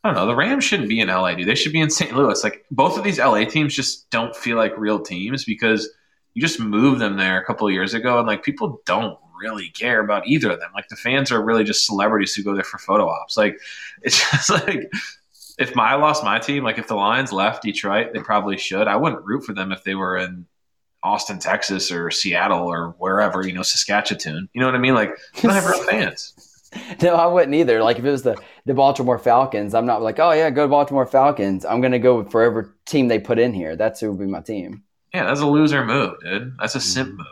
i 0.03 0.09
don't 0.09 0.17
know 0.17 0.27
the 0.27 0.37
rams 0.37 0.65
shouldn't 0.65 0.89
be 0.89 1.01
in 1.01 1.09
la 1.09 1.33
dude. 1.35 1.49
They 1.49 1.55
should 1.55 1.73
be 1.73 1.81
in 1.81 1.91
st 1.91 2.15
louis. 2.15 2.43
Like 2.43 2.65
both 2.71 2.97
of 2.97 3.05
these 3.05 3.19
la 3.19 3.45
teams 3.45 3.75
just 3.75 4.09
don't 4.11 4.35
feel 4.35 4.57
like 4.57 4.77
real 4.79 5.01
teams 5.01 5.45
because 5.45 5.91
you 6.35 6.43
just 6.43 6.61
moved 6.61 7.01
them 7.01 7.17
there 7.17 7.41
a 7.41 7.45
couple 7.45 7.67
of 7.67 7.73
years 7.73 7.95
ago 7.95 8.19
and 8.19 8.27
like 8.27 8.43
people 8.43 8.83
don't 8.85 9.19
really 9.41 9.69
care 9.71 10.01
about 10.01 10.27
either 10.27 10.51
of 10.51 10.61
them. 10.61 10.71
Like 10.75 10.89
the 10.89 10.97
fans 10.97 11.31
are 11.31 11.43
really 11.43 11.65
just 11.65 11.87
celebrities 11.87 12.35
who 12.35 12.43
go 12.43 12.55
there 12.55 12.65
for 12.65 12.79
photo 12.79 13.09
ops. 13.09 13.37
Like 13.37 13.61
it's 14.03 14.31
just 14.31 14.51
like 14.51 14.91
if 15.59 15.75
my, 15.77 15.91
I 15.91 15.95
lost 15.95 16.25
my 16.25 16.39
team, 16.39 16.65
like 16.65 16.79
if 16.79 16.89
the 16.89 16.97
Lions 16.97 17.33
left 17.33 17.63
Detroit, 17.63 18.13
they 18.13 18.21
probably 18.21 18.57
should. 18.57 18.89
I 18.89 18.97
wouldn't 18.97 19.25
root 19.25 19.45
for 19.45 19.53
them 19.53 19.73
if 19.73 19.85
they 19.85 19.95
were 19.95 20.17
in 20.17 20.47
Austin, 21.05 21.39
Texas, 21.39 21.93
or 21.93 22.11
Seattle, 22.11 22.67
or 22.67 22.95
wherever, 22.99 23.47
you 23.47 23.53
know, 23.53 23.63
Saskatchewan. 23.63 24.49
You 24.55 24.61
know 24.61 24.67
what 24.67 24.75
I 24.75 24.79
mean? 24.79 24.95
Like, 24.95 25.11
I 25.37 25.41
don't 25.43 25.53
have 25.53 25.67
real 25.67 25.85
fans. 25.85 26.33
No, 27.03 27.15
I 27.15 27.27
wouldn't 27.27 27.55
either. 27.55 27.85
Like 27.85 28.01
if 28.01 28.05
it 28.05 28.11
was 28.11 28.25
the 28.25 28.37
the 28.67 28.75
Baltimore 28.75 29.17
Falcons, 29.17 29.75
I'm 29.75 29.87
not 29.87 30.03
like, 30.03 30.19
oh 30.19 30.33
yeah, 30.33 30.51
go 30.51 30.67
Baltimore 30.67 31.07
Falcons. 31.07 31.65
I'm 31.65 31.81
gonna 31.81 32.01
go 32.01 32.19
with 32.19 32.33
forever 32.33 32.75
team 32.85 33.07
they 33.07 33.21
put 33.21 33.39
in 33.39 33.55
here. 33.55 33.77
That's 33.77 34.01
who 34.01 34.11
would 34.11 34.19
be 34.19 34.27
my 34.27 34.41
team. 34.41 34.83
Yeah, 35.15 35.25
that's 35.25 35.41
a 35.41 35.47
loser 35.47 35.85
move, 35.85 36.17
dude. 36.21 36.57
That's 36.59 36.75
a 36.75 36.81
simp 36.81 37.11
mm-hmm. 37.11 37.19
move. 37.19 37.27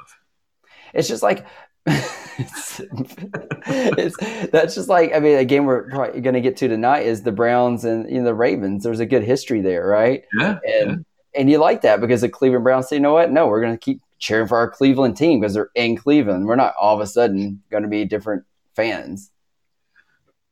It's 0.95 1.09
just 1.09 1.25
like 1.25 1.45
it's, 1.87 2.81
it's, 3.67 4.51
that's 4.51 4.77
just 4.77 4.89
like 4.89 5.13
I 5.13 5.19
mean, 5.19 5.39
a 5.39 5.45
game 5.45 5.65
we're 5.65 5.91
probably 5.91 6.21
going 6.21 6.35
to 6.35 6.41
get 6.41 6.57
to 6.59 6.69
tonight 6.69 7.07
is 7.07 7.23
the 7.23 7.33
Browns 7.33 7.85
and 7.85 8.09
you 8.09 8.19
know, 8.19 8.25
the 8.27 8.35
Ravens. 8.35 8.85
There's 8.85 9.01
a 9.01 9.07
good 9.07 9.25
history 9.25 9.61
there, 9.61 9.85
right? 9.87 10.23
Yeah. 10.39 10.59
And 10.65 10.91
yeah 10.91 10.97
and 11.35 11.51
you 11.51 11.59
like 11.59 11.83
that 11.83 12.01
because 12.01 12.21
the 12.21 12.29
Cleveland 12.29 12.65
Browns 12.65 12.89
say, 12.89 12.97
you 12.97 13.03
know 13.03 13.15
what? 13.15 13.31
No, 13.31 13.47
we're 13.47 13.61
going 13.61 13.75
to 13.75 13.79
keep 13.79 14.01
cheering 14.19 14.47
for 14.47 14.57
our 14.57 14.71
Cleveland 14.71 15.17
team 15.17 15.41
because 15.41 15.55
they're 15.55 15.71
in 15.75 15.97
Cleveland. 15.97 16.47
We're 16.47 16.57
not 16.57 16.75
all 16.81 16.95
of 16.95 17.01
a 17.01 17.07
sudden 17.07 17.63
going 17.71 17.83
to 17.83 17.89
be 17.89 18.05
different 18.05 18.45
fans. 18.75 19.31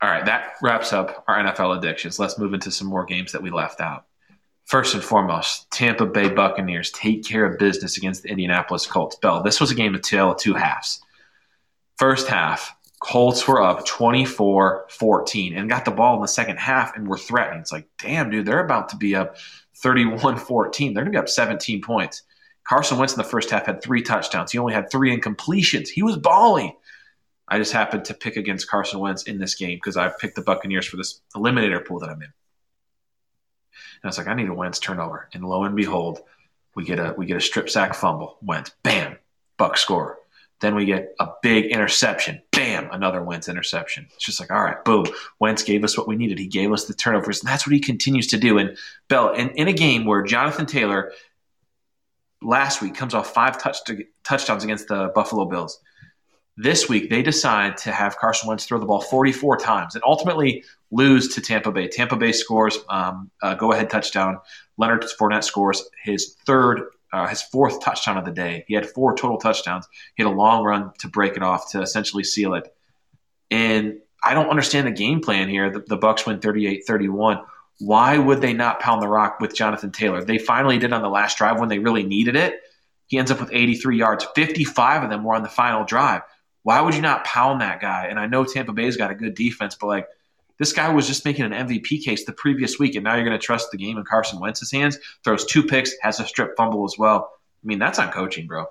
All 0.03 0.09
right, 0.09 0.25
that 0.25 0.55
wraps 0.63 0.93
up 0.93 1.25
our 1.29 1.37
NFL 1.39 1.77
addictions. 1.77 2.19
Let's 2.19 2.39
move 2.39 2.55
into 2.55 2.71
some 2.71 2.89
more 2.89 3.05
games 3.05 3.33
that 3.33 3.43
we 3.43 3.51
left 3.51 3.81
out. 3.81 4.07
First 4.65 4.95
and 4.95 5.03
foremost, 5.03 5.71
Tampa 5.71 6.07
Bay 6.07 6.29
Buccaneers 6.29 6.91
take 6.93 7.25
care 7.25 7.45
of 7.45 7.59
business 7.59 7.97
against 7.97 8.23
the 8.23 8.31
Indianapolis 8.31 8.87
Colts. 8.87 9.17
Bell, 9.17 9.43
this 9.43 9.61
was 9.61 9.71
a 9.71 9.75
game 9.75 9.95
of 9.95 10.03
tale 10.03 10.31
of 10.31 10.39
two 10.39 10.55
halves. 10.55 11.03
First 11.99 12.29
half, 12.29 12.75
Colts 13.01 13.49
were 13.49 13.63
up 13.63 13.85
24 13.85 14.87
14 14.89 15.57
and 15.57 15.69
got 15.69 15.85
the 15.85 15.91
ball 15.91 16.17
in 16.17 16.23
the 16.23 16.29
second 16.29 16.59
half 16.59 16.95
and 16.97 17.09
were 17.09 17.19
threatening. 17.19 17.61
It's 17.61 17.73
like, 17.73 17.89
damn, 17.99 18.31
dude, 18.31 18.47
they're 18.47 18.65
about 18.65 18.91
to 18.91 18.97
be 18.97 19.17
up 19.17 19.37
31 19.83 20.37
14. 20.39 20.95
They're 20.95 21.05
going 21.05 21.13
to 21.13 21.19
be 21.19 21.23
up 21.23 21.29
17 21.29 21.83
points. 21.83 22.23
Carson 22.65 22.99
Wentz 22.99 23.15
in 23.15 23.19
the 23.19 23.25
first 23.25 23.51
half 23.51 23.67
had 23.67 23.83
three 23.83 24.03
touchdowns. 24.03 24.53
He 24.53 24.59
only 24.59 24.75
had 24.75 24.91
three 24.91 25.17
incompletions. 25.17 25.89
He 25.89 26.03
was 26.03 26.17
balling. 26.17 26.77
I 27.49 27.59
just 27.59 27.73
happened 27.73 28.05
to 28.05 28.15
pick 28.15 28.37
against 28.37 28.71
Carson 28.71 29.01
Wentz 29.01 29.25
in 29.25 29.39
this 29.39 29.57
game 29.57 29.77
because 29.77 29.97
I 29.97 30.09
picked 30.09 30.37
the 30.37 30.43
Buccaneers 30.43 30.87
for 30.87 30.97
this 30.97 31.21
eliminator 31.35 31.85
pool 31.85 31.99
that 31.99 32.09
I'm 32.09 32.23
in. 32.23 32.29
And 34.03 34.05
I 34.05 34.07
was 34.07 34.19
like, 34.19 34.29
I 34.29 34.35
need 34.35 34.49
a 34.49 34.55
Wentz 34.55 34.79
turnover. 34.79 35.29
And 35.33 35.45
lo 35.45 35.65
and 35.65 35.75
behold, 35.75 36.21
we 36.77 36.85
get 36.85 37.01
a 37.01 37.15
we 37.19 37.27
get 37.27 37.37
a 37.37 37.41
strip 37.41 37.69
sack 37.69 37.95
fumble. 37.95 38.39
Wentz, 38.41 38.71
bam, 38.85 39.19
Buc 39.59 39.77
score. 39.77 40.20
Then 40.61 40.75
we 40.75 40.85
get 40.85 41.15
a 41.19 41.29
big 41.43 41.67
interception. 41.67 42.43
Bam, 42.53 42.89
another 42.93 43.23
Wentz 43.23 43.49
interception. 43.49 44.07
It's 44.15 44.25
just 44.25 44.41
like, 44.41 44.51
all 44.51 44.63
right, 44.63 44.85
boom. 44.85 45.07
Wentz 45.39 45.63
gave 45.63 45.85
us 45.85 45.97
what 45.97 46.07
we 46.07 46.17
needed. 46.17 46.39
He 46.39 46.47
gave 46.47 46.71
us 46.73 46.85
the 46.85 46.95
turnovers, 46.95 47.41
and 47.41 47.49
that's 47.49 47.67
what 47.67 47.73
he 47.73 47.81
continues 47.81 48.27
to 48.29 48.39
do. 48.39 48.59
And 48.59 48.77
Bell, 49.09 49.33
in, 49.33 49.51
in 49.51 49.69
a 49.69 49.73
game 49.73 50.05
where 50.05 50.23
Jonathan 50.23 50.67
Taylor 50.67 51.13
last 52.43 52.83
week 52.83 52.95
comes 52.95 53.15
off 53.15 53.33
five 53.33 53.61
touch 53.61 53.83
to, 53.85 54.05
touchdowns 54.23 54.65
against 54.65 54.89
the 54.89 55.11
Buffalo 55.15 55.47
Bills. 55.47 55.81
This 56.57 56.91
week, 56.91 57.09
they 57.09 57.23
decide 57.23 57.79
to 57.79 57.93
have 57.93 58.19
Carson 58.19 58.49
Wentz 58.49 58.67
throw 58.67 58.79
the 58.79 58.85
ball 58.85 59.01
44 59.01 59.57
times 59.57 59.95
and 59.95 60.05
ultimately 60.05 60.63
lose 60.91 61.35
to 61.35 61.41
Tampa 61.41 61.73
Bay. 61.73 61.89
Tampa 61.89 62.17
Bay 62.17 62.33
scores 62.33 62.79
um, 62.91 63.31
a 63.43 63.57
go 63.57 63.73
ahead 63.73 63.89
touchdown. 63.89 64.39
Leonard 64.77 65.05
Fournette 65.19 65.45
scores 65.45 65.89
his 66.03 66.37
third 66.45 66.83
uh, 67.13 67.27
his 67.27 67.43
fourth 67.43 67.83
touchdown 67.83 68.17
of 68.17 68.25
the 68.25 68.31
day. 68.31 68.65
He 68.69 68.75
had 68.75 68.89
four 68.89 69.17
total 69.17 69.39
touchdowns. 69.39 69.87
He 70.15 70.23
had 70.23 70.31
a 70.31 70.35
long 70.35 70.65
run 70.65 70.93
to 70.99 71.09
break 71.09 71.37
it 71.37 71.43
off 71.43 71.71
to 71.73 71.83
essentially 71.83 72.25
seal 72.25 72.55
it. 72.55 72.73
And 73.51 73.99
I 74.23 74.35
don't 74.35 74.49
understand 74.49 74.87
the 74.87 74.93
game 74.93 75.21
plan 75.21 75.49
here. 75.49 75.71
The, 75.71 75.81
the 75.81 75.99
Bucs 75.99 76.27
win 76.27 76.39
38-31. 76.39 77.45
Why 77.79 78.19
would 78.19 78.41
they 78.41 78.53
not 78.53 78.81
pound 78.81 79.03
the 79.03 79.09
rock 79.09 79.41
with 79.41 79.55
Jonathan 79.55 79.91
Taylor? 79.91 80.23
They 80.23 80.39
finally 80.39 80.79
did 80.79 80.93
on 80.93 81.03
the 81.03 81.09
last 81.09 81.39
drive 81.39 81.59
when 81.59 81.69
they 81.69 81.79
really 81.79 82.05
needed 82.05 82.37
it. 82.37 82.61
He 83.07 83.19
ends 83.19 83.31
up 83.31 83.41
with 83.41 83.51
83 83.53 83.99
yards. 83.99 84.27
55 84.35 85.05
of 85.05 85.11
them 85.11 85.25
were 85.25 85.35
on 85.35 85.43
the 85.43 85.49
final 85.49 85.85
drive. 85.85 86.23
Why 86.63 86.81
would 86.81 86.95
you 86.95 87.01
not 87.01 87.25
pound 87.25 87.63
that 87.63 87.81
guy? 87.81 88.07
And 88.07 88.21
I 88.21 88.27
know 88.27 88.45
Tampa 88.45 88.73
Bay's 88.73 88.97
got 88.97 89.11
a 89.11 89.15
good 89.15 89.35
defense, 89.35 89.75
but 89.75 89.87
like– 89.87 90.07
this 90.61 90.75
guy 90.75 90.93
was 90.93 91.07
just 91.07 91.25
making 91.25 91.47
an 91.47 91.53
MVP 91.53 92.05
case 92.05 92.27
the 92.27 92.35
previous 92.35 92.79
week, 92.79 92.95
and 92.95 93.03
now 93.03 93.15
you're 93.15 93.25
going 93.25 93.37
to 93.37 93.45
trust 93.45 93.71
the 93.73 93.79
game 93.79 93.97
in 93.97 94.05
Carson 94.05 94.39
Wentz's 94.39 94.71
hands. 94.71 94.99
Throws 95.25 95.47
two 95.47 95.63
picks, 95.65 95.93
has 96.03 96.21
a 96.21 96.27
strip 96.27 96.55
fumble 96.55 96.85
as 96.85 96.97
well. 96.99 97.31
I 97.65 97.67
mean, 97.67 97.79
that's 97.79 97.99
on 97.99 98.13
coaching, 98.13 98.47
bro. 98.47 98.67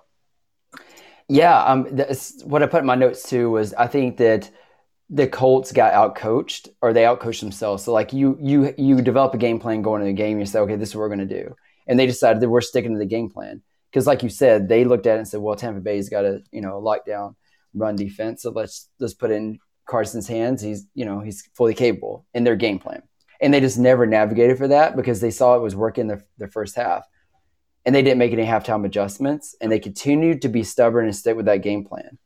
Yeah, 1.27 1.59
um, 1.63 1.85
what 2.43 2.61
I 2.61 2.67
put 2.67 2.81
in 2.81 2.85
my 2.85 2.93
notes 2.93 3.27
too 3.27 3.49
was 3.49 3.73
I 3.73 3.87
think 3.87 4.17
that 4.17 4.51
the 5.09 5.27
Colts 5.27 5.71
got 5.71 5.93
outcoached, 5.93 6.69
or 6.79 6.93
they 6.93 7.03
outcoached 7.03 7.39
themselves. 7.39 7.83
So 7.83 7.91
like 7.91 8.13
you, 8.13 8.37
you, 8.39 8.71
you 8.77 9.01
develop 9.01 9.33
a 9.33 9.39
game 9.39 9.59
plan 9.59 9.81
going 9.81 10.03
into 10.03 10.11
the 10.11 10.17
game. 10.17 10.39
You 10.39 10.45
say, 10.45 10.59
okay, 10.59 10.75
this 10.75 10.89
is 10.89 10.95
what 10.95 11.01
we're 11.01 11.15
going 11.15 11.27
to 11.27 11.43
do, 11.43 11.55
and 11.87 11.99
they 11.99 12.05
decided 12.05 12.39
that 12.43 12.49
we're 12.49 12.61
sticking 12.61 12.93
to 12.93 12.99
the 12.99 13.05
game 13.07 13.31
plan 13.31 13.63
because, 13.91 14.05
like 14.05 14.21
you 14.21 14.29
said, 14.29 14.69
they 14.69 14.85
looked 14.85 15.07
at 15.07 15.15
it 15.15 15.19
and 15.19 15.27
said, 15.27 15.39
well, 15.39 15.55
Tampa 15.55 15.81
Bay's 15.81 16.09
got 16.09 16.23
a 16.23 16.43
you 16.51 16.61
know 16.61 16.79
lockdown 16.79 17.33
run 17.73 17.95
defense, 17.95 18.43
so 18.43 18.51
let's 18.51 18.89
let's 18.99 19.15
put 19.15 19.31
in 19.31 19.57
Carson's 19.89 20.27
hands, 20.27 20.61
he's 20.61 20.85
you 20.93 21.05
know 21.05 21.19
he's 21.19 21.47
fully 21.53 21.73
capable 21.73 22.25
in 22.33 22.43
their 22.43 22.55
game 22.55 22.79
plan. 22.79 23.01
And 23.41 23.53
they 23.53 23.61
just 23.61 23.79
never 23.79 24.05
navigated 24.05 24.57
for 24.57 24.67
that 24.67 24.95
because 24.95 25.21
they 25.21 25.31
saw 25.31 25.55
it 25.55 25.61
was 25.61 25.75
working 25.75 26.07
the, 26.07 26.21
the 26.37 26.47
first 26.47 26.75
half. 26.75 27.07
And 27.85 27.95
they 27.95 28.01
didn't 28.01 28.17
make 28.17 28.33
any 28.33 28.45
halftime 28.45 28.85
adjustments. 28.85 29.55
And 29.61 29.71
they 29.71 29.79
continued 29.79 30.41
to 30.41 30.49
be 30.49 30.63
stubborn 30.63 31.05
and 31.05 31.15
stick 31.15 31.37
with 31.37 31.45
that 31.45 31.63
game 31.63 31.85
plan. 31.85 32.17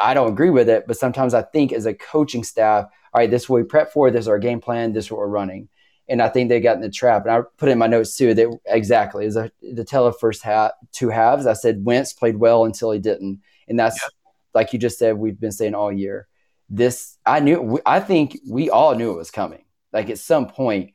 I 0.00 0.14
don't 0.14 0.32
agree 0.32 0.50
with 0.50 0.68
it, 0.68 0.86
but 0.86 0.96
sometimes 0.96 1.34
I 1.34 1.42
think 1.42 1.72
as 1.72 1.86
a 1.86 1.94
coaching 1.94 2.44
staff, 2.44 2.84
all 3.12 3.20
right, 3.20 3.30
this 3.30 3.42
is 3.42 3.48
what 3.48 3.62
we 3.62 3.64
prep 3.64 3.92
for, 3.92 4.10
this 4.10 4.24
is 4.24 4.28
our 4.28 4.38
game 4.38 4.60
plan, 4.60 4.92
this 4.92 5.06
is 5.06 5.10
what 5.10 5.18
we're 5.18 5.26
running. 5.26 5.68
And 6.08 6.22
I 6.22 6.28
think 6.28 6.48
they 6.48 6.60
got 6.60 6.76
in 6.76 6.82
the 6.82 6.90
trap. 6.90 7.24
And 7.24 7.32
I 7.32 7.40
put 7.56 7.68
in 7.68 7.78
my 7.78 7.86
notes 7.86 8.16
too 8.16 8.32
that 8.34 8.58
exactly 8.66 9.26
a, 9.26 9.50
the 9.60 9.84
tell 9.84 10.06
of 10.06 10.18
first 10.18 10.42
half, 10.42 10.72
two 10.92 11.08
halves, 11.08 11.46
I 11.46 11.54
said 11.54 11.84
Wentz 11.84 12.12
played 12.12 12.36
well 12.36 12.64
until 12.64 12.90
he 12.90 12.98
didn't. 12.98 13.40
And 13.68 13.78
that's 13.78 14.00
yeah. 14.02 14.08
like 14.54 14.72
you 14.72 14.78
just 14.78 14.98
said, 14.98 15.16
we've 15.16 15.40
been 15.40 15.52
saying 15.52 15.74
all 15.74 15.92
year. 15.92 16.28
This, 16.68 17.18
I 17.24 17.40
knew, 17.40 17.80
I 17.86 18.00
think 18.00 18.38
we 18.48 18.70
all 18.70 18.94
knew 18.94 19.12
it 19.12 19.16
was 19.16 19.30
coming. 19.30 19.64
Like 19.92 20.10
at 20.10 20.18
some 20.18 20.46
point, 20.46 20.94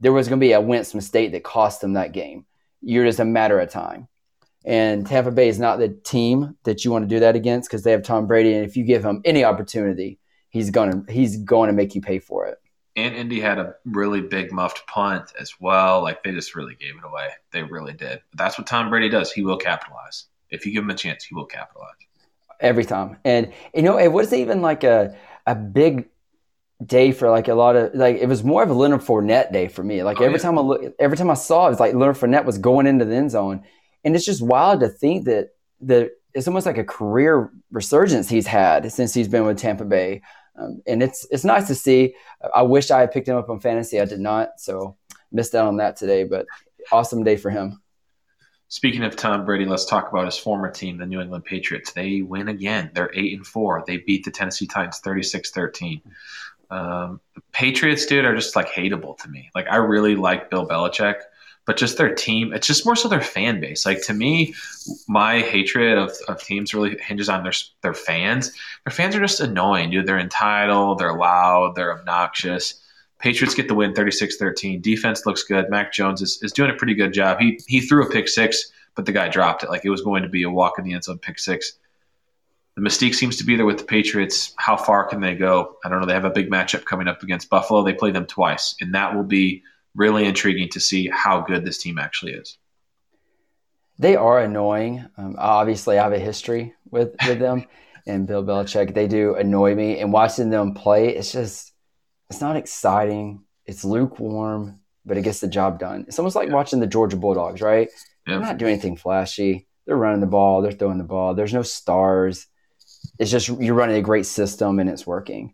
there 0.00 0.12
was 0.12 0.28
going 0.28 0.40
to 0.40 0.44
be 0.44 0.52
a 0.52 0.60
Wentz 0.60 0.94
mistake 0.94 1.32
that 1.32 1.44
cost 1.44 1.80
them 1.80 1.92
that 1.92 2.12
game. 2.12 2.44
You're 2.80 3.04
just 3.04 3.20
a 3.20 3.24
matter 3.24 3.60
of 3.60 3.70
time. 3.70 4.08
And 4.64 5.06
Tampa 5.06 5.30
Bay 5.30 5.48
is 5.48 5.58
not 5.58 5.78
the 5.78 5.88
team 5.88 6.56
that 6.64 6.84
you 6.84 6.90
want 6.90 7.04
to 7.04 7.14
do 7.14 7.20
that 7.20 7.36
against 7.36 7.68
because 7.68 7.82
they 7.82 7.90
have 7.90 8.02
Tom 8.02 8.26
Brady, 8.26 8.54
and 8.54 8.64
if 8.64 8.76
you 8.76 8.84
give 8.84 9.04
him 9.04 9.20
any 9.24 9.44
opportunity, 9.44 10.20
he's 10.50 10.70
gonna 10.70 11.02
he's 11.08 11.38
going 11.38 11.68
to 11.68 11.72
make 11.72 11.94
you 11.94 12.00
pay 12.00 12.18
for 12.18 12.46
it. 12.46 12.58
And 12.94 13.14
Indy 13.14 13.40
had 13.40 13.58
a 13.58 13.74
really 13.84 14.20
big 14.20 14.52
muffed 14.52 14.86
punt 14.86 15.32
as 15.40 15.54
well. 15.58 16.02
Like 16.02 16.22
they 16.22 16.30
just 16.32 16.54
really 16.54 16.74
gave 16.74 16.96
it 16.96 17.04
away. 17.04 17.28
They 17.50 17.62
really 17.62 17.94
did. 17.94 18.20
But 18.30 18.38
that's 18.38 18.58
what 18.58 18.66
Tom 18.66 18.90
Brady 18.90 19.08
does. 19.08 19.32
He 19.32 19.42
will 19.42 19.56
capitalize. 19.56 20.26
If 20.50 20.66
you 20.66 20.72
give 20.72 20.84
him 20.84 20.90
a 20.90 20.94
chance, 20.94 21.24
he 21.24 21.34
will 21.34 21.46
capitalize. 21.46 21.94
Every 22.62 22.84
time. 22.84 23.18
And 23.24 23.52
you 23.74 23.82
know, 23.82 23.98
it 23.98 24.08
wasn't 24.08 24.40
even 24.40 24.62
like 24.62 24.84
a 24.84 25.16
a 25.46 25.54
big 25.54 26.08
day 26.84 27.12
for 27.12 27.30
like 27.30 27.48
a 27.48 27.54
lot 27.54 27.76
of 27.76 27.94
like 27.94 28.16
it 28.16 28.26
was 28.26 28.42
more 28.42 28.62
of 28.62 28.70
a 28.70 28.74
Leonard 28.74 29.02
Fournette 29.02 29.52
day 29.52 29.68
for 29.68 29.84
me. 29.84 30.02
Like 30.02 30.20
oh, 30.20 30.24
every 30.24 30.38
yeah. 30.38 30.42
time 30.44 30.58
I 30.58 30.62
look 30.62 30.94
every 30.98 31.16
time 31.16 31.30
I 31.30 31.34
saw 31.34 31.64
it, 31.64 31.66
it 31.66 31.70
was 31.70 31.80
like 31.80 31.94
Leonard 31.94 32.16
Fournette 32.16 32.44
was 32.44 32.58
going 32.58 32.86
into 32.86 33.04
the 33.04 33.14
end 33.14 33.30
zone 33.30 33.64
and 34.04 34.16
it's 34.16 34.24
just 34.24 34.42
wild 34.42 34.80
to 34.80 34.88
think 34.88 35.24
that 35.26 35.50
the 35.80 36.10
it's 36.34 36.48
almost 36.48 36.66
like 36.66 36.78
a 36.78 36.84
career 36.84 37.50
resurgence 37.70 38.28
he's 38.28 38.46
had 38.46 38.90
since 38.90 39.12
he's 39.12 39.28
been 39.28 39.44
with 39.44 39.58
Tampa 39.58 39.84
Bay. 39.84 40.22
Um, 40.58 40.82
and 40.86 41.02
it's 41.02 41.26
it's 41.30 41.44
nice 41.44 41.66
to 41.68 41.74
see. 41.74 42.14
I 42.54 42.62
wish 42.62 42.90
I 42.90 43.00
had 43.00 43.12
picked 43.12 43.28
him 43.28 43.36
up 43.36 43.50
on 43.50 43.60
fantasy. 43.60 44.00
I 44.00 44.04
did 44.04 44.20
not, 44.20 44.58
so 44.58 44.96
missed 45.30 45.54
out 45.54 45.66
on 45.66 45.76
that 45.78 45.96
today. 45.96 46.24
But 46.24 46.46
awesome 46.90 47.24
day 47.24 47.36
for 47.36 47.50
him. 47.50 47.81
Speaking 48.72 49.04
of 49.04 49.16
Tom 49.16 49.44
Brady, 49.44 49.66
let's 49.66 49.84
talk 49.84 50.10
about 50.10 50.24
his 50.24 50.38
former 50.38 50.70
team, 50.70 50.96
the 50.96 51.04
New 51.04 51.20
England 51.20 51.44
Patriots. 51.44 51.92
They 51.92 52.22
win 52.22 52.48
again. 52.48 52.90
They're 52.94 53.10
eight 53.12 53.36
and 53.36 53.46
four. 53.46 53.84
They 53.86 53.98
beat 53.98 54.24
the 54.24 54.30
Tennessee 54.30 54.66
Titans 54.66 54.98
36-13. 55.04 56.00
Um, 56.70 57.20
the 57.34 57.42
Patriots, 57.52 58.06
dude, 58.06 58.24
are 58.24 58.34
just 58.34 58.56
like 58.56 58.70
hateable 58.70 59.18
to 59.18 59.28
me. 59.28 59.50
Like 59.54 59.66
I 59.70 59.76
really 59.76 60.16
like 60.16 60.48
Bill 60.48 60.66
Belichick 60.66 61.16
but 61.64 61.76
just 61.76 61.96
their 61.96 62.14
team. 62.14 62.52
It's 62.52 62.66
just 62.66 62.84
more 62.84 62.96
so 62.96 63.08
their 63.08 63.20
fan 63.20 63.60
base. 63.60 63.86
Like 63.86 64.02
to 64.06 64.14
me, 64.14 64.54
my 65.06 65.40
hatred 65.40 65.96
of, 65.96 66.10
of 66.26 66.42
teams 66.42 66.74
really 66.74 66.98
hinges 66.98 67.28
on 67.28 67.42
their 67.42 67.52
their 67.82 67.94
fans. 67.94 68.52
Their 68.84 68.92
fans 68.92 69.14
are 69.14 69.20
just 69.20 69.40
annoying, 69.40 69.90
dude. 69.90 70.06
They're 70.06 70.18
entitled, 70.18 70.98
they're 70.98 71.16
loud, 71.16 71.74
they're 71.76 71.96
obnoxious. 71.96 72.81
Patriots 73.22 73.54
get 73.54 73.68
the 73.68 73.74
win 73.74 73.94
36-13. 73.94 74.82
Defense 74.82 75.24
looks 75.24 75.44
good. 75.44 75.70
Mac 75.70 75.92
Jones 75.92 76.20
is, 76.20 76.42
is 76.42 76.52
doing 76.52 76.70
a 76.70 76.74
pretty 76.74 76.94
good 76.94 77.12
job. 77.12 77.38
He 77.38 77.60
he 77.68 77.80
threw 77.80 78.04
a 78.04 78.10
pick 78.10 78.28
six, 78.28 78.72
but 78.96 79.06
the 79.06 79.12
guy 79.12 79.28
dropped 79.28 79.62
it. 79.62 79.70
Like 79.70 79.84
it 79.84 79.90
was 79.90 80.02
going 80.02 80.24
to 80.24 80.28
be 80.28 80.42
a 80.42 80.50
walk 80.50 80.78
in 80.78 80.84
the 80.84 80.92
end 80.92 81.04
zone 81.04 81.18
pick 81.18 81.38
six. 81.38 81.74
The 82.74 82.82
mystique 82.82 83.14
seems 83.14 83.36
to 83.36 83.44
be 83.44 83.54
there 83.54 83.66
with 83.66 83.78
the 83.78 83.84
Patriots. 83.84 84.54
How 84.56 84.76
far 84.76 85.04
can 85.04 85.20
they 85.20 85.36
go? 85.36 85.76
I 85.84 85.88
don't 85.88 86.00
know. 86.00 86.06
They 86.06 86.14
have 86.14 86.24
a 86.24 86.30
big 86.30 86.50
matchup 86.50 86.84
coming 86.84 87.06
up 87.06 87.22
against 87.22 87.48
Buffalo. 87.48 87.84
They 87.84 87.92
play 87.92 88.10
them 88.10 88.26
twice, 88.26 88.74
and 88.80 88.94
that 88.94 89.14
will 89.14 89.24
be 89.24 89.62
really 89.94 90.24
intriguing 90.24 90.68
to 90.70 90.80
see 90.80 91.08
how 91.08 91.42
good 91.42 91.64
this 91.64 91.78
team 91.78 91.98
actually 91.98 92.32
is. 92.32 92.58
They 93.98 94.16
are 94.16 94.40
annoying. 94.40 95.06
Um, 95.16 95.36
obviously, 95.38 95.96
I 95.96 96.02
have 96.02 96.12
a 96.12 96.18
history 96.18 96.74
with 96.90 97.14
with 97.24 97.38
them 97.38 97.66
and 98.08 98.26
Bill 98.26 98.42
Belichick. 98.42 98.94
They 98.94 99.06
do 99.06 99.36
annoy 99.36 99.76
me, 99.76 100.00
and 100.00 100.12
watching 100.12 100.50
them 100.50 100.74
play, 100.74 101.10
it's 101.10 101.30
just 101.30 101.71
it's 102.32 102.40
not 102.40 102.56
exciting. 102.56 103.44
It's 103.66 103.84
lukewarm, 103.84 104.80
but 105.04 105.18
it 105.18 105.22
gets 105.22 105.40
the 105.40 105.48
job 105.48 105.78
done. 105.78 106.06
It's 106.08 106.18
almost 106.18 106.34
like 106.34 106.48
yeah. 106.48 106.54
watching 106.54 106.80
the 106.80 106.86
Georgia 106.86 107.18
Bulldogs, 107.18 107.60
right? 107.60 107.90
Yeah. 108.26 108.38
They're 108.38 108.46
not 108.46 108.56
doing 108.56 108.72
anything 108.72 108.96
flashy. 108.96 109.66
They're 109.84 109.96
running 109.96 110.22
the 110.22 110.26
ball. 110.26 110.62
They're 110.62 110.72
throwing 110.72 110.96
the 110.96 111.04
ball. 111.04 111.34
There's 111.34 111.52
no 111.52 111.60
stars. 111.60 112.46
It's 113.18 113.30
just 113.30 113.48
you're 113.48 113.74
running 113.74 113.96
a 113.96 114.02
great 114.02 114.24
system 114.24 114.78
and 114.78 114.88
it's 114.88 115.06
working. 115.06 115.52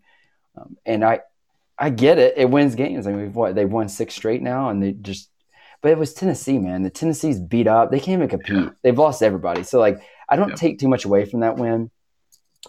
Um, 0.55 0.77
and 0.85 1.03
I 1.03 1.19
I 1.77 1.89
get 1.89 2.17
it. 2.17 2.35
It 2.37 2.49
wins 2.49 2.75
games. 2.75 3.07
I 3.07 3.11
mean, 3.11 3.33
what 3.33 3.55
they've 3.55 3.69
won 3.69 3.89
six 3.89 4.15
straight 4.15 4.41
now, 4.41 4.69
and 4.69 4.81
they 4.81 4.93
just. 4.93 5.29
But 5.81 5.91
it 5.91 5.97
was 5.97 6.13
Tennessee, 6.13 6.59
man. 6.59 6.83
The 6.83 6.89
Tennessee's 6.89 7.39
beat 7.39 7.67
up. 7.67 7.91
They 7.91 7.99
can't 7.99 8.19
even 8.19 8.29
compete. 8.29 8.55
Yeah. 8.55 8.69
They've 8.83 8.97
lost 8.97 9.21
everybody. 9.21 9.63
So 9.63 9.79
like, 9.79 10.01
I 10.29 10.37
don't 10.37 10.55
take 10.55 10.79
too 10.79 10.87
much 10.87 11.03
away 11.03 11.25
from 11.25 11.41
that 11.41 11.57
win, 11.57 11.91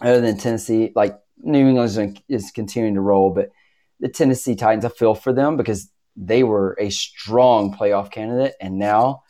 other 0.01 0.19
than 0.19 0.37
Tennessee. 0.37 0.91
Like 0.95 1.17
New 1.37 1.65
England 1.67 2.21
is 2.27 2.51
continuing 2.51 2.95
to 2.95 3.01
roll, 3.01 3.29
but 3.29 3.51
the 4.01 4.09
Tennessee 4.09 4.55
Titans, 4.55 4.83
I 4.83 4.89
feel 4.89 5.15
for 5.15 5.31
them 5.31 5.55
because 5.55 5.89
they 6.17 6.43
were 6.43 6.75
a 6.79 6.89
strong 6.89 7.73
playoff 7.73 8.11
candidate, 8.11 8.55
and 8.59 8.77
now, 8.77 9.23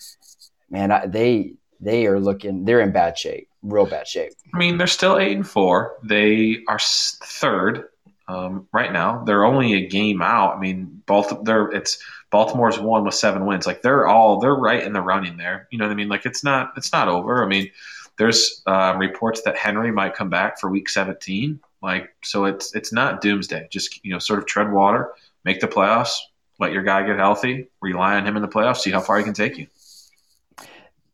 man, 0.70 0.92
I, 0.92 1.06
they 1.06 1.54
they 1.80 2.08
are 2.08 2.20
looking. 2.20 2.66
They're 2.66 2.80
in 2.80 2.92
bad 2.92 3.18
shape, 3.18 3.50
real 3.62 3.86
bad 3.86 4.08
shape. 4.08 4.34
I 4.54 4.58
mean, 4.58 4.78
they're 4.78 4.88
still 4.88 5.20
eight 5.20 5.36
and 5.36 5.48
four. 5.48 5.98
They 6.04 6.64
are 6.68 6.80
third 6.80 7.90
um, 8.28 8.68
right 8.72 8.92
now. 8.92 9.24
They're 9.26 9.46
only 9.46 9.74
a 9.74 9.88
game 9.88 10.22
out. 10.22 10.56
I 10.56 10.60
mean, 10.60 11.04
both 11.06 11.34
they're 11.44 11.68
it's 11.70 12.02
Baltimore's 12.32 12.80
one 12.80 13.04
with 13.04 13.14
seven 13.14 13.46
wins. 13.46 13.68
Like 13.68 13.82
they're 13.82 14.08
all 14.08 14.40
they're 14.40 14.56
right 14.56 14.84
in 14.84 14.94
the 14.94 15.02
running 15.02 15.38
there. 15.38 15.68
You 15.70 15.78
know 15.78 15.86
what 15.86 15.92
I 15.92 15.96
mean? 15.96 16.10
Like 16.10 16.26
it's 16.26 16.44
not 16.44 16.72
it's 16.78 16.94
not 16.94 17.10
over. 17.10 17.44
I 17.44 17.48
mean, 17.48 17.70
there's 18.18 18.62
um, 18.66 18.98
reports 18.98 19.42
that 19.44 19.58
Henry 19.58 19.92
might 19.92 20.16
come 20.16 20.30
back 20.30 20.60
for 20.60 20.70
Week 20.70 20.90
17. 20.90 21.60
Like 21.82 22.10
so, 22.24 22.46
it's 22.46 22.76
it's 22.76 22.94
not 22.94 23.22
doomsday. 23.22 23.68
Just 23.72 24.04
you 24.04 24.14
know, 24.14 24.20
sort 24.20 24.40
of 24.40 24.46
tread 24.46 24.72
water, 24.72 25.14
make 25.44 25.60
the 25.60 25.68
playoffs, 25.68 26.14
let 26.60 26.72
your 26.72 26.84
guy 26.84 27.06
get 27.06 27.18
healthy, 27.18 27.68
rely 27.82 28.16
on 28.16 28.26
him 28.26 28.36
in 28.36 28.42
the 28.42 28.48
playoffs, 28.48 28.78
see 28.78 28.92
how 28.92 29.02
far 29.02 29.18
he 29.18 29.24
can 29.24 29.34
take 29.34 29.58
you. 29.58 29.68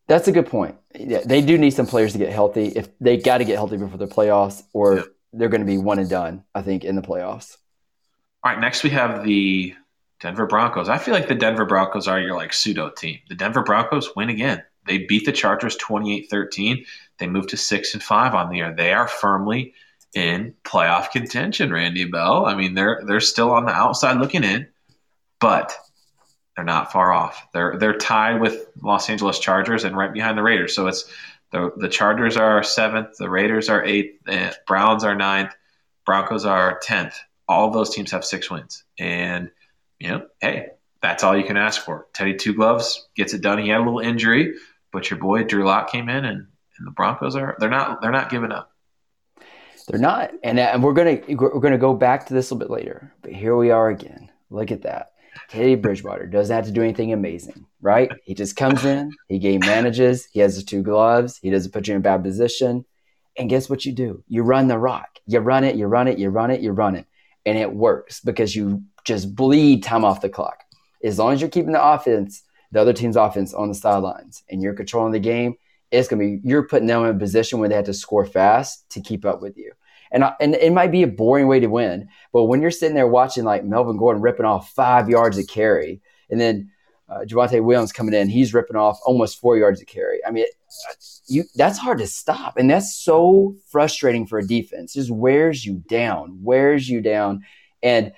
That's 0.08 0.28
a 0.28 0.32
good 0.32 0.48
point. 0.48 0.76
Yeah, 0.98 1.22
they 1.26 1.42
do 1.42 1.58
need 1.58 1.72
some 1.72 1.86
players 1.86 2.14
to 2.14 2.18
get 2.18 2.32
healthy. 2.32 2.68
If 2.68 2.90
they 3.00 3.18
got 3.18 3.40
to 3.40 3.46
get 3.46 3.56
healthy 3.56 3.78
before 3.78 3.98
the 3.98 4.08
playoffs, 4.08 4.64
or 4.74 4.96
yeah 4.96 5.04
they're 5.34 5.50
going 5.50 5.62
to 5.62 5.68
be 5.68 5.78
one 5.78 6.00
and 6.00 6.10
done, 6.10 6.44
I 6.54 6.62
think, 6.62 6.84
in 6.84 6.96
the 6.96 7.02
playoffs. 7.02 7.58
All 8.44 8.52
right, 8.52 8.60
next 8.60 8.84
we 8.84 8.90
have 8.92 9.24
the 9.24 9.76
Denver 10.20 10.48
Broncos. 10.48 10.90
I 10.90 10.98
feel 10.98 11.14
like 11.14 11.28
the 11.28 11.36
Denver 11.36 11.66
Broncos 11.66 12.08
are 12.08 12.20
your 12.20 12.36
like 12.36 12.54
pseudo 12.54 12.90
team. 12.90 13.20
The 13.30 13.36
Denver 13.36 13.64
Broncos 13.64 14.16
win 14.16 14.30
again. 14.30 14.64
They 14.86 15.00
beat 15.00 15.26
the 15.26 15.32
Chargers 15.32 15.78
28-13. 15.78 16.86
They 17.18 17.28
move 17.28 17.48
to 17.48 17.58
6 17.58 17.94
and 17.94 18.04
5 18.04 18.36
on 18.36 18.50
the 18.50 18.58
year. 18.58 18.74
They 18.74 18.94
are 18.94 19.08
firmly 19.08 19.74
in 20.14 20.54
playoff 20.64 21.12
contention, 21.12 21.72
Randy 21.72 22.06
Bell. 22.06 22.46
I 22.46 22.56
mean, 22.56 22.74
they're 22.74 23.02
they're 23.06 23.20
still 23.20 23.52
on 23.52 23.66
the 23.66 23.72
outside 23.72 24.18
looking 24.20 24.44
in, 24.44 24.68
but 25.40 25.74
they're 26.56 26.66
not 26.66 26.92
far 26.92 27.14
off. 27.14 27.48
They're 27.54 27.78
they're 27.78 27.98
tied 27.98 28.42
with 28.42 28.68
Los 28.82 29.10
Angeles 29.10 29.40
Chargers 29.40 29.84
and 29.84 29.96
right 29.96 30.12
behind 30.12 30.38
the 30.38 30.44
Raiders. 30.44 30.76
So 30.76 30.88
it's 30.88 31.12
the, 31.52 31.72
the 31.78 31.88
Chargers 31.88 32.36
are 32.36 32.62
seventh, 32.64 33.18
the 33.18 33.30
Raiders 33.30 33.70
are 33.70 33.84
eighth, 33.84 34.20
the 34.26 34.56
Browns 34.66 35.04
are 35.04 35.16
ninth, 35.16 35.54
Broncos 36.06 36.46
are 36.46 36.80
tenth. 36.80 37.18
All 37.48 37.72
those 37.72 37.94
teams 37.94 38.12
have 38.12 38.26
six 38.26 38.50
wins, 38.50 38.84
and 39.00 39.52
you 40.00 40.10
know, 40.10 40.28
hey, 40.42 40.70
that's 41.02 41.24
all 41.24 41.38
you 41.38 41.46
can 41.46 41.58
ask 41.58 41.82
for. 41.82 42.08
Teddy 42.14 42.36
Two 42.36 42.54
Gloves 42.54 43.08
gets 43.16 43.34
it 43.34 43.42
done. 43.42 43.60
He 43.60 43.70
had 43.70 43.80
a 43.80 43.84
little 43.84 44.00
injury, 44.00 44.56
but 44.92 45.10
your 45.10 45.20
boy 45.20 45.44
Drew 45.44 45.64
Lock 45.64 45.90
came 45.90 46.10
in, 46.10 46.26
and, 46.26 46.48
and 46.78 46.88
the 46.88 46.92
Broncos 46.92 47.36
are 47.36 47.56
they're 47.60 47.70
not 47.70 48.02
they're 48.02 48.12
not 48.12 48.30
giving 48.30 48.52
up. 48.52 48.72
They're 49.88 50.00
not, 50.00 50.32
and, 50.44 50.60
uh, 50.60 50.72
and 50.74 50.84
we're 50.84 50.94
gonna 50.94 51.20
we're 51.30 51.62
gonna 51.62 51.78
go 51.78 51.94
back 51.94 52.26
to 52.28 52.34
this 52.34 52.52
a 52.52 52.54
little 52.54 52.68
bit 52.68 52.74
later. 52.74 53.14
But 53.22 53.32
here 53.32 53.56
we 53.56 53.72
are 53.72 53.90
again. 53.90 54.30
Look 54.50 54.72
at 54.72 54.82
that. 54.82 55.12
Teddy 55.50 55.76
Bridgewater 55.76 56.26
doesn't 56.28 56.54
have 56.54 56.66
to 56.66 56.72
do 56.72 56.82
anything 56.82 57.14
amazing, 57.14 57.66
right? 57.82 58.12
He 58.24 58.34
just 58.34 58.58
comes 58.58 58.84
in, 58.84 59.12
he 59.30 59.40
game 59.40 59.62
manages, 59.62 60.28
he 60.32 60.42
has 60.42 60.58
the 60.58 60.62
two 60.62 60.82
gloves, 60.82 61.40
he 61.42 61.50
doesn't 61.50 61.72
put 61.72 61.88
you 61.88 61.94
in 61.94 62.00
a 62.00 62.04
bad 62.04 62.24
position. 62.24 62.86
And 63.38 63.50
guess 63.50 63.70
what 63.70 63.86
you 63.86 63.94
do? 63.94 64.24
You 64.28 64.44
run 64.44 64.68
the 64.68 64.78
rock. 64.78 65.20
You 65.26 65.40
run 65.40 65.64
it, 65.64 65.76
you 65.76 65.86
run 65.86 66.08
it, 66.08 66.18
you 66.18 66.30
run 66.30 66.52
it, 66.52 66.62
you 66.62 66.72
run 66.72 66.96
it. 66.96 67.06
And 67.46 67.58
it 67.58 67.72
works 67.72 68.20
because 68.20 68.56
you 68.56 68.84
just 69.06 69.36
bleed 69.36 69.84
time 69.84 70.04
off 70.04 70.22
the 70.22 70.30
clock. 70.30 70.64
As 71.04 71.20
long 71.20 71.34
as 71.34 71.40
you're 71.40 71.50
keeping 71.50 71.72
the 71.72 71.84
offense, 71.84 72.44
the 72.72 72.82
other 72.82 72.94
team's 72.94 73.16
offense 73.16 73.54
on 73.54 73.70
the 73.70 73.76
sidelines 73.76 74.44
and 74.50 74.62
you're 74.62 74.74
controlling 74.74 75.14
the 75.14 75.20
game, 75.20 75.56
it's 75.92 76.10
to 76.10 76.18
be, 76.18 76.42
you're 76.44 76.68
putting 76.68 76.88
them 76.88 77.06
in 77.06 77.16
a 77.16 77.20
position 77.20 77.60
where 77.60 77.70
they 77.70 77.76
have 77.76 77.86
to 77.86 77.94
score 77.94 78.26
fast 78.26 78.90
to 78.90 79.02
keep 79.02 79.24
up 79.24 79.42
with 79.42 79.56
you. 79.56 79.72
And, 80.12 80.24
I, 80.24 80.34
and 80.40 80.56
it 80.56 80.74
might 80.74 80.92
be 80.92 81.04
a 81.04 81.08
boring 81.08 81.48
way 81.48 81.60
to 81.60 81.68
win, 81.68 82.08
but 82.32 82.46
when 82.46 82.62
you're 82.62 82.72
sitting 82.72 82.96
there 82.96 83.08
watching 83.08 83.44
like 83.44 83.66
Melvin 83.66 83.98
Gordon 83.98 84.22
ripping 84.22 84.46
off 84.46 84.72
five 84.74 85.10
yards 85.10 85.38
of 85.38 85.48
carry, 85.48 86.02
and 86.30 86.40
then 86.40 86.72
uh, 87.10 87.20
Javonte 87.26 87.64
Williams 87.64 87.92
coming 87.92 88.14
in, 88.14 88.30
he's 88.30 88.54
ripping 88.54 88.76
off 88.76 89.00
almost 89.06 89.40
four 89.40 89.58
yards 89.58 89.82
of 89.82 89.88
carry. 89.88 90.20
I 90.26 90.32
mean, 90.32 90.44
it, 90.44 90.52
you 91.28 91.44
that's 91.56 91.78
hard 91.78 92.00
to 92.00 92.08
stop, 92.08 92.58
and 92.58 92.70
that's 92.70 92.96
so 92.96 93.56
frustrating 93.70 94.28
for 94.28 94.40
a 94.40 94.46
defense. 94.48 94.94
Just 94.94 95.12
wears 95.12 95.66
you 95.66 95.84
down, 95.90 96.40
wears 96.42 96.90
you 96.90 97.02
down, 97.02 97.44
and 97.82 98.12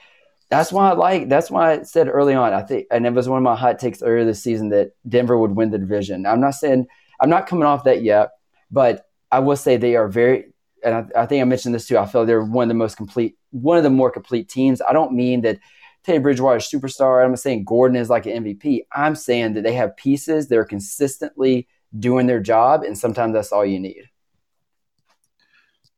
That's 0.49 0.71
why 0.71 0.89
I 0.89 0.93
like. 0.93 1.29
That's 1.29 1.51
why 1.51 1.73
I 1.73 1.83
said 1.83 2.07
early 2.09 2.33
on. 2.33 2.53
I 2.53 2.63
think, 2.63 2.87
and 2.91 3.05
it 3.05 3.13
was 3.13 3.29
one 3.29 3.37
of 3.37 3.43
my 3.43 3.55
hot 3.55 3.77
takes 3.77 4.01
earlier 4.01 4.25
this 4.25 4.41
season 4.43 4.69
that 4.69 4.93
Denver 5.07 5.37
would 5.37 5.55
win 5.55 5.69
the 5.69 5.77
division. 5.77 6.25
I'm 6.25 6.41
not 6.41 6.55
saying 6.55 6.87
I'm 7.21 7.29
not 7.29 7.47
coming 7.47 7.65
off 7.65 7.83
that 7.83 8.01
yet, 8.01 8.29
but 8.71 9.05
I 9.31 9.39
will 9.39 9.55
say 9.55 9.77
they 9.77 9.95
are 9.95 10.07
very. 10.07 10.48
And 10.83 10.95
I, 10.95 11.21
I 11.23 11.25
think 11.25 11.41
I 11.41 11.45
mentioned 11.45 11.75
this 11.75 11.87
too. 11.87 11.97
I 11.97 12.05
feel 12.05 12.25
they're 12.25 12.43
one 12.43 12.63
of 12.63 12.69
the 12.69 12.73
most 12.75 12.97
complete, 12.97 13.37
one 13.51 13.77
of 13.77 13.83
the 13.83 13.89
more 13.89 14.11
complete 14.11 14.49
teams. 14.49 14.81
I 14.81 14.93
don't 14.93 15.13
mean 15.13 15.41
that 15.41 15.59
Teddy 16.03 16.19
Bridgewater 16.19 16.57
is 16.57 16.73
a 16.73 16.77
superstar. 16.77 17.23
I'm 17.23 17.35
saying 17.35 17.65
Gordon 17.65 17.97
is 17.97 18.09
like 18.09 18.25
an 18.25 18.43
MVP. 18.43 18.85
I'm 18.93 19.15
saying 19.15 19.53
that 19.53 19.63
they 19.63 19.73
have 19.73 19.97
pieces 19.97 20.47
that 20.47 20.57
are 20.57 20.65
consistently 20.65 21.67
doing 21.97 22.27
their 22.27 22.39
job, 22.39 22.83
and 22.83 22.97
sometimes 22.97 23.33
that's 23.33 23.51
all 23.51 23.65
you 23.65 23.79
need. 23.79 24.09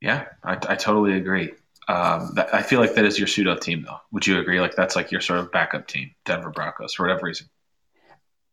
Yeah, 0.02 0.26
I, 0.44 0.54
I 0.54 0.76
totally 0.76 1.14
agree. 1.14 1.52
Um, 1.88 2.32
that, 2.36 2.54
I 2.54 2.62
feel 2.62 2.80
like 2.80 2.96
that 2.96 3.06
is 3.06 3.20
your 3.20 3.28
pseudo 3.28 3.56
team, 3.56 3.84
though. 3.86 3.98
Would 4.12 4.26
you 4.26 4.40
agree? 4.40 4.60
Like 4.60 4.76
that's 4.76 4.96
like 4.96 5.12
your 5.12 5.22
sort 5.22 5.40
of 5.40 5.52
backup 5.52 5.88
team, 5.88 6.12
Denver 6.26 6.50
Broncos, 6.50 6.94
for 6.94 7.06
whatever 7.06 7.26
reason. 7.26 7.48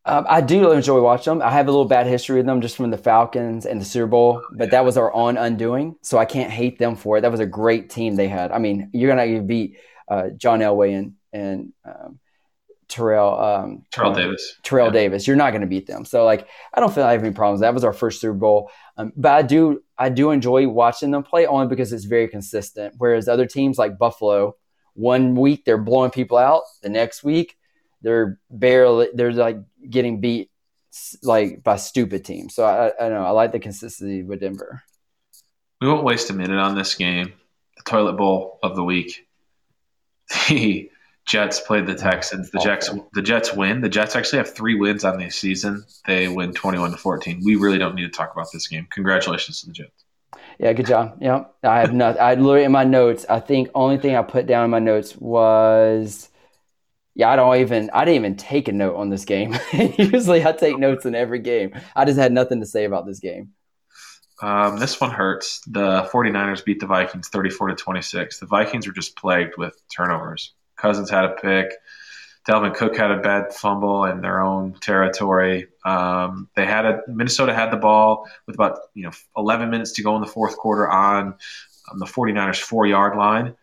Um, 0.05 0.25
I 0.29 0.41
do 0.41 0.71
enjoy 0.71 1.01
watching 1.01 1.37
them. 1.37 1.47
I 1.47 1.51
have 1.51 1.67
a 1.67 1.71
little 1.71 1.85
bad 1.85 2.07
history 2.07 2.37
with 2.37 2.45
them 2.45 2.61
just 2.61 2.77
from 2.77 2.89
the 2.89 2.97
Falcons 2.97 3.65
and 3.65 3.79
the 3.79 3.85
Super 3.85 4.07
Bowl, 4.07 4.41
but 4.53 4.71
that 4.71 4.85
was 4.85 4.97
our 4.97 5.13
own 5.13 5.37
undoing. 5.37 5.95
So 6.01 6.17
I 6.17 6.25
can't 6.25 6.49
hate 6.51 6.79
them 6.79 6.95
for 6.95 7.17
it. 7.17 7.21
That 7.21 7.31
was 7.31 7.41
a 7.41 7.45
great 7.45 7.89
team 7.89 8.15
they 8.15 8.27
had. 8.27 8.51
I 8.51 8.59
mean, 8.59 8.89
you're 8.93 9.13
gonna 9.13 9.41
beat 9.41 9.77
uh, 10.07 10.29
John 10.29 10.59
Elway 10.59 10.97
and 10.97 11.13
and 11.31 11.73
um, 11.85 12.19
Terrell 12.87 13.39
um, 13.39 13.85
Terrell 13.91 14.11
uh, 14.11 14.15
Davis. 14.15 14.55
Terrell 14.63 14.87
yeah. 14.87 14.93
Davis. 14.93 15.27
You're 15.27 15.35
not 15.35 15.51
going 15.51 15.61
to 15.61 15.67
beat 15.67 15.85
them. 15.85 16.03
So 16.05 16.25
like, 16.25 16.47
I 16.73 16.79
don't 16.79 16.93
feel 16.93 17.03
I 17.03 17.11
have 17.11 17.23
any 17.23 17.33
problems. 17.33 17.61
That 17.61 17.73
was 17.73 17.83
our 17.83 17.93
first 17.93 18.19
Super 18.19 18.33
Bowl, 18.33 18.71
um, 18.97 19.13
but 19.15 19.31
I 19.31 19.41
do 19.43 19.83
I 19.97 20.09
do 20.09 20.31
enjoy 20.31 20.67
watching 20.67 21.11
them 21.11 21.23
play 21.23 21.45
only 21.45 21.67
because 21.67 21.93
it's 21.93 22.05
very 22.05 22.27
consistent. 22.27 22.95
Whereas 22.97 23.27
other 23.27 23.45
teams 23.45 23.77
like 23.77 23.97
Buffalo, 23.97 24.55
one 24.93 25.35
week 25.35 25.65
they're 25.65 25.77
blowing 25.77 26.11
people 26.11 26.37
out, 26.37 26.63
the 26.81 26.89
next 26.89 27.23
week 27.23 27.55
they're 28.01 28.39
barely 28.49 29.09
they're 29.13 29.33
like 29.33 29.57
getting 29.87 30.19
beat 30.19 30.49
like 31.23 31.63
by 31.63 31.75
stupid 31.75 32.25
teams. 32.25 32.55
So 32.55 32.65
I, 32.65 33.05
I 33.05 33.09
know 33.09 33.23
I 33.23 33.29
like 33.31 33.51
the 33.51 33.59
consistency 33.59 34.23
with 34.23 34.39
Denver. 34.39 34.83
We 35.81 35.87
won't 35.87 36.03
waste 36.03 36.29
a 36.29 36.33
minute 36.33 36.57
on 36.57 36.75
this 36.75 36.95
game. 36.95 37.33
The 37.77 37.83
toilet 37.83 38.13
bowl 38.13 38.59
of 38.63 38.75
the 38.75 38.83
week. 38.83 39.27
The 40.49 40.89
Jets 41.29 41.59
played 41.59 41.85
the 41.85 41.93
Texans. 41.93 42.49
The 42.49 42.59
Jets 42.59 42.89
the 43.13 43.21
Jets 43.21 43.53
win. 43.53 43.81
The 43.81 43.89
Jets 43.89 44.15
actually 44.15 44.39
have 44.39 44.53
three 44.53 44.73
wins 44.73 45.03
on 45.03 45.19
the 45.19 45.29
season. 45.29 45.83
They 46.07 46.27
win 46.27 46.53
twenty 46.53 46.79
one 46.79 46.89
to 46.89 46.97
fourteen. 46.97 47.41
We 47.43 47.55
really 47.55 47.77
don't 47.77 47.93
need 47.93 48.03
to 48.03 48.09
talk 48.09 48.33
about 48.33 48.47
this 48.51 48.67
game. 48.67 48.87
Congratulations 48.89 49.61
to 49.61 49.67
the 49.67 49.73
Jets. 49.73 50.05
Yeah, 50.57 50.73
good 50.73 50.87
job. 50.87 51.17
Yeah, 51.21 51.45
I 51.63 51.81
have 51.81 51.93
nothing. 51.93 52.21
I 52.21 52.33
literally 52.33 52.63
in 52.63 52.71
my 52.71 52.83
notes. 52.83 53.27
I 53.29 53.39
think 53.39 53.69
only 53.75 53.97
thing 53.97 54.15
I 54.15 54.23
put 54.23 54.47
down 54.47 54.65
in 54.65 54.71
my 54.71 54.79
notes 54.79 55.15
was, 55.17 56.29
yeah, 57.19 57.31
I 57.31 57.35
don't 57.35 57.57
even. 57.57 57.89
I 57.93 58.05
didn't 58.05 58.15
even 58.15 58.37
take 58.37 58.69
a 58.69 58.71
note 58.71 58.95
on 58.95 59.09
this 59.09 59.25
game. 59.25 59.53
Usually, 59.73 60.45
I 60.45 60.53
take 60.53 60.79
notes 60.79 61.05
in 61.05 61.15
every 61.15 61.39
game. 61.39 61.73
I 61.93 62.05
just 62.05 62.17
had 62.17 62.31
nothing 62.31 62.61
to 62.61 62.65
say 62.65 62.85
about 62.85 63.05
this 63.05 63.19
game. 63.19 63.49
Um, 64.41 64.79
this 64.79 65.01
one 65.01 65.11
hurts. 65.11 65.59
The 65.67 66.09
49ers 66.13 66.63
beat 66.63 66.79
the 66.79 66.85
Vikings 66.85 67.27
34 67.27 67.67
to 67.67 67.75
26. 67.75 68.39
The 68.39 68.45
Vikings 68.45 68.87
were 68.87 68.93
just 68.93 69.17
plagued 69.17 69.57
with 69.57 69.77
turnovers. 69.93 70.53
Cousins 70.77 71.09
had 71.09 71.25
a 71.25 71.31
pick. 71.31 71.73
Dalvin 72.47 72.73
Cook 72.73 72.95
had 72.95 73.11
a 73.11 73.17
bad 73.19 73.53
fumble 73.53 74.05
in 74.05 74.21
their 74.21 74.39
own 74.39 74.75
territory. 74.79 75.67
Um, 75.83 76.47
they 76.55 76.65
had 76.65 76.85
a 76.85 77.01
Minnesota 77.09 77.53
had 77.53 77.69
the 77.69 77.75
ball 77.75 78.29
with 78.47 78.55
about 78.55 78.79
you 78.93 79.03
know 79.03 79.11
11 79.35 79.69
minutes 79.69 79.91
to 79.93 80.03
go 80.03 80.15
in 80.15 80.21
the 80.21 80.27
fourth 80.27 80.55
quarter 80.55 80.89
on, 80.89 81.35
on 81.91 81.99
the 81.99 82.05
49ers 82.05 82.61
four 82.61 82.85
yard 82.85 83.17
line. 83.17 83.57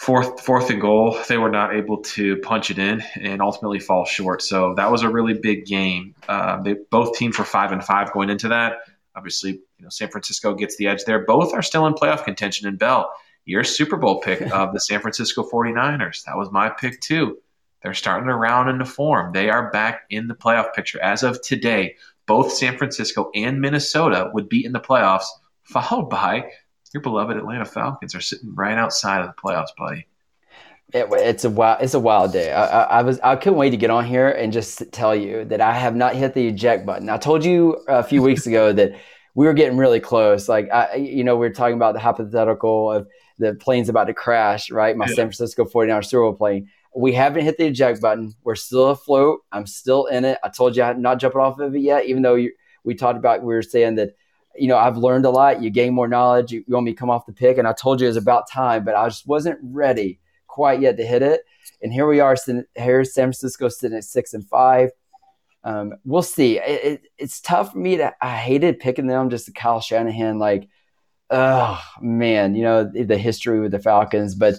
Fourth 0.00 0.40
fourth 0.40 0.70
and 0.70 0.80
goal, 0.80 1.18
they 1.28 1.36
were 1.36 1.50
not 1.50 1.74
able 1.74 1.98
to 1.98 2.38
punch 2.38 2.70
it 2.70 2.78
in 2.78 3.02
and 3.16 3.42
ultimately 3.42 3.78
fall 3.78 4.06
short. 4.06 4.40
So 4.40 4.72
that 4.76 4.90
was 4.90 5.02
a 5.02 5.10
really 5.10 5.34
big 5.34 5.66
game. 5.66 6.14
Uh, 6.26 6.62
they 6.62 6.76
both 6.90 7.18
teams 7.18 7.38
were 7.38 7.44
five 7.44 7.70
and 7.70 7.84
five 7.84 8.10
going 8.12 8.30
into 8.30 8.48
that. 8.48 8.78
Obviously, 9.14 9.50
you 9.50 9.82
know 9.82 9.90
San 9.90 10.08
Francisco 10.08 10.54
gets 10.54 10.76
the 10.78 10.86
edge 10.86 11.04
there. 11.04 11.26
Both 11.26 11.52
are 11.52 11.60
still 11.60 11.86
in 11.86 11.92
playoff 11.92 12.24
contention. 12.24 12.66
And 12.66 12.78
Bell, 12.78 13.12
your 13.44 13.62
Super 13.62 13.98
Bowl 13.98 14.22
pick 14.22 14.40
of 14.54 14.72
the 14.72 14.80
San 14.80 15.00
Francisco 15.00 15.42
49ers. 15.42 16.24
That 16.24 16.38
was 16.38 16.50
my 16.50 16.70
pick 16.70 17.02
too. 17.02 17.36
They're 17.82 17.92
starting 17.92 18.28
to 18.28 18.34
round 18.34 18.70
into 18.70 18.86
form. 18.86 19.34
They 19.34 19.50
are 19.50 19.70
back 19.70 20.04
in 20.08 20.28
the 20.28 20.34
playoff 20.34 20.72
picture. 20.72 20.98
As 21.02 21.22
of 21.22 21.42
today, 21.42 21.96
both 22.26 22.52
San 22.52 22.78
Francisco 22.78 23.30
and 23.34 23.60
Minnesota 23.60 24.30
would 24.32 24.48
be 24.48 24.64
in 24.64 24.72
the 24.72 24.80
playoffs, 24.80 25.26
followed 25.62 26.08
by 26.08 26.50
your 26.92 27.02
beloved 27.02 27.36
Atlanta 27.36 27.64
Falcons 27.64 28.14
are 28.14 28.20
sitting 28.20 28.54
right 28.54 28.76
outside 28.76 29.20
of 29.20 29.28
the 29.28 29.40
playoffs, 29.40 29.74
buddy. 29.76 30.06
It, 30.92 31.06
it's 31.12 31.44
a 31.44 31.50
wild, 31.50 31.82
it's 31.82 31.94
a 31.94 32.00
wild 32.00 32.32
day. 32.32 32.52
I, 32.52 32.64
I, 32.64 32.82
I, 32.98 33.02
was, 33.02 33.20
I 33.20 33.36
couldn't 33.36 33.58
wait 33.58 33.70
to 33.70 33.76
get 33.76 33.90
on 33.90 34.04
here 34.04 34.28
and 34.28 34.52
just 34.52 34.90
tell 34.90 35.14
you 35.14 35.44
that 35.44 35.60
I 35.60 35.72
have 35.72 35.94
not 35.94 36.16
hit 36.16 36.34
the 36.34 36.48
eject 36.48 36.84
button. 36.84 37.08
I 37.08 37.16
told 37.16 37.44
you 37.44 37.74
a 37.86 38.02
few 38.02 38.22
weeks 38.22 38.46
ago 38.46 38.72
that 38.72 38.96
we 39.36 39.46
were 39.46 39.52
getting 39.52 39.78
really 39.78 40.00
close. 40.00 40.48
Like, 40.48 40.68
I, 40.72 40.96
you 40.96 41.22
know, 41.22 41.36
we 41.36 41.46
were 41.46 41.54
talking 41.54 41.76
about 41.76 41.94
the 41.94 42.00
hypothetical 42.00 42.90
of 42.90 43.08
the 43.38 43.54
plane's 43.54 43.88
about 43.88 44.04
to 44.04 44.14
crash, 44.14 44.70
right? 44.70 44.96
My 44.96 45.06
yeah. 45.06 45.14
San 45.14 45.26
Francisco 45.26 45.64
49ers 45.64 46.06
Super 46.06 46.22
Bowl 46.22 46.34
plane. 46.34 46.68
We 46.96 47.12
haven't 47.12 47.44
hit 47.44 47.56
the 47.56 47.66
eject 47.66 48.00
button. 48.00 48.34
We're 48.42 48.56
still 48.56 48.88
afloat. 48.88 49.40
I'm 49.52 49.66
still 49.66 50.06
in 50.06 50.24
it. 50.24 50.38
I 50.42 50.48
told 50.48 50.76
you 50.76 50.82
I'm 50.82 51.00
not 51.00 51.20
jumping 51.20 51.40
off 51.40 51.60
of 51.60 51.72
it 51.72 51.80
yet, 51.80 52.06
even 52.06 52.22
though 52.22 52.34
you, 52.34 52.52
we 52.82 52.96
talked 52.96 53.16
about, 53.16 53.42
we 53.42 53.54
were 53.54 53.62
saying 53.62 53.94
that, 53.94 54.16
you 54.56 54.68
know, 54.68 54.76
I've 54.76 54.96
learned 54.96 55.24
a 55.24 55.30
lot. 55.30 55.62
You 55.62 55.70
gain 55.70 55.94
more 55.94 56.08
knowledge. 56.08 56.52
You, 56.52 56.64
you 56.66 56.74
want 56.74 56.84
me 56.84 56.92
to 56.92 56.96
come 56.96 57.10
off 57.10 57.26
the 57.26 57.32
pick. 57.32 57.58
And 57.58 57.66
I 57.66 57.72
told 57.72 58.00
you 58.00 58.06
it 58.06 58.10
was 58.10 58.16
about 58.16 58.50
time, 58.50 58.84
but 58.84 58.94
I 58.94 59.08
just 59.08 59.26
wasn't 59.26 59.58
ready 59.62 60.20
quite 60.46 60.80
yet 60.80 60.96
to 60.96 61.06
hit 61.06 61.22
it. 61.22 61.42
And 61.82 61.92
here 61.92 62.06
we 62.06 62.20
are. 62.20 62.36
Here's 62.74 63.14
San 63.14 63.26
Francisco 63.26 63.68
sitting 63.68 63.96
at 63.96 64.04
six 64.04 64.34
and 64.34 64.46
five. 64.48 64.90
Um, 65.62 65.94
we'll 66.04 66.22
see. 66.22 66.58
It, 66.58 66.84
it, 66.84 67.02
it's 67.18 67.40
tough 67.40 67.72
for 67.72 67.78
me 67.78 67.98
to. 67.98 68.12
I 68.20 68.36
hated 68.36 68.80
picking 68.80 69.06
them 69.06 69.30
just 69.30 69.46
to 69.46 69.52
Kyle 69.52 69.80
Shanahan. 69.80 70.38
Like 70.38 70.68
oh 71.30 71.80
man, 72.00 72.54
you 72.54 72.62
know 72.62 72.84
the 72.84 73.16
history 73.16 73.60
with 73.60 73.70
the 73.72 73.78
Falcons, 73.78 74.34
but 74.34 74.56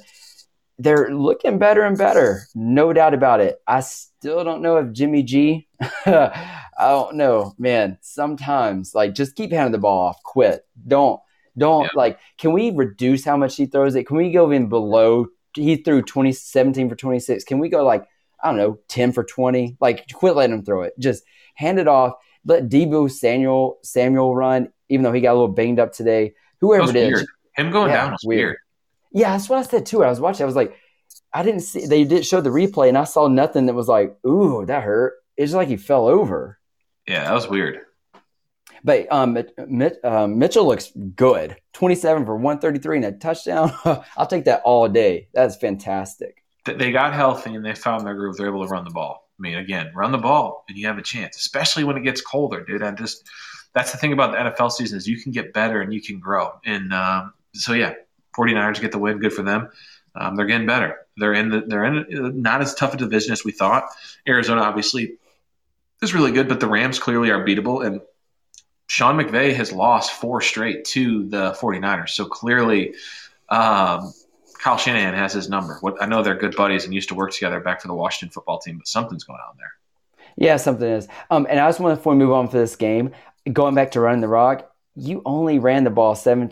they're 0.81 1.13
looking 1.13 1.57
better 1.57 1.83
and 1.83 1.97
better, 1.97 2.47
no 2.55 2.93
doubt 2.93 3.13
about 3.13 3.41
it. 3.41 3.59
I 3.67 3.81
still 3.81 4.43
don't 4.43 4.61
know 4.61 4.77
if 4.77 4.91
Jimmy 4.91 5.23
G. 5.23 5.67
I 6.05 6.59
don't 6.79 7.15
know, 7.15 7.53
man. 7.57 7.97
Sometimes 8.01 8.95
like 8.95 9.13
just 9.13 9.35
keep 9.35 9.51
handing 9.51 9.71
the 9.71 9.77
ball 9.77 10.07
off. 10.07 10.23
Quit. 10.23 10.65
Don't 10.87 11.19
don't 11.57 11.83
yeah. 11.83 11.89
like. 11.95 12.19
Can 12.37 12.53
we 12.53 12.71
reduce 12.71 13.23
how 13.23 13.37
much 13.37 13.55
he 13.55 13.65
throws 13.65 13.95
it? 13.95 14.05
Can 14.05 14.17
we 14.17 14.31
go 14.31 14.51
in 14.51 14.69
below? 14.69 15.27
He 15.53 15.75
threw 15.75 16.01
20, 16.01 16.31
17 16.31 16.89
for 16.89 16.95
twenty 16.95 17.19
six. 17.19 17.43
Can 17.43 17.59
we 17.59 17.69
go 17.69 17.83
like 17.83 18.05
I 18.43 18.47
don't 18.47 18.57
know, 18.57 18.79
ten 18.87 19.11
for 19.11 19.23
twenty? 19.23 19.77
Like 19.79 20.05
quit 20.13 20.35
letting 20.35 20.55
him 20.55 20.65
throw 20.65 20.81
it. 20.81 20.93
Just 20.97 21.23
hand 21.55 21.79
it 21.79 21.87
off. 21.87 22.13
Let 22.45 22.69
Deebo 22.69 23.11
Samuel 23.11 23.77
Samuel 23.83 24.35
run, 24.35 24.69
even 24.89 25.03
though 25.03 25.11
he 25.11 25.21
got 25.21 25.33
a 25.33 25.39
little 25.39 25.47
banged 25.47 25.79
up 25.79 25.93
today 25.93 26.33
whoever 26.61 26.89
it 26.89 26.95
is. 26.95 27.13
Weird. 27.13 27.25
Him 27.55 27.71
going 27.71 27.89
yeah, 27.89 27.97
down 27.97 28.11
was 28.11 28.23
weird. 28.23 28.39
weird. 28.39 28.57
Yeah, 29.11 29.31
that's 29.31 29.49
what 29.49 29.59
I 29.59 29.63
said 29.63 29.85
too. 29.85 30.03
I 30.03 30.09
was 30.09 30.19
watching. 30.19 30.43
I 30.43 30.45
was 30.45 30.55
like, 30.55 30.75
I 31.33 31.43
didn't 31.43 31.61
see. 31.61 31.85
They 31.85 32.03
did 32.03 32.25
show 32.25 32.41
the 32.41 32.49
replay, 32.49 32.89
and 32.89 32.97
I 32.97 33.03
saw 33.03 33.27
nothing 33.27 33.65
that 33.65 33.73
was 33.73 33.87
like, 33.87 34.15
"Ooh, 34.25 34.65
that 34.65 34.83
hurt." 34.83 35.13
It's 35.37 35.51
just 35.51 35.55
like 35.55 35.67
he 35.67 35.77
fell 35.77 36.07
over. 36.07 36.59
Yeah, 37.07 37.25
that 37.25 37.33
was 37.33 37.47
weird. 37.47 37.79
But 38.83 39.11
um, 39.11 39.37
um, 40.03 40.39
Mitchell 40.39 40.65
looks 40.65 40.91
good. 41.15 41.57
Twenty-seven 41.73 42.25
for 42.25 42.35
one 42.37 42.59
thirty-three 42.59 42.97
and 42.97 43.05
a 43.05 43.11
touchdown. 43.11 43.73
I'll 44.17 44.27
take 44.27 44.45
that 44.45 44.61
all 44.63 44.87
day. 44.87 45.27
That's 45.33 45.57
fantastic. 45.57 46.43
They 46.65 46.91
got 46.91 47.13
healthy 47.13 47.55
and 47.55 47.65
they 47.65 47.73
found 47.73 48.05
their 48.05 48.13
groove. 48.13 48.37
They're 48.37 48.47
able 48.47 48.65
to 48.65 48.69
run 48.69 48.83
the 48.83 48.91
ball. 48.91 49.29
I 49.39 49.41
mean, 49.41 49.57
again, 49.57 49.91
run 49.95 50.11
the 50.11 50.19
ball 50.19 50.63
and 50.69 50.77
you 50.77 50.85
have 50.85 50.99
a 50.99 51.01
chance, 51.01 51.35
especially 51.37 51.83
when 51.83 51.97
it 51.97 52.03
gets 52.03 52.21
colder, 52.21 52.63
dude. 52.63 52.83
I 52.83 52.91
just 52.91 53.27
that's 53.73 53.91
the 53.91 53.97
thing 53.97 54.13
about 54.13 54.31
the 54.31 54.37
NFL 54.37 54.71
season 54.71 54.97
is 54.97 55.07
you 55.07 55.21
can 55.21 55.31
get 55.31 55.53
better 55.53 55.81
and 55.81 55.93
you 55.93 56.01
can 56.01 56.19
grow. 56.19 56.51
And 56.65 56.93
um, 56.93 57.33
so 57.53 57.73
yeah, 57.73 57.93
49ers 58.37 58.81
get 58.81 58.91
the 58.91 58.99
win. 58.99 59.19
Good 59.19 59.33
for 59.33 59.43
them. 59.43 59.69
Um, 60.15 60.35
they're 60.35 60.45
getting 60.45 60.67
better. 60.67 60.97
They're 61.17 61.33
in 61.33 61.49
the, 61.49 61.61
they're 61.61 61.85
in 61.85 62.41
not 62.41 62.61
as 62.61 62.73
tough 62.75 62.93
a 62.93 62.97
division 62.97 63.31
as 63.31 63.45
we 63.45 63.51
thought. 63.51 63.85
Arizona 64.27 64.61
obviously 64.61 65.17
is 66.01 66.13
really 66.13 66.31
good, 66.31 66.49
but 66.49 66.59
the 66.59 66.67
Rams 66.67 66.99
clearly 66.99 67.29
are 67.29 67.45
beatable. 67.45 67.85
And 67.85 68.01
Sean 68.87 69.17
McVay 69.17 69.53
has 69.55 69.71
lost 69.71 70.11
four 70.11 70.41
straight 70.41 70.83
to 70.85 71.29
the 71.29 71.51
49ers. 71.51 72.09
So 72.09 72.25
clearly, 72.25 72.95
um, 73.49 74.13
Kyle 74.59 74.77
Shanahan 74.77 75.13
has 75.13 75.33
his 75.33 75.49
number. 75.49 75.77
What 75.81 76.01
I 76.01 76.05
know 76.05 76.23
they're 76.23 76.35
good 76.35 76.55
buddies 76.55 76.85
and 76.85 76.93
used 76.93 77.09
to 77.09 77.15
work 77.15 77.31
together 77.31 77.59
back 77.61 77.81
for 77.81 77.87
the 77.87 77.93
Washington 77.93 78.33
football 78.33 78.59
team, 78.59 78.77
but 78.77 78.87
something's 78.87 79.23
going 79.23 79.39
on 79.47 79.55
there. 79.57 79.71
Yeah, 80.37 80.57
something 80.57 80.87
is. 80.87 81.07
Um, 81.29 81.47
and 81.49 81.59
I 81.59 81.67
just 81.67 81.79
want 81.79 81.93
to 81.93 81.97
before 81.97 82.13
we 82.13 82.19
move 82.19 82.31
on 82.31 82.47
for 82.47 82.57
this 82.57 82.75
game 82.75 83.11
going 83.51 83.75
back 83.75 83.91
to 83.91 83.99
running 83.99 84.21
the 84.21 84.27
rock, 84.27 84.71
you 84.95 85.21
only 85.25 85.59
ran 85.59 85.83
the 85.83 85.89
ball 85.89 86.15
seven. 86.15 86.51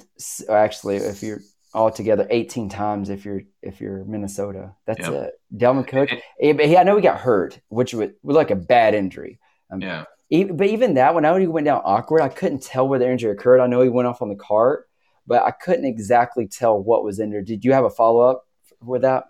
Actually, 0.50 0.98
if 0.98 1.22
you're 1.22 1.42
all 1.74 1.92
together, 1.92 2.28
eighteen 2.30 2.70
times. 2.70 3.10
If 3.10 3.26
you're 3.26 3.42
if 3.62 3.80
you're 3.82 4.04
Minnesota, 4.06 4.74
that's 4.86 5.02
yep. 5.02 5.14
it. 5.14 5.34
Dalvin 5.56 5.88
Cook. 5.88 6.10
He, 6.40 6.78
I 6.78 6.84
know 6.84 6.96
he 6.96 7.02
got 7.02 7.20
hurt, 7.20 7.60
which 7.70 7.94
was, 7.94 8.10
was 8.24 8.36
like 8.36 8.52
a 8.52 8.56
bad 8.56 8.96
injury. 8.96 9.40
Um, 9.72 9.82
yeah. 9.82 10.06
Even, 10.32 10.58
but 10.58 10.68
even 10.68 10.94
that, 10.94 11.16
when 11.16 11.26
I 11.26 11.40
he 11.40 11.48
went 11.48 11.66
down 11.66 11.82
awkward, 11.84 12.22
I 12.22 12.30
couldn't 12.30 12.62
tell 12.62 12.88
where 12.88 13.00
the 13.00 13.10
injury 13.10 13.32
occurred. 13.32 13.62
I 13.62 13.68
know 13.68 13.82
he 13.82 13.90
went 13.90 14.08
off 14.08 14.22
on 14.22 14.30
the 14.30 14.36
cart, 14.36 14.88
but 15.26 15.44
I 15.44 15.52
couldn't 15.52 15.86
exactly 15.86 16.48
tell 16.48 16.82
what 16.82 17.04
was 17.04 17.20
in 17.20 17.32
there. 17.32 17.42
Did 17.42 17.66
you 17.66 17.74
have 17.74 17.84
a 17.84 17.90
follow 17.90 18.22
up 18.22 18.46
with 18.82 19.02
that? 19.02 19.26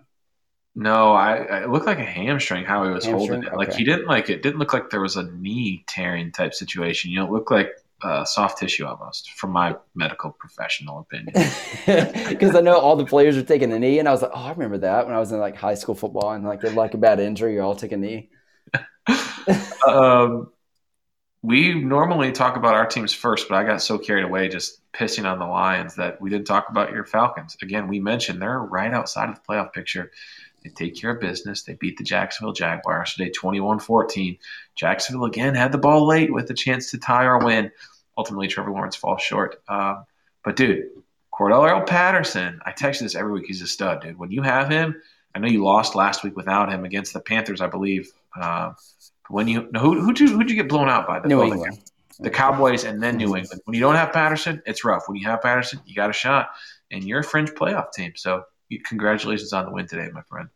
No, 0.74 1.12
I, 1.12 1.36
I 1.36 1.62
it 1.64 1.70
looked 1.70 1.86
like 1.86 1.98
a 1.98 2.04
hamstring 2.04 2.64
how 2.64 2.84
he 2.84 2.90
was 2.90 3.04
Hamstring? 3.04 3.42
holding 3.42 3.52
it. 3.52 3.56
Like 3.56 3.68
Okay. 3.70 3.78
he 3.78 3.84
didn't 3.84 4.06
like 4.06 4.30
it 4.30 4.42
didn't 4.42 4.58
look 4.58 4.72
like 4.72 4.90
there 4.90 5.00
was 5.00 5.16
a 5.16 5.24
knee 5.24 5.84
tearing 5.88 6.32
type 6.32 6.54
situation. 6.54 7.10
You 7.10 7.20
know, 7.20 7.26
it 7.26 7.32
looked 7.32 7.50
like 7.50 7.70
uh, 8.02 8.24
soft 8.24 8.58
tissue 8.58 8.86
almost, 8.86 9.32
from 9.32 9.50
my 9.50 9.76
medical 9.94 10.30
professional 10.30 11.00
opinion. 11.00 11.34
Because 12.28 12.54
I 12.54 12.60
know 12.60 12.78
all 12.78 12.96
the 12.96 13.04
players 13.04 13.36
are 13.36 13.42
taking 13.42 13.72
a 13.72 13.78
knee, 13.78 13.98
and 13.98 14.08
I 14.08 14.12
was 14.12 14.22
like, 14.22 14.30
oh, 14.34 14.44
I 14.44 14.50
remember 14.50 14.78
that 14.78 15.06
when 15.06 15.14
I 15.14 15.18
was 15.18 15.32
in 15.32 15.38
like 15.38 15.56
high 15.56 15.74
school 15.74 15.94
football, 15.94 16.32
and 16.32 16.44
like 16.44 16.64
if 16.64 16.74
like 16.74 16.94
a 16.94 16.98
bad 16.98 17.20
injury, 17.20 17.54
you 17.54 17.60
all 17.60 17.74
take 17.74 17.92
a 17.92 17.96
knee. 17.96 18.30
um, 19.86 20.50
we 21.42 21.74
normally 21.74 22.32
talk 22.32 22.56
about 22.56 22.74
our 22.74 22.86
teams 22.86 23.12
first, 23.12 23.48
but 23.48 23.56
I 23.56 23.64
got 23.64 23.82
so 23.82 23.98
carried 23.98 24.24
away 24.24 24.48
just 24.48 24.80
pissing 24.92 25.30
on 25.30 25.38
the 25.38 25.46
Lions 25.46 25.94
that 25.96 26.20
we 26.20 26.28
didn't 26.28 26.46
talk 26.46 26.68
about 26.68 26.92
your 26.92 27.04
Falcons. 27.04 27.56
Again, 27.62 27.88
we 27.88 27.98
mentioned 27.98 28.42
they're 28.42 28.58
right 28.58 28.92
outside 28.92 29.30
of 29.30 29.36
the 29.36 29.40
playoff 29.48 29.72
picture. 29.72 30.10
They 30.62 30.70
take 30.70 30.96
care 30.96 31.12
of 31.12 31.20
business. 31.20 31.62
They 31.62 31.74
beat 31.74 31.96
the 31.96 32.04
Jacksonville 32.04 32.52
Jaguars 32.52 33.14
today 33.14 33.30
21 33.30 33.80
14. 33.80 34.38
Jacksonville 34.74 35.24
again 35.24 35.54
had 35.54 35.72
the 35.72 35.78
ball 35.78 36.06
late 36.06 36.32
with 36.32 36.50
a 36.50 36.54
chance 36.54 36.90
to 36.90 36.98
tie 36.98 37.24
or 37.24 37.38
win. 37.38 37.70
Ultimately, 38.20 38.48
Trevor 38.48 38.70
Lawrence 38.70 38.96
falls 38.96 39.22
short. 39.22 39.62
Um, 39.66 40.04
but, 40.44 40.54
dude, 40.56 40.90
Cordarrelle 41.32 41.86
Patterson, 41.86 42.60
I 42.66 42.72
text 42.72 43.00
you 43.00 43.06
this 43.06 43.14
every 43.14 43.32
week. 43.32 43.46
He's 43.46 43.62
a 43.62 43.66
stud, 43.66 44.02
dude. 44.02 44.18
When 44.18 44.30
you 44.30 44.42
have 44.42 44.68
him, 44.68 45.00
I 45.34 45.38
know 45.38 45.48
you 45.48 45.64
lost 45.64 45.94
last 45.94 46.22
week 46.22 46.36
without 46.36 46.70
him 46.70 46.84
against 46.84 47.14
the 47.14 47.20
Panthers, 47.20 47.62
I 47.62 47.66
believe. 47.66 48.12
Uh, 48.38 48.72
when 49.30 49.48
you 49.48 49.68
no, 49.72 49.80
who 49.80 50.00
who'd 50.02 50.20
you 50.20 50.28
who'd 50.28 50.50
you 50.50 50.56
get 50.56 50.68
blown 50.68 50.90
out 50.90 51.06
by? 51.06 51.20
The, 51.20 51.28
New 51.28 51.38
well, 51.38 51.52
England. 51.52 51.78
the 52.18 52.28
Cowboys, 52.30 52.84
and 52.84 53.02
then 53.02 53.16
New 53.16 53.34
England. 53.36 53.62
When 53.64 53.74
you 53.74 53.80
don't 53.80 53.94
have 53.94 54.12
Patterson, 54.12 54.62
it's 54.66 54.84
rough. 54.84 55.08
When 55.08 55.16
you 55.16 55.26
have 55.28 55.40
Patterson, 55.40 55.80
you 55.86 55.94
got 55.94 56.10
a 56.10 56.12
shot, 56.12 56.50
and 56.90 57.02
you're 57.04 57.20
a 57.20 57.24
fringe 57.24 57.52
playoff 57.52 57.92
team. 57.92 58.12
So, 58.16 58.42
congratulations 58.84 59.52
on 59.54 59.64
the 59.64 59.72
win 59.72 59.86
today, 59.86 60.10
my 60.12 60.22
friend. 60.22 60.48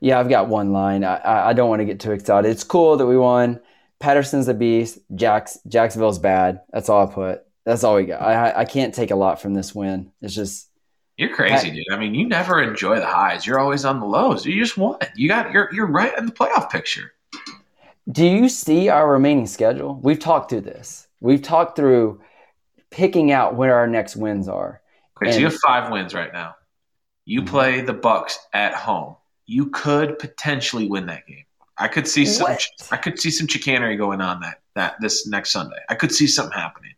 Yeah, 0.00 0.20
I've 0.20 0.28
got 0.28 0.48
one 0.48 0.72
line. 0.72 1.02
I, 1.02 1.48
I 1.48 1.52
don't 1.54 1.68
want 1.68 1.80
to 1.80 1.86
get 1.86 1.98
too 1.98 2.12
excited. 2.12 2.48
It's 2.48 2.62
cool 2.64 2.98
that 2.98 3.06
we 3.06 3.16
won. 3.16 3.60
Patterson's 4.00 4.48
a 4.48 4.54
beast. 4.54 4.98
Jacks, 5.14 5.58
Jacksonville's 5.66 6.18
bad. 6.18 6.60
That's 6.72 6.88
all 6.88 7.06
I 7.08 7.12
put. 7.12 7.42
That's 7.64 7.84
all 7.84 7.94
we 7.96 8.04
got. 8.04 8.20
I, 8.20 8.60
I- 8.60 8.64
can't 8.64 8.94
take 8.94 9.10
a 9.10 9.16
lot 9.16 9.40
from 9.40 9.54
this 9.54 9.74
win. 9.74 10.12
It's 10.20 10.34
just 10.34 10.68
You're 11.16 11.34
crazy, 11.34 11.70
dude. 11.70 11.84
I 11.92 11.96
mean, 11.96 12.14
you 12.14 12.28
never 12.28 12.60
enjoy 12.62 12.96
the 12.96 13.06
highs. 13.06 13.46
You're 13.46 13.58
always 13.60 13.84
on 13.84 14.00
the 14.00 14.06
lows. 14.06 14.44
You 14.44 14.60
just 14.60 14.76
won. 14.76 14.98
You 15.16 15.28
got 15.28 15.52
you're 15.52 15.72
you're 15.72 15.86
right 15.86 16.16
in 16.18 16.26
the 16.26 16.32
playoff 16.32 16.70
picture. 16.70 17.12
Do 18.10 18.26
you 18.26 18.50
see 18.50 18.90
our 18.90 19.10
remaining 19.10 19.46
schedule? 19.46 19.98
We've 20.02 20.18
talked 20.18 20.50
through 20.50 20.60
this. 20.62 21.08
We've 21.20 21.40
talked 21.40 21.74
through 21.76 22.20
picking 22.90 23.32
out 23.32 23.54
where 23.54 23.74
our 23.76 23.86
next 23.86 24.14
wins 24.16 24.46
are. 24.46 24.82
Okay, 25.22 25.32
so 25.32 25.38
you 25.38 25.44
have 25.46 25.54
five 25.54 25.90
wins 25.90 26.12
right 26.12 26.32
now. 26.32 26.54
You 27.24 27.40
Mhm. 27.42 27.46
play 27.46 27.80
the 27.80 27.94
Bucs 27.94 28.36
at 28.52 28.74
home. 28.74 29.16
You 29.46 29.70
could 29.70 30.18
potentially 30.18 30.86
win 30.88 31.06
that 31.06 31.26
game. 31.26 31.44
I 31.78 31.88
could 31.88 32.06
see 32.06 32.24
some. 32.24 32.44
What? 32.50 32.64
I 32.92 32.96
could 32.96 33.18
see 33.18 33.30
some 33.30 33.46
chicanery 33.46 33.96
going 33.96 34.20
on 34.20 34.40
that 34.40 34.60
that 34.74 34.94
this 35.00 35.26
next 35.26 35.50
Sunday. 35.52 35.76
I 35.88 35.94
could 35.94 36.12
see 36.12 36.26
something 36.26 36.56
happening. 36.56 36.92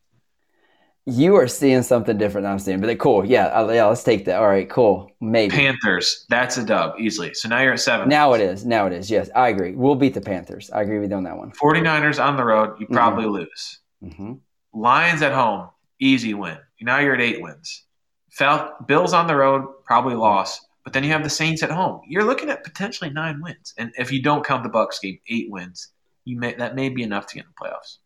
You 1.08 1.36
are 1.36 1.46
seeing 1.46 1.82
something 1.82 2.18
different 2.18 2.44
than 2.46 2.52
I'm 2.52 2.58
seeing, 2.58 2.80
but 2.80 2.98
cool. 2.98 3.24
Yeah, 3.24 3.46
I- 3.46 3.74
yeah. 3.74 3.86
Let's 3.86 4.02
take 4.02 4.24
that. 4.24 4.40
All 4.40 4.48
right, 4.48 4.68
cool. 4.68 5.08
Maybe 5.20 5.54
Panthers, 5.54 6.26
that's 6.28 6.56
a 6.56 6.64
dub 6.64 6.98
easily. 6.98 7.32
So 7.32 7.48
now 7.48 7.60
you're 7.60 7.74
at 7.74 7.80
seven. 7.80 8.08
now 8.08 8.32
it 8.32 8.40
is. 8.40 8.66
Now 8.66 8.86
it 8.86 8.92
is. 8.92 9.08
Yes, 9.08 9.30
I 9.36 9.48
agree. 9.50 9.72
We'll 9.76 9.94
beat 9.94 10.14
the 10.14 10.20
Panthers. 10.20 10.68
I 10.72 10.82
agree 10.82 10.98
with 10.98 11.10
you 11.10 11.16
on 11.16 11.22
that 11.22 11.36
one. 11.38 11.52
49ers 11.52 12.22
on 12.22 12.36
the 12.36 12.44
road, 12.44 12.80
you 12.80 12.86
probably 12.88 13.26
lose. 13.26 13.78
hmm 14.02 14.34
Lions 14.74 15.22
at 15.22 15.32
home, 15.32 15.68
easy 16.00 16.34
win. 16.34 16.58
Now 16.80 16.98
you're 16.98 17.14
at 17.14 17.20
eight 17.20 17.40
wins. 17.40 17.84
Fal- 18.32 18.74
Bills 18.86 19.12
on 19.14 19.28
the 19.28 19.36
road, 19.36 19.64
probably 19.84 20.14
loss. 20.16 20.60
But 20.86 20.92
then 20.92 21.02
you 21.02 21.10
have 21.10 21.24
the 21.24 21.30
Saints 21.30 21.64
at 21.64 21.70
home. 21.72 22.02
You're 22.06 22.22
looking 22.22 22.48
at 22.48 22.62
potentially 22.62 23.10
nine 23.10 23.40
wins, 23.42 23.74
and 23.76 23.90
if 23.98 24.12
you 24.12 24.22
don't 24.22 24.46
count 24.46 24.62
the 24.62 24.70
Bucs 24.70 25.00
game, 25.02 25.18
eight 25.28 25.50
wins. 25.50 25.88
You 26.24 26.38
may 26.38 26.54
that 26.54 26.76
may 26.76 26.90
be 26.90 27.02
enough 27.02 27.26
to 27.26 27.34
get 27.34 27.44
in 27.44 27.50
the 27.50 27.68
playoffs. 27.68 27.98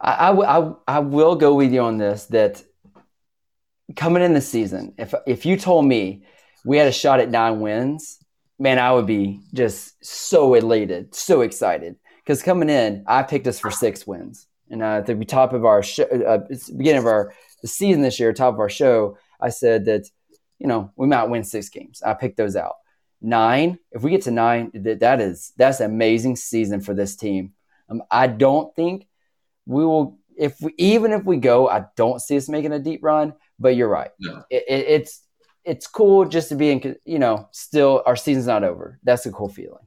I 0.00 0.98
will 0.98 1.36
go 1.36 1.54
with 1.54 1.72
you 1.72 1.80
on 1.80 1.98
this 1.98 2.26
that 2.26 2.60
coming 3.94 4.24
in 4.24 4.34
the 4.34 4.40
season, 4.40 4.94
if 4.98 5.14
if 5.28 5.46
you 5.46 5.56
told 5.56 5.86
me 5.86 6.24
we 6.64 6.76
had 6.76 6.88
a 6.88 6.92
shot 6.92 7.20
at 7.20 7.30
nine 7.30 7.60
wins, 7.60 8.18
man, 8.58 8.80
I 8.80 8.90
would 8.92 9.06
be 9.06 9.40
just 9.52 10.04
so 10.04 10.54
elated, 10.54 11.14
so 11.14 11.42
excited. 11.42 11.94
Because 12.16 12.42
coming 12.42 12.68
in, 12.68 13.04
I 13.06 13.22
picked 13.22 13.46
us 13.46 13.60
for 13.60 13.70
six 13.70 14.08
wins, 14.08 14.48
and 14.70 14.82
uh, 14.82 14.96
at 14.96 15.06
the 15.06 15.14
top 15.24 15.52
of 15.52 15.64
our 15.64 15.84
show, 15.84 16.04
uh, 16.04 16.38
beginning 16.76 16.98
of 16.98 17.06
our 17.06 17.32
the 17.62 17.68
season 17.68 18.02
this 18.02 18.18
year, 18.18 18.32
top 18.32 18.54
of 18.54 18.60
our 18.60 18.68
show, 18.68 19.18
I 19.40 19.50
said 19.50 19.84
that 19.84 20.08
you 20.64 20.68
know 20.68 20.90
we 20.96 21.06
might 21.06 21.24
win 21.24 21.44
six 21.44 21.68
games. 21.68 22.02
I 22.02 22.14
picked 22.14 22.38
those 22.38 22.56
out. 22.56 22.76
Nine, 23.20 23.78
if 23.92 24.02
we 24.02 24.10
get 24.10 24.22
to 24.22 24.30
nine, 24.30 24.70
that, 24.72 25.00
that 25.00 25.20
is 25.20 25.52
that's 25.58 25.80
an 25.80 25.90
amazing 25.90 26.36
season 26.36 26.80
for 26.80 26.94
this 26.94 27.16
team. 27.16 27.52
Um, 27.90 28.02
I 28.10 28.28
don't 28.28 28.74
think 28.74 29.06
we 29.66 29.84
will 29.84 30.18
if 30.36 30.58
we, 30.62 30.72
even 30.78 31.12
if 31.12 31.22
we 31.24 31.36
go 31.36 31.68
i 31.68 31.84
don't 31.96 32.20
see 32.20 32.36
us 32.36 32.48
making 32.48 32.72
a 32.72 32.78
deep 32.78 33.00
run 33.04 33.34
but 33.58 33.76
you're 33.76 33.88
right 33.88 34.10
No. 34.18 34.42
it, 34.50 34.64
it, 34.68 34.86
it's 34.96 35.22
it's 35.64 35.86
cool 35.86 36.24
just 36.24 36.48
to 36.48 36.56
be 36.56 36.70
in 36.70 36.96
you 37.04 37.18
know 37.20 37.48
still 37.52 38.02
our 38.04 38.16
season's 38.16 38.46
not 38.48 38.64
over 38.64 38.98
that's 39.04 39.26
a 39.26 39.30
cool 39.32 39.48
feeling 39.48 39.86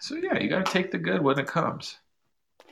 So 0.00 0.16
yeah, 0.16 0.38
you 0.38 0.48
got 0.48 0.66
to 0.66 0.72
take 0.72 0.90
the 0.90 0.98
good 0.98 1.22
when 1.22 1.38
it 1.38 1.46
comes. 1.46 1.96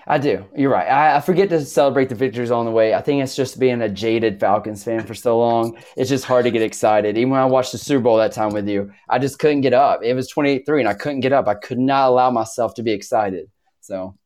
I 0.06 0.18
do. 0.18 0.44
You're 0.56 0.70
right. 0.70 0.86
I, 0.86 1.16
I 1.16 1.20
forget 1.20 1.48
to 1.50 1.64
celebrate 1.64 2.08
the 2.08 2.14
victories 2.14 2.50
on 2.50 2.64
the 2.64 2.70
way. 2.70 2.94
I 2.94 3.00
think 3.00 3.22
it's 3.22 3.36
just 3.36 3.58
being 3.58 3.82
a 3.82 3.88
jaded 3.88 4.40
falcons 4.40 4.84
fan 4.84 5.06
for 5.06 5.14
so 5.14 5.38
long. 5.38 5.78
It's 5.96 6.10
just 6.10 6.24
hard 6.24 6.44
to 6.44 6.50
get 6.50 6.62
excited. 6.62 7.16
Even 7.16 7.30
when 7.30 7.40
i 7.40 7.44
watched 7.44 7.72
the 7.72 7.78
super 7.78 8.02
bowl 8.02 8.16
that 8.16 8.32
time 8.32 8.52
with 8.52 8.68
you 8.68 8.92
i 9.08 9.18
just 9.18 9.38
couldn't 9.38 9.60
get 9.60 9.72
up. 9.72 10.02
It 10.02 10.14
was 10.14 10.32
28-3 10.32 10.80
and 10.80 10.88
i 10.88 10.94
couldn't 10.94 11.20
get 11.20 11.32
up. 11.32 11.48
I 11.48 11.54
could 11.54 11.78
not 11.78 12.08
allow 12.08 12.30
myself 12.30 12.74
to 12.74 12.82
be 12.82 12.92
excited. 12.92 13.50
So. 13.80 14.16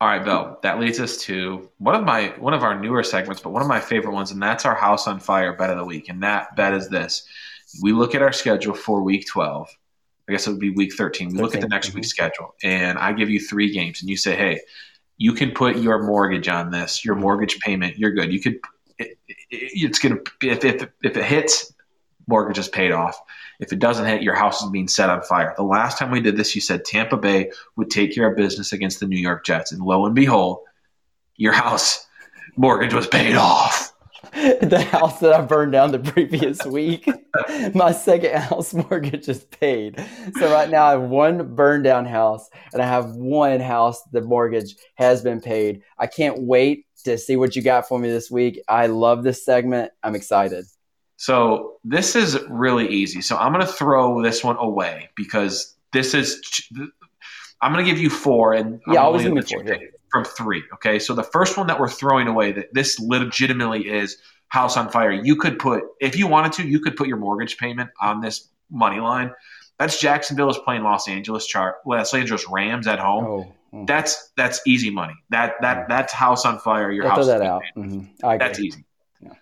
All 0.00 0.08
right, 0.08 0.24
Bill. 0.24 0.58
That 0.62 0.80
leads 0.80 0.98
us 0.98 1.18
to 1.24 1.68
one 1.76 1.94
of 1.94 2.04
my 2.04 2.28
one 2.38 2.54
of 2.54 2.62
our 2.62 2.78
newer 2.78 3.02
segments, 3.02 3.42
but 3.42 3.50
one 3.50 3.60
of 3.60 3.68
my 3.68 3.80
favorite 3.80 4.14
ones, 4.14 4.30
and 4.30 4.42
that's 4.42 4.64
our 4.64 4.74
House 4.74 5.06
on 5.06 5.20
Fire 5.20 5.52
bet 5.52 5.68
of 5.68 5.76
the 5.76 5.84
week. 5.84 6.08
And 6.08 6.22
that 6.22 6.56
bet 6.56 6.72
is 6.72 6.88
this: 6.88 7.28
we 7.82 7.92
look 7.92 8.14
at 8.14 8.22
our 8.22 8.32
schedule 8.32 8.72
for 8.72 9.02
Week 9.02 9.26
12. 9.26 9.68
I 10.30 10.32
guess 10.32 10.46
it 10.46 10.50
would 10.50 10.60
be 10.60 10.70
Week 10.70 10.94
13. 10.94 11.30
We 11.30 11.38
look 11.38 11.56
at 11.56 11.60
the 11.60 11.66
13, 11.66 11.68
next 11.70 11.88
mhm. 11.90 11.94
week's 11.96 12.08
schedule, 12.08 12.54
and 12.62 12.96
I 12.98 13.12
give 13.12 13.28
you 13.28 13.40
three 13.40 13.72
games, 13.72 14.00
and 14.00 14.08
you 14.08 14.16
say, 14.16 14.36
"Hey, 14.36 14.60
you 15.18 15.32
can 15.32 15.50
put 15.50 15.76
your 15.78 16.04
mortgage 16.04 16.46
on 16.46 16.70
this. 16.70 17.04
Your 17.04 17.16
mortgage 17.16 17.58
payment, 17.58 17.98
you're 17.98 18.12
good. 18.12 18.32
You 18.32 18.40
could. 18.40 18.60
It, 18.96 19.18
it, 19.28 19.36
it's 19.50 19.98
gonna 19.98 20.18
if 20.40 20.64
if 20.64 20.88
if 21.02 21.16
it 21.16 21.24
hits, 21.24 21.74
mortgage 22.28 22.58
is 22.58 22.68
paid 22.68 22.92
off. 22.92 23.20
If 23.58 23.72
it 23.72 23.80
doesn't 23.80 24.06
hit, 24.06 24.22
your 24.22 24.36
house 24.36 24.62
is 24.62 24.70
being 24.70 24.86
set 24.86 25.10
on 25.10 25.20
fire. 25.22 25.52
The 25.56 25.64
last 25.64 25.98
time 25.98 26.12
we 26.12 26.20
did 26.20 26.36
this, 26.36 26.54
you 26.54 26.60
said 26.60 26.84
Tampa 26.84 27.16
Bay 27.16 27.50
would 27.76 27.90
take 27.90 28.14
care 28.14 28.30
of 28.30 28.36
business 28.36 28.72
against 28.72 29.00
the 29.00 29.06
New 29.06 29.18
York 29.18 29.44
Jets, 29.44 29.72
and 29.72 29.82
lo 29.82 30.06
and 30.06 30.14
behold, 30.14 30.60
your 31.34 31.52
house 31.52 32.06
mortgage 32.56 32.94
was 32.94 33.06
paid 33.08 33.34
off. 33.34 33.89
the 34.60 34.80
house 34.80 35.20
that 35.20 35.32
I 35.32 35.40
burned 35.42 35.72
down 35.72 35.92
the 35.92 35.98
previous 35.98 36.64
week. 36.64 37.16
My 37.74 37.92
second 37.92 38.36
house 38.36 38.74
mortgage 38.90 39.28
is 39.28 39.44
paid. 39.44 40.00
So 40.34 40.48
right 40.48 40.68
now 40.70 40.86
I 40.86 40.90
have 40.92 41.02
one 41.02 41.54
burned 41.54 41.84
down 41.84 42.04
house 42.06 42.48
and 42.72 42.82
I 42.82 42.86
have 42.86 43.10
one 43.14 43.60
house 43.60 44.02
the 44.12 44.20
mortgage 44.20 44.76
has 44.96 45.22
been 45.22 45.40
paid. 45.40 45.82
I 45.98 46.06
can't 46.06 46.42
wait 46.42 46.86
to 47.04 47.18
see 47.18 47.36
what 47.36 47.56
you 47.56 47.62
got 47.62 47.88
for 47.88 47.98
me 47.98 48.08
this 48.10 48.30
week. 48.30 48.60
I 48.68 48.86
love 48.86 49.22
this 49.24 49.44
segment. 49.44 49.92
I'm 50.02 50.14
excited. 50.14 50.66
So 51.16 51.78
this 51.84 52.16
is 52.16 52.38
really 52.48 52.88
easy. 52.88 53.20
So 53.20 53.36
I'm 53.36 53.52
going 53.52 53.66
to 53.66 53.72
throw 53.72 54.22
this 54.22 54.42
one 54.42 54.56
away 54.56 55.10
because 55.16 55.76
this 55.92 56.14
is. 56.14 56.40
I'm 57.62 57.72
going 57.72 57.84
to 57.84 57.90
give 57.90 58.00
you 58.00 58.08
four, 58.08 58.54
and 58.54 58.80
I'm 58.88 58.92
Yeah, 58.92 59.02
always 59.02 59.22
give 59.22 59.32
me 59.32 59.42
let 59.42 59.50
you 59.50 59.58
four, 59.58 59.99
from 60.10 60.24
three. 60.24 60.62
Okay, 60.74 60.98
so 60.98 61.14
the 61.14 61.22
first 61.22 61.56
one 61.56 61.66
that 61.68 61.78
we're 61.78 61.88
throwing 61.88 62.28
away 62.28 62.52
that 62.52 62.72
this 62.74 62.98
legitimately 62.98 63.88
is 63.88 64.18
house 64.48 64.76
on 64.76 64.88
fire. 64.88 65.12
You 65.12 65.36
could 65.36 65.58
put, 65.58 65.84
if 66.00 66.16
you 66.16 66.26
wanted 66.26 66.52
to, 66.54 66.66
you 66.66 66.80
could 66.80 66.96
put 66.96 67.08
your 67.08 67.16
mortgage 67.16 67.56
payment 67.56 67.90
on 68.00 68.20
this 68.20 68.48
money 68.70 69.00
line. 69.00 69.32
That's 69.78 69.98
Jacksonville 69.98 70.50
is 70.50 70.58
playing 70.58 70.82
Los 70.82 71.08
Angeles 71.08 71.46
chart 71.46 71.76
Los 71.86 72.12
Angeles 72.12 72.46
Rams 72.48 72.86
at 72.86 72.98
home. 72.98 73.24
Oh, 73.24 73.54
mm. 73.74 73.86
That's 73.86 74.30
that's 74.36 74.60
easy 74.66 74.90
money. 74.90 75.14
That 75.30 75.54
that 75.62 75.88
that's 75.88 76.12
house 76.12 76.44
on 76.44 76.58
fire. 76.58 76.90
Your 76.90 77.04
Yeah, 77.04 77.10
house 77.10 77.26
throw 77.26 77.38
that 77.38 77.42
out. 77.42 77.62
Mhm. 77.76 78.10
Agree. 78.22 78.38
That's 78.38 78.60
easy. 78.60 78.84
Yeah. 79.20 79.32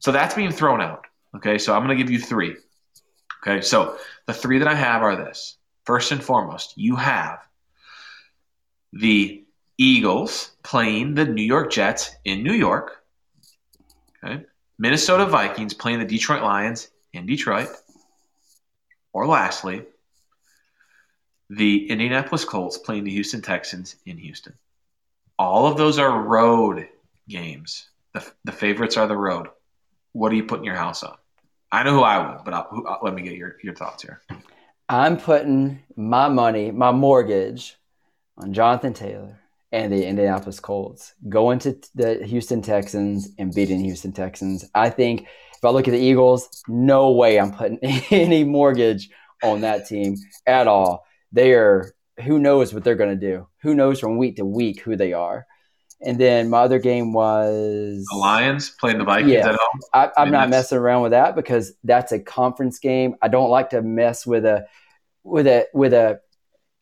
So 0.00 0.10
that's 0.10 0.34
being 0.34 0.50
thrown 0.50 0.80
out. 0.80 1.06
Okay, 1.36 1.58
so 1.58 1.74
I'm 1.74 1.84
going 1.84 1.96
to 1.96 2.02
give 2.02 2.10
you 2.10 2.18
three. 2.18 2.56
Okay, 3.46 3.60
so 3.60 3.96
the 4.26 4.32
three 4.32 4.58
that 4.58 4.68
I 4.68 4.74
have 4.74 5.02
are 5.02 5.14
this. 5.14 5.58
First 5.84 6.10
and 6.10 6.22
foremost, 6.22 6.72
you 6.76 6.96
have 6.96 7.46
the 8.92 9.45
Eagles 9.78 10.52
playing 10.62 11.14
the 11.14 11.24
New 11.24 11.42
York 11.42 11.70
Jets 11.70 12.14
in 12.24 12.42
New 12.42 12.52
York. 12.52 13.04
Okay, 14.24 14.44
Minnesota 14.78 15.26
Vikings 15.26 15.74
playing 15.74 15.98
the 15.98 16.06
Detroit 16.06 16.42
Lions 16.42 16.88
in 17.12 17.26
Detroit. 17.26 17.68
Or 19.12 19.26
lastly, 19.26 19.84
the 21.48 21.88
Indianapolis 21.88 22.44
Colts 22.44 22.78
playing 22.78 23.04
the 23.04 23.12
Houston 23.12 23.40
Texans 23.40 23.96
in 24.04 24.18
Houston. 24.18 24.54
All 25.38 25.66
of 25.66 25.76
those 25.76 25.98
are 25.98 26.22
road 26.22 26.88
games. 27.28 27.88
The, 28.14 28.26
the 28.44 28.52
favorites 28.52 28.96
are 28.96 29.06
the 29.06 29.16
road. 29.16 29.48
What 30.12 30.32
are 30.32 30.34
you 30.34 30.44
putting 30.44 30.64
your 30.64 30.74
house 30.74 31.02
on? 31.02 31.16
I 31.70 31.82
know 31.82 31.92
who 31.92 32.02
I 32.02 32.18
would, 32.18 32.44
but 32.44 32.54
I'll, 32.54 32.68
who, 32.70 32.86
I'll, 32.86 33.00
let 33.02 33.14
me 33.14 33.22
get 33.22 33.34
your, 33.34 33.56
your 33.62 33.74
thoughts 33.74 34.02
here. 34.02 34.22
I'm 34.88 35.16
putting 35.16 35.82
my 35.96 36.28
money, 36.28 36.70
my 36.70 36.92
mortgage 36.92 37.76
on 38.38 38.52
Jonathan 38.52 38.94
Taylor 38.94 39.38
and 39.72 39.92
the 39.92 40.06
Indianapolis 40.06 40.60
Colts 40.60 41.12
going 41.28 41.58
to 41.60 41.76
the 41.94 42.24
Houston 42.24 42.62
Texans 42.62 43.28
and 43.38 43.54
beating 43.54 43.80
Houston 43.80 44.12
Texans. 44.12 44.64
I 44.74 44.90
think 44.90 45.22
if 45.22 45.64
I 45.64 45.70
look 45.70 45.88
at 45.88 45.92
the 45.92 45.98
Eagles, 45.98 46.62
no 46.68 47.10
way 47.12 47.38
I'm 47.38 47.52
putting 47.52 47.78
any 48.10 48.44
mortgage 48.44 49.08
on 49.42 49.62
that 49.62 49.86
team 49.86 50.16
at 50.46 50.66
all. 50.68 51.04
They 51.32 51.52
are, 51.54 51.92
who 52.24 52.38
knows 52.38 52.72
what 52.72 52.84
they're 52.84 52.94
going 52.94 53.18
to 53.18 53.26
do? 53.32 53.48
Who 53.62 53.74
knows 53.74 54.00
from 54.00 54.16
week 54.16 54.36
to 54.36 54.44
week 54.44 54.80
who 54.80 54.96
they 54.96 55.12
are? 55.12 55.46
And 56.02 56.18
then 56.20 56.50
my 56.50 56.58
other 56.58 56.78
game 56.78 57.12
was 57.14 58.04
the 58.10 58.16
Lions 58.18 58.68
playing 58.70 58.98
the 58.98 59.04
Vikings 59.04 59.32
Yeah. 59.32 59.48
at 59.48 59.54
home. 59.56 59.80
I, 59.94 60.04
I'm 60.18 60.28
I 60.28 60.30
not 60.30 60.30
that's- 60.30 60.50
messing 60.50 60.78
around 60.78 61.02
with 61.02 61.12
that 61.12 61.34
because 61.34 61.72
that's 61.84 62.12
a 62.12 62.20
conference 62.20 62.78
game. 62.78 63.16
I 63.22 63.28
don't 63.28 63.48
like 63.50 63.70
to 63.70 63.80
mess 63.82 64.26
with 64.26 64.44
a 64.44 64.66
with 65.24 65.46
a 65.46 65.66
with 65.74 65.92
a. 65.94 66.20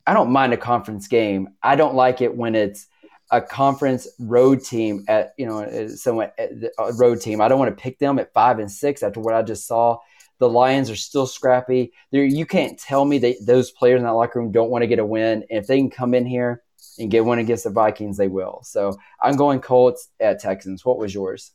I 0.07 0.15
don't 0.15 0.31
mind 0.31 0.53
a 0.53 0.57
conference 0.57 1.09
game. 1.09 1.49
I 1.63 1.77
don't 1.77 1.95
like 1.95 2.21
it 2.21 2.37
when 2.37 2.55
it's 2.55 2.87
a 3.31 3.41
conference 3.41 4.07
road 4.19 4.63
team 4.63 5.05
at 5.09 5.33
you 5.39 5.47
know 5.47 5.89
someone 5.89 6.31
a 6.39 6.93
road 6.95 7.21
team. 7.21 7.41
I 7.41 7.49
don't 7.49 7.59
want 7.59 7.77
to 7.77 7.83
pick 7.83 7.99
them 7.99 8.19
at 8.19 8.33
five 8.33 8.59
and 8.59 8.71
six 8.71 9.03
after 9.03 9.21
what 9.21 9.35
I 9.35 9.43
just 9.43 9.67
saw. 9.67 9.99
The 10.39 10.49
Lions 10.49 10.91
are 10.91 10.97
still 10.97 11.27
scrappy. 11.27 11.93
There, 12.11 12.25
you 12.25 12.45
can't 12.45 12.79
tell 12.79 13.05
me 13.05 13.19
that 13.19 13.37
those 13.47 13.71
players 13.71 13.99
in 13.99 14.05
that 14.05 14.13
locker 14.13 14.41
room 14.41 14.53
don't 14.53 14.71
want 14.71 14.83
to 14.83 14.89
get 14.89 14.99
a 14.99 15.07
win. 15.07 15.45
And 15.49 15.59
if 15.59 15.67
they 15.67 15.79
can 15.79 15.91
come 15.91 16.13
in 16.13 16.27
here 16.27 16.63
and 16.99 17.11
get 17.11 17.25
one 17.25 17.39
against 17.39 17.65
the 17.65 17.71
Vikings, 17.71 18.17
they 18.17 18.29
will. 18.29 18.61
So 18.65 18.99
I'm 19.23 19.37
going 19.37 19.61
Colts 19.61 20.09
at 20.21 20.41
Texans. 20.41 20.85
What 20.85 20.99
was 20.99 21.15
yours? 21.15 21.53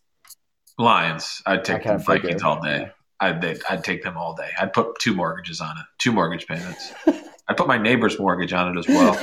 Lions. 0.78 1.41
I'd 1.45 1.66
take 1.66 1.84
the 1.84 1.97
Vikings 1.97 2.06
figured. 2.06 2.43
all 2.43 2.62
day. 2.62 2.89
I'd 3.20 3.43
I'd 3.70 3.84
take 3.84 4.02
them 4.02 4.18
all 4.18 4.34
day. 4.34 4.50
I'd 4.60 4.74
put 4.74 4.97
two 5.00 5.14
mortgages 5.14 5.60
on 5.60 5.78
it, 5.78 5.86
two 5.97 6.14
mortgage 6.14 6.47
payments. 6.47 6.93
I'd 7.50 7.58
put 7.58 7.68
my 7.68 7.80
neighbor's 7.80 8.20
mortgage 8.20 8.54
on 8.54 8.78
it 8.78 8.80
as 8.80 8.88
well. 8.88 9.16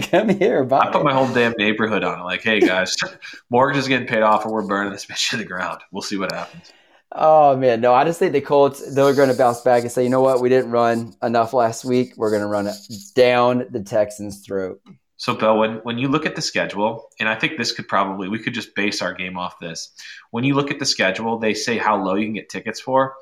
Come 0.10 0.30
here, 0.30 0.64
buy 0.64 0.78
I 0.78 0.90
put 0.90 1.04
my 1.04 1.12
whole 1.12 1.30
damn 1.32 1.52
neighborhood 1.58 2.02
on 2.02 2.18
it. 2.18 2.22
Like, 2.22 2.42
hey 2.42 2.58
guys, 2.58 2.96
mortgage 3.50 3.76
is 3.76 3.88
getting 3.88 4.08
paid 4.08 4.22
off, 4.22 4.44
and 4.44 4.52
we're 4.52 4.66
burning 4.66 4.92
this 4.92 5.04
bitch 5.10 5.30
to 5.30 5.36
the 5.36 5.44
ground. 5.44 5.82
We'll 5.92 6.02
see 6.02 6.16
what 6.16 6.32
happens. 6.32 6.72
Oh 7.12 7.56
man, 7.56 7.82
no, 7.82 7.92
I 7.92 8.04
just 8.04 8.18
think 8.18 8.32
the 8.32 8.40
Colts 8.40 8.94
they're 8.94 9.14
going 9.14 9.28
to 9.28 9.36
bounce 9.36 9.60
back 9.60 9.82
and 9.82 9.92
say, 9.92 10.02
you 10.02 10.08
know 10.08 10.22
what, 10.22 10.40
we 10.40 10.48
didn't 10.48 10.70
run 10.70 11.14
enough 11.22 11.52
last 11.52 11.84
week. 11.84 12.14
We're 12.16 12.30
going 12.30 12.42
to 12.42 12.48
run 12.48 12.66
it 12.66 12.76
down 13.14 13.66
the 13.70 13.82
Texans' 13.82 14.44
throat. 14.44 14.80
So, 15.16 15.34
Bill, 15.34 15.58
when, 15.58 15.76
when 15.84 15.96
you 15.96 16.08
look 16.08 16.26
at 16.26 16.34
the 16.34 16.42
schedule, 16.42 17.08
and 17.20 17.28
I 17.28 17.36
think 17.36 17.56
this 17.56 17.70
could 17.70 17.86
probably, 17.86 18.28
we 18.28 18.38
could 18.38 18.52
just 18.52 18.74
base 18.74 19.00
our 19.00 19.14
game 19.14 19.38
off 19.38 19.60
this. 19.60 19.92
When 20.32 20.42
you 20.42 20.54
look 20.54 20.72
at 20.72 20.80
the 20.80 20.84
schedule, 20.84 21.38
they 21.38 21.54
say 21.54 21.78
how 21.78 22.02
low 22.02 22.16
you 22.16 22.26
can 22.26 22.34
get 22.34 22.48
tickets 22.48 22.80
for. 22.80 23.14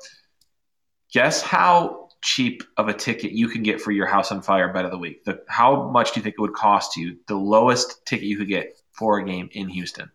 Guess 1.13 1.43
how 1.43 2.02
cheap 2.23 2.63
of 2.77 2.87
a 2.87 2.93
ticket 2.93 3.33
you 3.33 3.47
can 3.47 3.61
get 3.61 3.79
for 3.79 3.91
your 3.91 4.07
House 4.07 4.31
on 4.31 4.41
Fire 4.41 4.71
bet 4.73 4.85
of 4.85 4.91
the 4.91 4.97
week? 4.97 5.23
The, 5.25 5.43
how 5.47 5.89
much 5.89 6.13
do 6.13 6.19
you 6.19 6.23
think 6.23 6.35
it 6.37 6.41
would 6.41 6.53
cost 6.53 6.97
you? 6.97 7.17
The 7.27 7.35
lowest 7.35 8.05
ticket 8.05 8.25
you 8.25 8.37
could 8.37 8.47
get 8.47 8.81
for 8.91 9.19
a 9.19 9.25
game 9.25 9.49
in 9.51 9.69
Houston? 9.69 10.09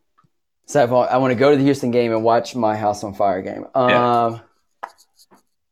So 0.66 0.82
I, 0.82 1.16
want 1.18 1.30
to 1.30 1.34
go 1.38 1.50
to 1.50 1.56
the 1.56 1.62
Houston 1.64 1.90
game 1.90 2.12
and 2.12 2.24
watch 2.24 2.56
my 2.56 2.76
House 2.76 3.04
on 3.04 3.14
Fire 3.14 3.42
game. 3.42 3.66
Um, 3.74 3.90
Yeah. 3.90 4.38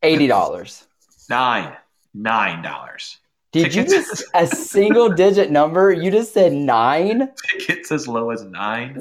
eighty 0.03 0.26
dollars. 0.26 0.87
Nine. 1.28 1.74
Nine 2.14 2.62
dollars. 2.62 3.18
Did 3.53 3.74
you 3.74 3.84
just 3.84 4.24
a 4.34 4.47
single 4.47 5.11
digit 5.11 5.51
number? 5.51 5.91
You 5.91 6.11
just 6.11 6.34
said 6.34 6.53
nine. 6.53 7.30
Tickets 7.59 7.91
as 7.93 8.07
low 8.07 8.30
as 8.30 8.43
nine. 8.45 9.01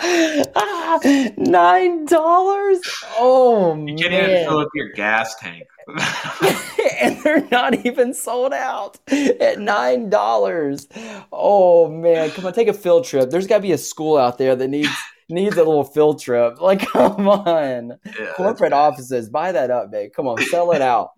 Ah, 0.00 0.98
Nine 1.36 2.04
dollars? 2.04 2.80
Oh 3.18 3.74
You 3.76 3.96
can't 3.96 4.12
even 4.12 4.44
fill 4.46 4.58
up 4.58 4.68
your 4.74 4.90
gas 4.92 5.34
tank. 5.36 5.64
and 7.00 7.22
they're 7.22 7.46
not 7.50 7.86
even 7.86 8.12
sold 8.14 8.52
out 8.52 8.98
at 9.08 9.58
nine 9.58 10.10
dollars. 10.10 10.86
Oh 11.32 11.88
man, 11.90 12.30
come 12.30 12.46
on, 12.46 12.52
take 12.52 12.68
a 12.68 12.72
field 12.72 13.04
trip. 13.04 13.30
There's 13.30 13.46
got 13.46 13.56
to 13.56 13.62
be 13.62 13.72
a 13.72 13.78
school 13.78 14.16
out 14.16 14.38
there 14.38 14.54
that 14.54 14.68
needs 14.68 14.90
needs 15.28 15.56
a 15.56 15.64
little 15.64 15.84
field 15.84 16.20
trip. 16.20 16.60
Like, 16.60 16.80
come 16.88 17.28
on, 17.28 17.98
Yeah, 18.04 18.32
corporate 18.36 18.72
offices, 18.72 19.28
buy 19.28 19.52
that 19.52 19.70
up, 19.70 19.90
babe. 19.90 20.12
Come 20.14 20.26
on, 20.26 20.38
sell 20.44 20.72
it 20.72 20.82
out. 20.82 21.10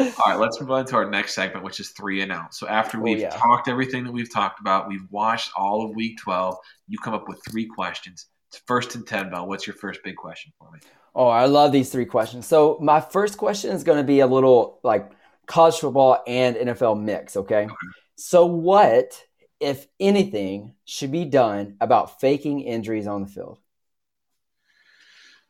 All 0.00 0.06
right, 0.26 0.38
let's 0.38 0.60
move 0.60 0.70
on 0.70 0.84
to 0.86 0.96
our 0.96 1.08
next 1.08 1.34
segment, 1.34 1.64
which 1.64 1.78
is 1.78 1.90
three 1.90 2.20
and 2.22 2.32
out. 2.32 2.54
So 2.54 2.66
after 2.66 2.98
Oh, 2.98 3.02
we've 3.02 3.20
yeah. 3.20 3.30
talked 3.30 3.68
everything 3.68 4.04
that 4.04 4.12
we've 4.12 4.32
talked 4.32 4.60
about, 4.60 4.88
we've 4.88 5.06
watched 5.10 5.52
all 5.56 5.84
of 5.84 5.94
week 5.94 6.18
12. 6.18 6.56
You 6.88 6.98
come 6.98 7.14
up 7.14 7.28
with 7.28 7.40
three 7.48 7.66
questions. 7.66 8.26
It's 8.48 8.60
first 8.66 8.94
and 8.96 9.06
10, 9.06 9.30
Bell. 9.30 9.46
What's 9.46 9.66
your 9.66 9.76
first 9.76 10.02
big 10.02 10.16
question 10.16 10.52
for 10.58 10.70
me? 10.72 10.80
Oh, 11.14 11.28
I 11.28 11.46
love 11.46 11.70
these 11.70 11.90
three 11.90 12.06
questions. 12.06 12.46
So 12.46 12.76
my 12.80 13.00
first 13.00 13.38
question 13.38 13.70
is 13.70 13.84
going 13.84 13.98
to 13.98 14.04
be 14.04 14.20
a 14.20 14.26
little 14.26 14.80
like 14.82 15.12
college 15.46 15.76
football 15.76 16.22
and 16.26 16.56
NFL 16.56 17.00
mix. 17.00 17.36
Okay. 17.36 17.68
So 18.16 18.46
what, 18.46 19.20
if 19.60 19.86
anything, 20.00 20.74
should 20.84 21.12
be 21.12 21.24
done 21.24 21.76
about 21.80 22.20
faking 22.20 22.60
injuries 22.60 23.06
on 23.06 23.22
the 23.22 23.28
field? 23.28 23.58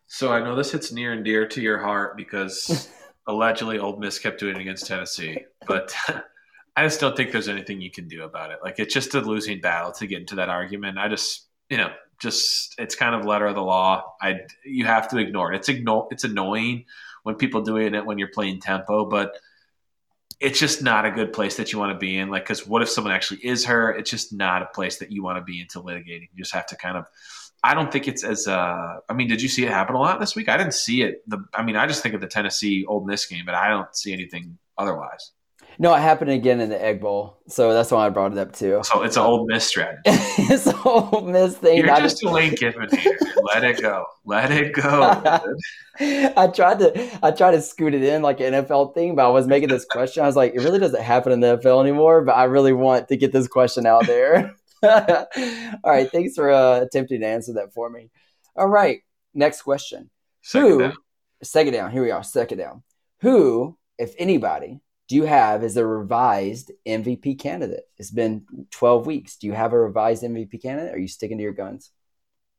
So 0.07 0.31
I 0.33 0.41
know 0.41 0.55
this 0.55 0.71
hits 0.71 0.93
near 0.93 1.13
and 1.13 1.25
dear 1.25 1.49
to 1.49 1.61
your 1.63 1.79
heart 1.79 2.17
because 2.17 2.89
allegedly 3.27 3.79
Ole 3.79 3.99
Miss 3.99 4.19
kept 4.19 4.41
doing 4.41 4.57
it 4.57 4.61
against 4.61 4.87
Tennessee, 4.87 5.45
but 5.67 5.95
I 6.77 6.83
just 6.83 7.01
don't 7.01 7.17
think 7.17 7.33
there's 7.33 7.49
anything 7.49 7.81
you 7.81 7.91
can 7.91 8.09
do 8.09 8.25
about 8.25 8.51
it. 8.51 8.59
Like 8.63 8.79
it's 8.79 8.93
just 8.93 9.15
a 9.15 9.21
losing 9.21 9.61
battle 9.61 9.93
to 9.93 10.07
get 10.07 10.21
into 10.21 10.37
that 10.37 10.49
argument. 10.49 10.99
I 10.99 11.09
just, 11.09 11.47
you 11.71 11.77
know, 11.77 11.91
just 12.21 12.75
it's 12.79 12.95
kind 12.95 13.15
of 13.15 13.25
letter 13.25 13.47
of 13.47 13.55
the 13.55 13.63
law. 13.63 14.15
I 14.21 14.41
you 14.65 14.85
have 14.85 15.09
to 15.09 15.19
ignore 15.19 15.53
it. 15.53 15.57
It's 15.57 15.69
ignore 15.69 16.09
it's 16.11 16.25
annoying 16.25 16.85
when 17.23 17.37
people 17.37 17.63
doing 17.63 17.95
it 17.95 18.05
when 18.05 18.19
you're 18.19 18.29
playing 18.29 18.61
tempo, 18.61 19.05
but 19.05 19.37
it's 20.41 20.59
just 20.59 20.83
not 20.83 21.07
a 21.07 21.11
good 21.11 21.33
place 21.33 21.57
that 21.57 21.73
you 21.73 21.79
want 21.79 21.93
to 21.93 21.99
be 21.99 22.19
in. 22.19 22.29
Like, 22.29 22.45
because 22.45 22.67
what 22.67 22.83
if 22.83 22.89
someone 22.89 23.13
actually 23.13 23.45
is 23.47 23.65
her? 23.65 23.93
It's 23.93 24.11
just 24.11 24.33
not 24.33 24.63
a 24.63 24.67
place 24.67 24.99
that 24.99 25.11
you 25.11 25.23
want 25.23 25.39
to 25.39 25.45
be 25.45 25.61
into 25.61 25.81
litigating. 25.81 26.29
You 26.35 26.39
just 26.39 26.55
have 26.55 26.67
to 26.67 26.77
kind 26.77 26.97
of. 26.97 27.07
I 27.65 27.73
don't 27.73 27.91
think 27.91 28.07
it's 28.07 28.23
as. 28.23 28.47
Uh, 28.47 28.99
I 29.09 29.15
mean, 29.15 29.27
did 29.27 29.41
you 29.41 29.49
see 29.49 29.65
it 29.65 29.71
happen 29.71 29.97
a 29.97 29.99
lot 29.99 30.21
this 30.21 30.37
week? 30.37 30.51
I 30.51 30.59
didn't 30.59 30.75
see 30.75 31.03
it. 31.03 31.29
The 31.29 31.43
I 31.55 31.63
mean, 31.63 31.77
I 31.77 31.87
just 31.87 32.03
think 32.03 32.15
of 32.15 32.21
the 32.21 32.27
Tennessee 32.27 32.85
Ole 32.85 33.05
Miss 33.05 33.25
game, 33.25 33.45
but 33.47 33.55
I 33.55 33.69
don't 33.69 33.97
see 33.97 34.13
anything 34.13 34.59
otherwise. 34.77 35.33
No, 35.79 35.93
it 35.95 36.01
happened 36.01 36.31
again 36.31 36.61
in 36.61 36.69
the 36.69 36.81
Egg 36.81 37.01
Bowl. 37.01 37.39
So 37.49 37.73
that's 37.73 37.91
why 37.91 38.07
I 38.07 38.11
brought 38.11 38.33
it 38.33 38.39
up 38.39 38.53
too. 38.53 38.81
So 38.85 39.03
it's 39.03 39.17
an 39.17 39.23
Ole 39.23 39.47
Miss 39.47 39.67
strategy. 39.67 40.03
it's 40.07 40.67
a 40.67 40.73
whole 40.73 41.23
miss 41.23 41.57
thing. 41.57 41.79
You're 41.79 41.91
I 41.91 42.01
just 42.01 42.23
a 42.23 42.31
Lane 42.31 42.55
Kiffin 42.55 42.89
hater. 42.91 43.19
Let 43.55 43.65
it 43.65 43.81
go. 43.81 44.05
Let 44.27 44.53
it 44.53 44.75
go. 44.75 45.43
I 46.01 46.47
tried 46.49 46.79
to 46.81 47.19
I 47.23 47.31
tried 47.31 47.53
to 47.53 47.63
scoot 47.63 47.95
it 47.95 48.05
in 48.05 48.21
like 48.21 48.41
an 48.41 48.53
NFL 48.53 48.95
thing, 48.95 49.17
but 49.17 49.25
I 49.25 49.31
was 49.31 49.47
making 49.47 49.71
this 49.71 49.85
question. 49.85 50.23
I 50.23 50.27
was 50.27 50.37
like, 50.37 50.55
it 50.55 50.61
really 50.61 50.79
doesn't 50.79 51.03
happen 51.03 51.33
in 51.33 51.41
the 51.41 51.59
NFL 51.59 51.81
anymore, 51.81 52.23
but 52.23 52.33
I 52.33 52.45
really 52.45 52.73
want 52.73 53.09
to 53.09 53.17
get 53.17 53.33
this 53.33 53.49
question 53.49 53.87
out 53.87 54.07
there. 54.07 54.55
All 55.85 55.91
right, 55.93 56.11
thanks 56.11 56.35
for 56.35 56.51
uh, 56.51 56.81
attempting 56.81 57.21
to 57.21 57.27
answer 57.27 57.55
that 57.55 57.73
for 57.73 57.89
me. 57.91 58.11
All 58.57 58.69
right, 58.69 59.01
next 59.33 59.63
question. 59.63 60.11
Second 60.43 60.69
Who? 60.69 60.79
down. 60.79 60.97
Second 61.43 61.73
down. 61.73 61.91
Here 61.91 62.03
we 62.03 62.11
are. 62.11 62.23
Second 62.23 62.59
down. 62.59 62.83
Who, 63.21 63.79
if 63.99 64.15
anybody, 64.19 64.81
do 65.09 65.17
you 65.17 65.25
have 65.25 65.63
as 65.63 65.77
a 65.77 65.87
revised 65.87 66.73
MVP 66.87 67.39
candidate? 67.39 67.85
It's 67.99 68.11
been 68.11 68.45
12 68.71 69.07
weeks. 69.07 69.37
Do 69.37 69.47
you 69.47 69.53
have 69.53 69.73
a 69.73 69.79
revised 69.79 70.23
MVP 70.23 70.63
candidate? 70.63 70.95
Are 70.95 70.99
you 70.99 71.09
sticking 71.09 71.39
to 71.39 71.43
your 71.43 71.53
guns? 71.53 71.91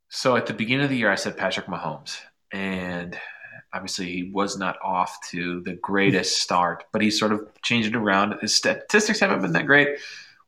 So 0.10 0.36
at 0.36 0.46
the 0.46 0.54
beginning 0.54 0.84
of 0.84 0.90
the 0.90 0.98
year, 0.98 1.12
I 1.12 1.16
said 1.16 1.38
Patrick 1.38 1.66
Mahomes, 1.66 2.20
and 2.52 3.18
obviously 3.74 4.06
he 4.06 4.32
was 4.32 4.58
not 4.58 4.78
off 4.84 5.18
to 5.32 5.62
the 5.62 5.74
greatest 5.74 6.38
start, 6.42 6.86
but 6.94 7.02
he 7.02 7.10
sort 7.10 7.32
of 7.34 7.48
changed 7.64 7.90
it 7.90 7.96
around. 7.96 8.36
His 8.42 8.56
statistics 8.56 9.20
haven't 9.20 9.42
been 9.42 9.54
that 9.54 9.66
great. 9.66 9.98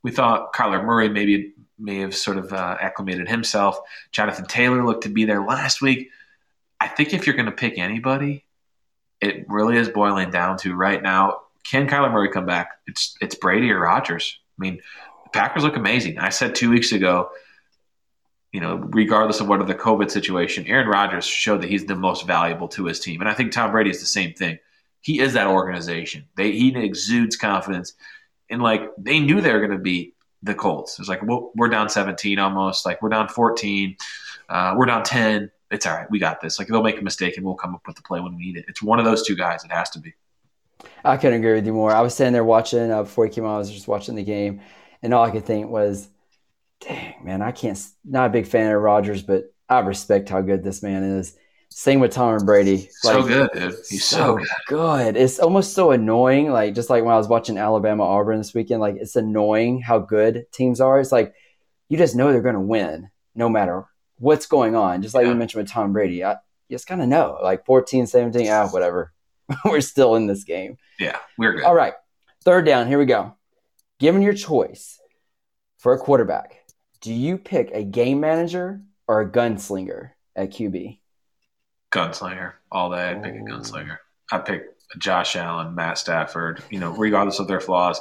We 0.04 0.12
thought 0.12 0.54
Kyler 0.54 0.84
Murray 0.84 1.10
maybe 1.10 1.54
may 1.80 2.00
have 2.00 2.16
sort 2.16 2.38
of 2.38 2.52
uh, 2.54 2.78
acclimated 2.80 3.28
himself. 3.28 3.80
Jonathan 4.12 4.46
Taylor 4.46 4.86
looked 4.86 5.04
to 5.04 5.10
be 5.10 5.26
there 5.26 5.44
last 5.44 5.82
week. 5.82 6.10
I 6.80 6.88
think 6.88 7.14
if 7.14 7.26
you're 7.26 7.36
going 7.36 7.48
to 7.48 7.52
pick 7.52 7.78
anybody, 7.78 8.46
it 9.22 9.46
really 9.50 9.78
is 9.78 9.90
boiling 9.90 10.30
down 10.32 10.58
to 10.60 10.76
right 10.76 11.02
now: 11.02 11.42
can 11.64 11.88
Kyler 11.88 12.12
Murray 12.12 12.30
come 12.30 12.46
back? 12.46 12.80
It's 12.88 13.16
it's 13.22 13.36
Brady 13.36 13.72
or 13.72 13.80
Rodgers. 13.80 14.40
I 14.58 14.62
mean, 14.62 14.82
the 15.24 15.30
Packers 15.32 15.64
look 15.64 15.76
amazing. 15.76 16.20
I 16.20 16.30
said 16.30 16.56
two 16.56 16.70
weeks 16.70 16.92
ago 16.92 17.30
you 18.58 18.62
know, 18.62 18.78
regardless 18.92 19.40
of 19.40 19.48
what 19.48 19.62
of 19.62 19.68
the 19.68 19.76
COVID 19.76 20.10
situation, 20.10 20.66
Aaron 20.68 20.88
Rodgers 20.88 21.26
showed 21.26 21.62
that 21.62 21.70
he's 21.70 21.86
the 21.86 21.96
most 21.96 22.26
valuable 22.26 22.68
to 22.70 22.86
his 22.86 23.00
team. 23.00 23.22
And 23.22 23.30
I 23.30 23.34
think 23.34 23.52
Tom 23.52 23.72
Brady 23.72 23.90
is 23.90 24.00
the 24.00 24.06
same 24.06 24.34
thing. 24.34 24.58
He 25.02 25.20
is 25.20 25.34
that 25.34 25.48
organization. 25.48 26.26
They 26.36 26.54
he 26.54 26.76
exudes 26.76 27.36
confidence. 27.36 27.94
And 28.50 28.62
like 28.62 28.90
they 28.98 29.20
knew 29.20 29.42
they 29.42 29.54
were 29.54 29.60
going 29.60 29.78
to 29.78 29.78
beat 29.78 30.16
the 30.48 30.56
Colts. 30.56 31.00
It's 31.00 31.10
like, 31.10 31.22
well, 31.24 31.52
we're 31.56 31.70
down 31.70 31.90
17 31.90 32.40
almost. 32.40 32.86
Like 32.86 33.02
we're 33.02 33.10
down 33.10 33.28
14. 33.28 33.96
Uh, 34.50 34.74
we're 34.78 34.86
down 34.86 35.04
10. 35.04 35.52
It's 35.70 35.86
all 35.86 35.94
right. 35.94 36.10
We 36.10 36.20
got 36.20 36.42
this. 36.42 36.60
Like 36.60 36.70
they'll 36.70 36.84
make 36.84 37.00
a 37.00 37.04
mistake 37.04 37.38
and 37.38 37.46
we'll 37.46 37.56
come 37.56 37.76
up 37.76 37.86
with 37.86 37.96
the 37.96 38.02
play 38.02 38.20
when 38.20 38.36
we 38.36 38.46
need 38.46 38.58
it. 38.58 38.66
It's 38.68 38.82
one 38.82 39.00
of 39.00 39.06
those 39.06 39.26
two 39.26 39.36
guys. 39.36 39.64
It 39.64 39.72
has 39.72 39.90
to 39.92 40.00
be. 40.00 40.14
I 41.04 41.18
couldn't 41.18 41.40
agree 41.40 41.54
with 41.54 41.66
you 41.66 41.74
more. 41.74 41.92
I 41.92 42.02
was 42.02 42.16
sitting 42.16 42.34
there 42.34 42.44
watching 42.44 42.92
uh, 42.92 43.04
before 43.04 43.26
he 43.26 43.32
came 43.32 43.46
on. 43.46 43.56
I 43.56 43.58
was 43.58 43.72
just 43.72 43.88
watching 43.88 44.16
the 44.16 44.24
game, 44.24 44.62
and 45.02 45.14
all 45.14 45.26
I 45.26 45.32
could 45.32 45.46
think 45.46 45.70
was, 45.70 46.08
"Dang, 46.82 47.16
man, 47.24 47.42
I 47.42 47.52
can't." 47.52 47.80
Not 48.06 48.28
a 48.28 48.34
big 48.34 48.46
fan 48.46 48.72
of 48.72 48.82
Rodgers, 48.82 49.24
but 49.24 49.54
I 49.70 49.80
respect 49.80 50.30
how 50.30 50.42
good 50.42 50.64
this 50.64 50.84
man 50.84 51.04
is. 51.04 51.38
Same 51.78 52.00
with 52.00 52.12
Tom 52.12 52.34
and 52.34 52.44
Brady. 52.44 52.90
so 52.92 53.22
good, 53.22 53.52
dude. 53.54 53.76
He's 53.88 54.04
so, 54.04 54.18
so 54.18 54.38
good. 54.38 54.48
good. 54.68 55.16
It's 55.16 55.38
almost 55.38 55.74
so 55.76 55.92
annoying. 55.92 56.50
Like 56.50 56.74
just 56.74 56.90
like 56.90 57.04
when 57.04 57.14
I 57.14 57.18
was 57.18 57.28
watching 57.28 57.56
Alabama 57.60 58.04
Auburn 58.04 58.40
this 58.40 58.56
weekend, 58.56 58.82
like 58.82 58.96
it's 58.96 59.16
annoying 59.16 59.80
how 59.82 60.00
good 60.00 60.48
teams 60.52 60.82
are. 60.82 61.00
It's 61.00 61.12
like 61.12 61.36
you 61.88 61.96
just 61.96 62.16
know 62.16 62.32
they're 62.32 62.42
going 62.42 62.56
to 62.56 62.60
win 62.62 63.12
no 63.36 63.48
matter 63.48 63.86
what's 64.18 64.48
going 64.48 64.74
on. 64.76 65.04
Just 65.04 65.14
like 65.14 65.26
Yeah. 65.26 65.34
you 65.34 65.36
mentioned 65.36 65.62
with 65.62 65.72
Tom 65.72 65.94
Brady, 65.94 66.24
I 66.26 66.38
just 66.72 66.88
kind 66.88 67.00
of 67.00 67.10
know 67.10 67.38
like 67.44 67.64
14, 67.68 68.08
17, 68.08 68.50
ah, 68.50 68.70
whatever. 68.70 69.14
We're 69.64 69.82
still 69.82 70.16
in 70.16 70.26
this 70.26 70.46
game. 70.46 70.80
Yeah, 71.00 71.20
we're 71.38 71.54
good. 71.54 71.64
All 71.64 71.76
right. 71.76 71.94
Third 72.44 72.66
down. 72.66 72.88
Here 72.88 72.98
we 72.98 73.06
go. 73.06 73.36
Given 74.00 74.24
your 74.24 74.34
choice 74.34 75.00
for 75.78 75.94
a 75.94 76.00
quarterback, 76.00 76.56
do 77.02 77.14
you 77.14 77.38
pick 77.38 77.70
a 77.72 77.84
game 77.84 78.20
manager 78.20 78.82
or 79.08 79.22
a 79.22 79.30
gunslinger 79.32 80.10
at 80.36 80.50
QB? 80.50 80.98
Gunslinger 81.92 82.54
all 82.72 82.92
day. 82.92 83.12
I 83.12 83.14
pick 83.16 83.36
a 83.36 83.40
gunslinger. 83.40 83.98
Oh. 84.32 84.38
I 84.38 84.40
pick 84.40 84.64
Josh 84.98 85.36
Allen, 85.36 85.76
Matt 85.76 85.98
Stafford. 85.98 86.64
You 86.70 86.80
know, 86.80 86.92
regardless 86.92 87.40
of 87.40 87.48
their 87.48 87.62
flaws. 87.62 88.00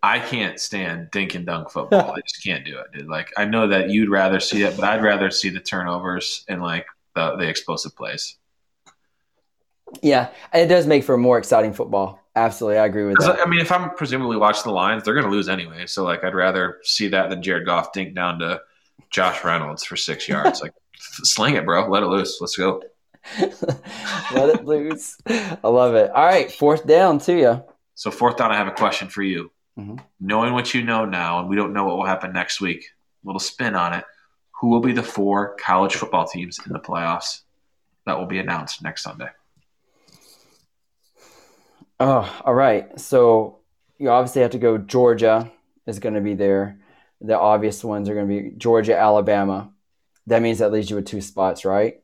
I 0.00 0.20
can't 0.20 0.60
stand 0.60 1.10
dink 1.10 1.34
and 1.34 1.44
dunk 1.44 1.70
football. 1.70 2.12
I 2.16 2.20
just 2.20 2.42
can't 2.44 2.64
do 2.64 2.78
it, 2.78 2.86
dude. 2.96 3.08
Like 3.08 3.32
I 3.36 3.44
know 3.44 3.66
that 3.68 3.90
you'd 3.90 4.10
rather 4.10 4.40
see 4.40 4.62
it, 4.62 4.76
but 4.76 4.84
I'd 4.84 5.02
rather 5.02 5.30
see 5.30 5.50
the 5.50 5.60
turnovers 5.60 6.44
and 6.48 6.62
like 6.62 6.86
the 7.14 7.36
the 7.36 7.48
explosive 7.48 7.96
plays. 7.96 8.36
Yeah, 10.02 10.28
it 10.52 10.66
does 10.66 10.86
make 10.86 11.04
for 11.04 11.14
a 11.14 11.18
more 11.18 11.38
exciting 11.38 11.72
football. 11.72 12.20
Absolutely, 12.36 12.78
I 12.78 12.86
agree 12.86 13.04
with 13.04 13.18
that. 13.18 13.40
I 13.40 13.48
mean, 13.48 13.60
if 13.60 13.72
I'm 13.72 13.90
presumably 13.90 14.36
watching 14.36 14.62
the 14.64 14.72
Lions, 14.72 15.02
they're 15.02 15.14
going 15.14 15.26
to 15.26 15.30
lose 15.30 15.48
anyway. 15.48 15.86
So 15.86 16.04
like, 16.04 16.22
I'd 16.22 16.34
rather 16.34 16.78
see 16.84 17.08
that 17.08 17.30
than 17.30 17.42
Jared 17.42 17.66
Goff 17.66 17.92
dink 17.92 18.14
down 18.14 18.38
to 18.38 18.60
Josh 19.10 19.42
Reynolds 19.42 19.84
for 19.84 19.96
six 19.96 20.28
yards. 20.28 20.60
Like, 20.68 20.74
sling 21.00 21.54
it, 21.54 21.64
bro. 21.64 21.88
Let 21.88 22.02
it 22.02 22.06
loose. 22.06 22.38
Let's 22.40 22.56
go. 22.56 22.82
Let 24.32 24.48
it 24.50 24.64
loose. 24.64 25.16
I 25.26 25.68
love 25.68 25.94
it. 25.94 26.10
All 26.10 26.24
right, 26.24 26.50
fourth 26.50 26.86
down 26.86 27.18
to 27.20 27.36
you. 27.36 27.62
So 27.94 28.10
fourth 28.10 28.36
down, 28.36 28.52
I 28.52 28.56
have 28.56 28.68
a 28.68 28.72
question 28.72 29.08
for 29.08 29.22
you. 29.22 29.50
Mhm. 29.78 30.00
Knowing 30.20 30.52
what 30.52 30.74
you 30.74 30.82
know 30.82 31.04
now, 31.04 31.40
and 31.40 31.48
we 31.48 31.56
don't 31.56 31.72
know 31.72 31.84
what 31.84 31.96
will 31.96 32.04
happen 32.04 32.32
next 32.32 32.60
week, 32.60 32.84
little 33.24 33.40
spin 33.40 33.74
on 33.74 33.92
it. 33.94 34.04
Who 34.60 34.68
will 34.68 34.80
be 34.80 34.92
the 34.92 35.02
four 35.02 35.54
college 35.56 35.94
football 35.94 36.26
teams 36.26 36.58
in 36.66 36.72
the 36.72 36.80
playoffs 36.80 37.42
that 38.06 38.18
will 38.18 38.26
be 38.26 38.38
announced 38.38 38.82
next 38.82 39.02
Sunday? 39.02 39.28
Oh, 42.00 42.40
all 42.44 42.54
right. 42.54 42.98
So 42.98 43.58
you 43.98 44.10
obviously 44.10 44.42
have 44.42 44.52
to 44.52 44.58
go. 44.58 44.78
Georgia 44.78 45.50
is 45.86 45.98
going 45.98 46.14
to 46.14 46.20
be 46.20 46.34
there. 46.34 46.78
The 47.20 47.38
obvious 47.38 47.82
ones 47.82 48.08
are 48.08 48.14
going 48.14 48.28
to 48.28 48.42
be 48.42 48.56
Georgia, 48.56 48.96
Alabama. 48.96 49.72
That 50.26 50.42
means 50.42 50.58
that 50.58 50.72
leaves 50.72 50.90
you 50.90 50.96
with 50.96 51.06
two 51.06 51.20
spots, 51.20 51.64
right? 51.64 52.00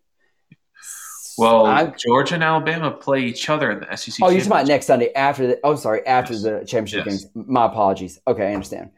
Well, 1.39 1.66
I'm- 1.66 1.95
Georgia 1.99 2.35
and 2.35 2.45
Alabama 2.45 2.91
play 2.91 3.20
each 3.20 3.49
other 3.49 3.70
in 3.70 3.80
the 3.80 3.97
SEC. 3.97 4.18
oh, 4.22 4.28
you're 4.30 4.41
talking 4.41 4.53
about 4.53 4.66
next 4.66 4.87
Sunday 4.87 5.12
after 5.14 5.47
the. 5.47 5.61
Oh, 5.64 5.74
sorry, 5.76 6.07
after 6.07 6.32
Yes. 6.32 6.43
the 6.43 6.64
championship 6.66 7.07
Yes. 7.07 7.24
games. 7.24 7.30
My 7.49 7.66
apologies. 7.66 8.20
Okay, 8.26 8.49
I 8.51 8.55
understand. 8.55 8.91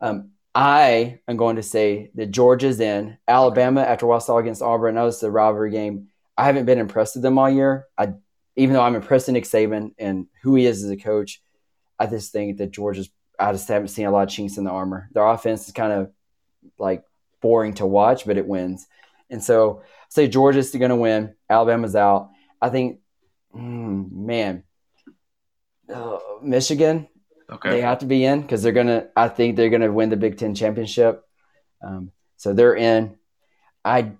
Um, 0.00 0.30
I 0.54 1.20
am 1.28 1.36
going 1.36 1.56
to 1.56 1.62
say 1.62 2.10
that 2.14 2.30
Georgia's 2.30 2.80
in. 2.80 3.16
Alabama, 3.28 3.82
after 3.82 4.06
what 4.06 4.16
I 4.16 4.18
saw 4.18 4.38
against 4.38 4.62
Auburn, 4.62 4.96
I 4.96 5.02
know 5.02 5.08
it's 5.08 5.22
a 5.22 5.30
rivalry 5.30 5.70
game. 5.70 6.08
I 6.36 6.44
haven't 6.44 6.64
been 6.66 6.78
impressed 6.78 7.16
with 7.16 7.22
them 7.22 7.38
all 7.38 7.50
year. 7.50 7.86
I, 7.96 8.14
even 8.56 8.74
though 8.74 8.82
I'm 8.82 8.94
impressed 8.96 9.28
with 9.28 9.34
Nick 9.34 9.44
Saban 9.44 9.92
and 9.98 10.26
who 10.42 10.54
he 10.56 10.66
is 10.66 10.82
as 10.82 10.90
a 10.90 10.96
coach, 10.96 11.42
I 11.98 12.06
just 12.06 12.32
think 12.32 12.58
that 12.58 12.70
Georgia's. 12.70 13.08
I 13.40 13.52
just 13.52 13.68
haven't 13.68 13.88
seen 13.88 14.06
a 14.06 14.10
lot 14.10 14.22
of 14.26 14.30
chinks 14.30 14.56
in 14.56 14.64
the 14.64 14.70
armor. 14.70 15.08
Their 15.12 15.24
offense 15.24 15.66
is 15.68 15.72
kind 15.72 15.92
of 15.92 16.10
like 16.76 17.04
boring 17.40 17.74
to 17.74 17.86
watch, 17.86 18.26
but 18.26 18.36
it 18.36 18.48
wins. 18.48 18.88
And 19.30 19.42
so, 19.42 19.82
I 19.82 19.84
say 20.10 20.28
Georgia's 20.28 20.70
going 20.74 20.90
to 20.90 20.96
win. 20.96 21.34
Alabama's 21.50 21.96
out. 21.96 22.30
I 22.60 22.70
think, 22.70 23.00
mm, 23.54 24.10
man, 24.12 24.64
uh, 25.92 26.18
Michigan 26.42 27.08
Okay. 27.50 27.70
they 27.70 27.80
have 27.80 28.00
to 28.00 28.06
be 28.06 28.24
in 28.24 28.42
because 28.42 28.62
they're 28.62 28.72
gonna. 28.72 29.08
I 29.16 29.28
think 29.28 29.56
they're 29.56 29.70
gonna 29.70 29.90
win 29.90 30.10
the 30.10 30.16
Big 30.16 30.36
Ten 30.36 30.54
championship. 30.54 31.24
Um, 31.82 32.12
so 32.36 32.52
they're 32.54 32.76
in. 32.76 33.16
I, 33.84 34.12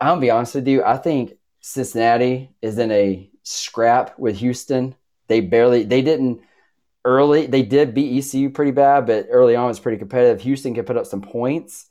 I'll 0.00 0.20
be 0.20 0.30
honest 0.30 0.56
with 0.56 0.68
you. 0.68 0.84
I 0.84 0.96
think 0.98 1.34
Cincinnati 1.60 2.54
is 2.62 2.78
in 2.78 2.90
a 2.92 3.30
scrap 3.44 4.18
with 4.18 4.38
Houston. 4.38 4.96
They 5.28 5.40
barely. 5.40 5.84
They 5.84 6.02
didn't 6.02 6.42
early. 7.04 7.46
They 7.46 7.62
did 7.62 7.94
beat 7.94 8.18
ECU 8.18 8.50
pretty 8.50 8.72
bad, 8.72 9.06
but 9.06 9.26
early 9.30 9.56
on 9.56 9.66
it 9.66 9.68
was 9.68 9.80
pretty 9.80 9.98
competitive. 9.98 10.42
Houston 10.42 10.74
could 10.74 10.86
put 10.86 10.96
up 10.98 11.06
some 11.06 11.22
points. 11.22 11.88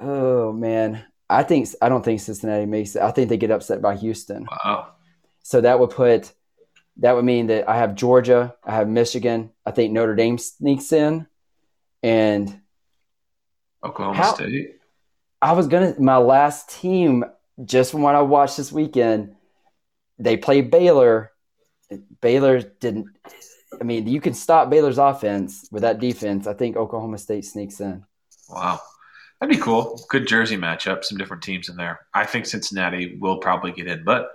Oh 0.00 0.52
man, 0.52 1.04
I 1.30 1.44
think 1.44 1.68
I 1.80 1.88
don't 1.88 2.04
think 2.04 2.20
Cincinnati 2.20 2.66
makes 2.66 2.96
it. 2.96 3.02
I 3.02 3.12
think 3.12 3.28
they 3.28 3.36
get 3.36 3.52
upset 3.52 3.80
by 3.80 3.94
Houston. 3.96 4.46
Wow. 4.64 4.88
So 5.42 5.60
that 5.60 5.78
would 5.78 5.90
put 5.90 6.32
that 6.98 7.14
would 7.14 7.24
mean 7.24 7.46
that 7.46 7.68
I 7.68 7.76
have 7.76 7.94
Georgia, 7.94 8.54
I 8.64 8.72
have 8.74 8.88
Michigan, 8.88 9.50
I 9.64 9.70
think 9.70 9.92
Notre 9.92 10.16
Dame 10.16 10.38
sneaks 10.38 10.92
in, 10.92 11.26
and 12.02 12.60
Oklahoma 13.82 14.16
How- 14.16 14.34
State. 14.34 14.76
I 15.40 15.52
was 15.52 15.68
gonna 15.68 15.94
my 15.98 16.18
last 16.18 16.68
team 16.68 17.24
just 17.64 17.92
from 17.92 18.02
what 18.02 18.14
I 18.14 18.22
watched 18.22 18.56
this 18.56 18.72
weekend. 18.72 19.36
They 20.18 20.36
play 20.36 20.60
Baylor. 20.60 21.30
Baylor 22.20 22.60
didn't. 22.60 23.06
I 23.80 23.84
mean, 23.84 24.06
you 24.06 24.20
can 24.20 24.34
stop 24.34 24.68
Baylor's 24.68 24.98
offense 24.98 25.66
with 25.70 25.82
that 25.82 26.00
defense. 26.00 26.46
I 26.46 26.54
think 26.54 26.76
Oklahoma 26.76 27.18
State 27.18 27.44
sneaks 27.44 27.80
in. 27.80 28.04
Wow. 28.48 28.80
That'd 29.40 29.56
be 29.56 29.62
cool. 29.62 29.98
Good 30.10 30.26
Jersey 30.28 30.56
matchup. 30.56 31.02
Some 31.04 31.16
different 31.18 31.42
teams 31.42 31.68
in 31.68 31.76
there. 31.76 32.00
I 32.12 32.26
think 32.26 32.44
Cincinnati 32.46 33.16
will 33.18 33.38
probably 33.38 33.72
get 33.72 33.86
in, 33.86 34.04
but 34.04 34.28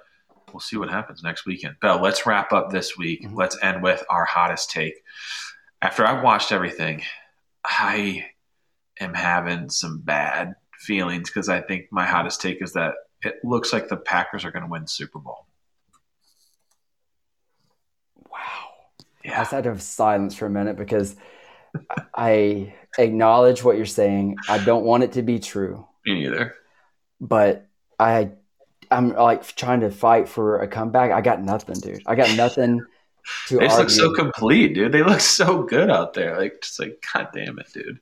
we'll 0.52 0.60
see 0.60 0.78
what 0.78 0.90
happens 0.90 1.22
next 1.22 1.46
weekend. 1.46 1.76
Bell, 1.80 2.02
let's 2.02 2.26
wrap 2.26 2.52
up 2.52 2.72
this 2.72 2.98
week. 2.98 3.24
Mhm. 3.24 3.36
Let's 3.36 3.58
end 3.62 3.84
with 3.84 4.04
our 4.10 4.26
hottest 4.26 4.72
take. 4.72 4.96
After 5.82 6.06
I've 6.06 6.24
watched 6.24 6.52
everything, 6.52 7.04
I 7.64 8.32
am 9.00 9.14
having 9.14 9.70
some 9.70 10.00
bad 10.00 10.56
feelings 10.80 11.30
because 11.30 11.50
I 11.50 11.62
think 11.62 11.92
my 11.92 12.06
hottest 12.06 12.42
take 12.42 12.62
is 12.62 12.74
that 12.74 12.96
it 13.24 13.36
looks 13.44 13.72
like 13.74 13.88
the 13.90 13.98
Packers 13.98 14.44
are 14.44 14.52
going 14.52 14.64
to 14.64 14.70
win 14.70 14.88
Super 14.88 15.20
Bowl. 15.20 15.46
Wow. 18.30 18.40
I 19.00 19.04
Yeah. 19.24 19.38
just 19.40 19.52
had 19.52 19.64
to 19.66 19.70
have 19.72 19.82
silence 19.82 20.36
for 20.36 20.46
a 20.46 20.50
minute 20.50 20.78
because 20.78 21.16
I 22.16 22.74
acknowledge 22.98 23.64
what 23.64 23.78
you're 23.78 23.86
saying. 23.86 24.38
I 24.48 24.64
don't 24.64 24.86
want 24.86 25.04
it 25.04 25.14
to 25.14 25.22
be 25.22 25.40
true. 25.40 25.86
Me 26.06 26.22
neither. 26.22 26.56
but 27.20 27.68
I 28.00 28.32
I'm 28.92 29.14
like 29.14 29.56
trying 29.56 29.82
to 29.82 29.92
fight 29.92 30.30
for 30.30 30.60
a 30.60 30.68
comeback. 30.68 31.12
I 31.12 31.22
got 31.22 31.42
nothing, 31.42 31.80
dude. 31.80 32.04
I 32.06 32.16
got 32.16 32.36
nothing 32.36 32.82
to 33.48 33.58
They 33.58 33.66
just 33.66 33.80
look 33.80 33.90
so 33.90 34.14
complete, 34.14 34.74
dude. 34.76 34.92
They 34.92 35.04
look 35.04 35.20
so 35.20 35.64
good 35.64 35.90
out 35.90 36.14
there. 36.14 36.38
Like, 36.38 36.62
just 36.62 36.80
like, 36.80 37.04
God 37.14 37.30
damn 37.34 37.60
it, 37.60 37.68
dude. 37.74 38.00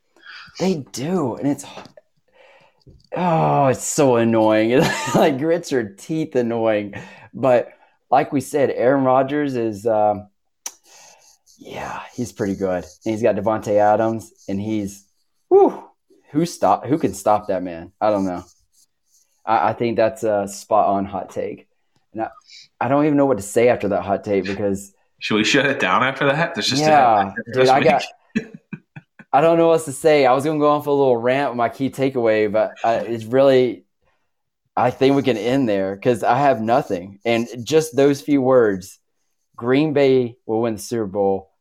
they 0.60 0.86
do, 0.92 1.36
and 1.36 1.48
it's 1.48 1.66
oh, 3.16 3.68
it's 3.68 3.84
so 3.84 4.18
annoying. 4.18 4.72
It 4.72 4.84
like 5.16 5.38
grits 5.38 5.72
your 5.72 5.90
teeth 5.90 6.36
annoying. 6.36 6.96
But 7.34 7.70
like 8.12 8.32
we 8.32 8.42
said, 8.42 8.70
Aaron 8.70 9.04
Rodgers 9.04 9.56
is 9.56 9.86
um, 9.86 10.28
yeah, 11.64 12.02
he's 12.14 12.32
pretty 12.32 12.56
good. 12.56 12.84
And 12.84 13.14
he's 13.14 13.22
got 13.22 13.36
Davante 13.36 13.78
Adams, 13.78 14.32
and 14.50 14.60
he's 14.60 15.06
whew, 15.48 15.84
who 16.32 16.46
stop 16.46 16.86
who 16.86 16.98
can 16.98 17.14
stop 17.14 17.48
that 17.48 17.64
man? 17.64 17.92
I 18.02 18.10
don't 18.10 18.26
know. 18.26 18.44
I, 19.46 19.70
I 19.70 19.74
think 19.74 19.96
that's 19.96 20.24
a 20.24 20.48
spot 20.48 20.88
on 20.88 21.06
hot 21.06 21.30
take. 21.30 21.68
And 22.12 22.24
I, 22.24 22.30
I 22.82 22.88
don't 22.90 23.06
even 23.06 23.18
know 23.18 23.26
what 23.26 23.38
to 23.38 23.44
say 23.44 23.70
after 23.70 23.88
that 23.90 24.04
hot 24.04 24.24
take 24.24 24.46
because 24.46 24.94
Should 25.20 25.36
we 25.36 25.44
shut 25.44 25.66
it 25.66 25.80
down 25.80 26.04
after 26.04 26.26
that? 26.26 26.54
There's 26.54 26.68
just 26.68 26.82
yeah, 26.82 27.34
dude, 27.54 27.70
I 27.70 27.80
week. 27.80 27.88
got. 27.88 28.04
I 29.34 29.42
don't 29.42 29.58
know 29.58 29.68
what 29.68 29.74
else 29.74 29.86
to 29.86 29.94
say. 29.94 30.26
I 30.26 30.34
was 30.34 30.44
gonna 30.44 30.60
go 30.60 30.72
on 30.72 30.84
for 30.84 30.90
a 30.90 30.94
little 30.94 31.18
rant 31.18 31.52
with 31.52 31.58
my 31.58 31.70
key 31.70 31.90
takeaway, 31.90 32.52
but 32.52 32.74
I, 32.84 32.96
it's 32.96 33.26
really. 33.26 33.86
I 34.76 34.90
think 34.90 35.16
we 35.16 35.22
can 35.22 35.38
end 35.38 35.70
there 35.70 35.96
because 35.96 36.24
I 36.24 36.38
have 36.40 36.60
nothing, 36.60 37.20
and 37.24 37.48
just 37.64 37.96
those 37.96 38.22
few 38.22 38.42
words, 38.42 39.00
Green 39.56 39.94
Bay 39.94 40.36
will 40.46 40.62
win 40.62 40.74
the 40.74 40.80
Super 40.80 41.06
Bowl, 41.06 41.53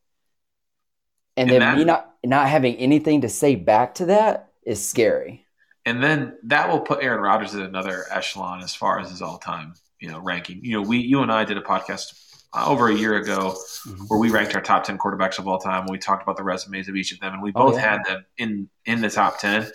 and, 1.37 1.51
And 1.51 1.51
then 1.51 1.61
that- 1.61 1.79
me 1.79 1.85
not 1.85 2.09
not 2.25 2.49
having 2.49 2.77
anything 2.77 3.23
to 3.23 3.29
say 3.29 3.57
back 3.57 3.95
to 3.97 4.07
that 4.07 4.51
is 4.65 4.87
scary. 4.87 5.45
and 5.85 6.01
then 6.03 6.37
that 6.45 6.69
will 6.69 6.79
put 6.81 7.03
Aaron 7.03 7.21
Rodgers 7.21 7.55
in 7.55 7.63
another 7.63 8.05
echelon 8.11 8.63
as 8.63 8.73
far 8.75 9.01
as 9.01 9.11
his 9.11 9.21
all-time, 9.21 9.75
you 9.99 10.09
know, 10.09 10.21
ranking. 10.21 10.61
You 10.65 10.77
know, 10.81 10.83
we, 10.89 10.99
you 10.99 11.21
and 11.23 11.33
I 11.33 11.45
did 11.45 11.57
a 11.57 11.63
podcast 11.63 12.15
uh, 12.55 12.65
over 12.69 12.87
a 12.89 12.95
year 12.95 13.17
ago 13.17 13.57
Mhm. 13.89 14.05
where 14.09 14.21
we 14.21 14.31
ranked 14.31 14.55
our 14.55 14.61
top 14.61 14.85
ten 14.85 14.99
quarterbacks 14.99 15.39
of 15.41 15.49
all 15.49 15.59
time. 15.59 15.81
And 15.81 15.91
we 15.91 15.99
talked 15.99 16.23
about 16.23 16.37
the 16.37 16.45
resumes 16.45 16.87
of 16.89 16.95
each 16.95 17.11
of 17.11 17.19
them, 17.19 17.33
and 17.33 17.43
we 17.43 17.51
Oh, 17.57 17.65
both 17.71 17.75
yeah. 17.75 17.91
had 17.93 18.05
them 18.05 18.25
in 18.37 18.69
in 18.85 19.01
the 19.01 19.11
top 19.11 19.41
ten. 19.41 19.69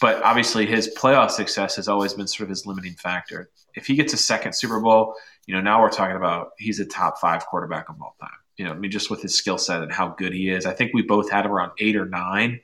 But 0.00 0.22
obviously, 0.22 0.64
his 0.64 0.94
playoff 0.96 1.30
success 1.32 1.76
has 1.76 1.88
always 1.88 2.14
been 2.14 2.26
sort 2.28 2.44
of 2.44 2.48
his 2.50 2.64
limiting 2.66 2.94
factor. 2.94 3.50
If 3.74 3.86
he 3.86 3.96
gets 3.96 4.12
a 4.14 4.16
second 4.16 4.54
Super 4.54 4.80
Bowl, 4.80 5.14
you 5.46 5.54
know, 5.54 5.60
now 5.60 5.82
we're 5.82 5.90
talking 5.90 6.16
about 6.16 6.50
he's 6.56 6.78
a 6.80 6.86
top 6.86 7.18
five 7.20 7.44
quarterback 7.46 7.88
of 7.90 8.00
all 8.00 8.14
time. 8.20 8.30
You 8.56 8.64
know, 8.64 8.72
I 8.72 8.74
mean, 8.74 8.90
just 8.90 9.10
with 9.10 9.22
his 9.22 9.36
skill 9.36 9.58
set 9.58 9.82
and 9.82 9.92
how 9.92 10.08
good 10.08 10.32
he 10.32 10.48
is. 10.48 10.66
I 10.66 10.72
think 10.72 10.92
we 10.94 11.02
both 11.02 11.30
had 11.30 11.44
him 11.44 11.52
around 11.52 11.72
eight 11.78 11.96
or 11.96 12.06
nine. 12.06 12.60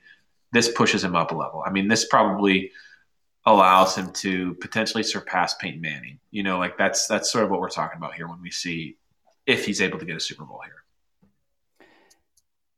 This 0.53 0.69
pushes 0.69 1.03
him 1.03 1.15
up 1.15 1.31
a 1.31 1.35
level. 1.35 1.63
I 1.65 1.71
mean, 1.71 1.87
this 1.87 2.05
probably 2.05 2.71
allows 3.45 3.95
him 3.95 4.11
to 4.11 4.53
potentially 4.55 5.03
surpass 5.03 5.55
Peyton 5.55 5.81
Manning. 5.81 6.19
You 6.29 6.43
know, 6.43 6.59
like 6.59 6.77
that's 6.77 7.07
that's 7.07 7.31
sort 7.31 7.43
of 7.43 7.51
what 7.51 7.59
we're 7.59 7.69
talking 7.69 7.97
about 7.97 8.13
here 8.13 8.27
when 8.27 8.41
we 8.41 8.51
see 8.51 8.97
if 9.45 9.65
he's 9.65 9.81
able 9.81 9.99
to 9.99 10.05
get 10.05 10.15
a 10.15 10.19
Super 10.19 10.45
Bowl 10.45 10.61
here. 10.63 11.87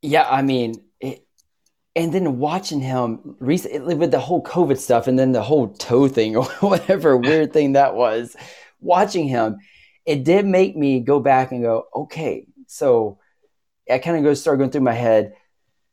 Yeah, 0.01 0.27
I 0.29 0.41
mean, 0.41 0.83
it, 0.99 1.25
and 1.95 2.13
then 2.13 2.39
watching 2.39 2.79
him 2.79 3.35
recently 3.39 3.95
with 3.95 4.11
the 4.11 4.19
whole 4.19 4.43
COVID 4.43 4.77
stuff, 4.77 5.07
and 5.07 5.17
then 5.17 5.31
the 5.31 5.43
whole 5.43 5.69
toe 5.69 6.07
thing 6.07 6.35
or 6.35 6.45
whatever 6.59 7.15
weird 7.17 7.53
thing 7.53 7.73
that 7.73 7.95
was, 7.95 8.35
watching 8.79 9.27
him, 9.27 9.57
it 10.05 10.23
did 10.23 10.45
make 10.45 10.75
me 10.75 10.99
go 10.99 11.19
back 11.19 11.51
and 11.51 11.61
go, 11.61 11.85
okay, 11.95 12.45
so 12.73 13.19
I 13.89 13.99
kind 13.99 14.17
of 14.17 14.23
go 14.23 14.33
start 14.33 14.57
going 14.57 14.71
through 14.71 14.81
my 14.81 14.93
head 14.93 15.33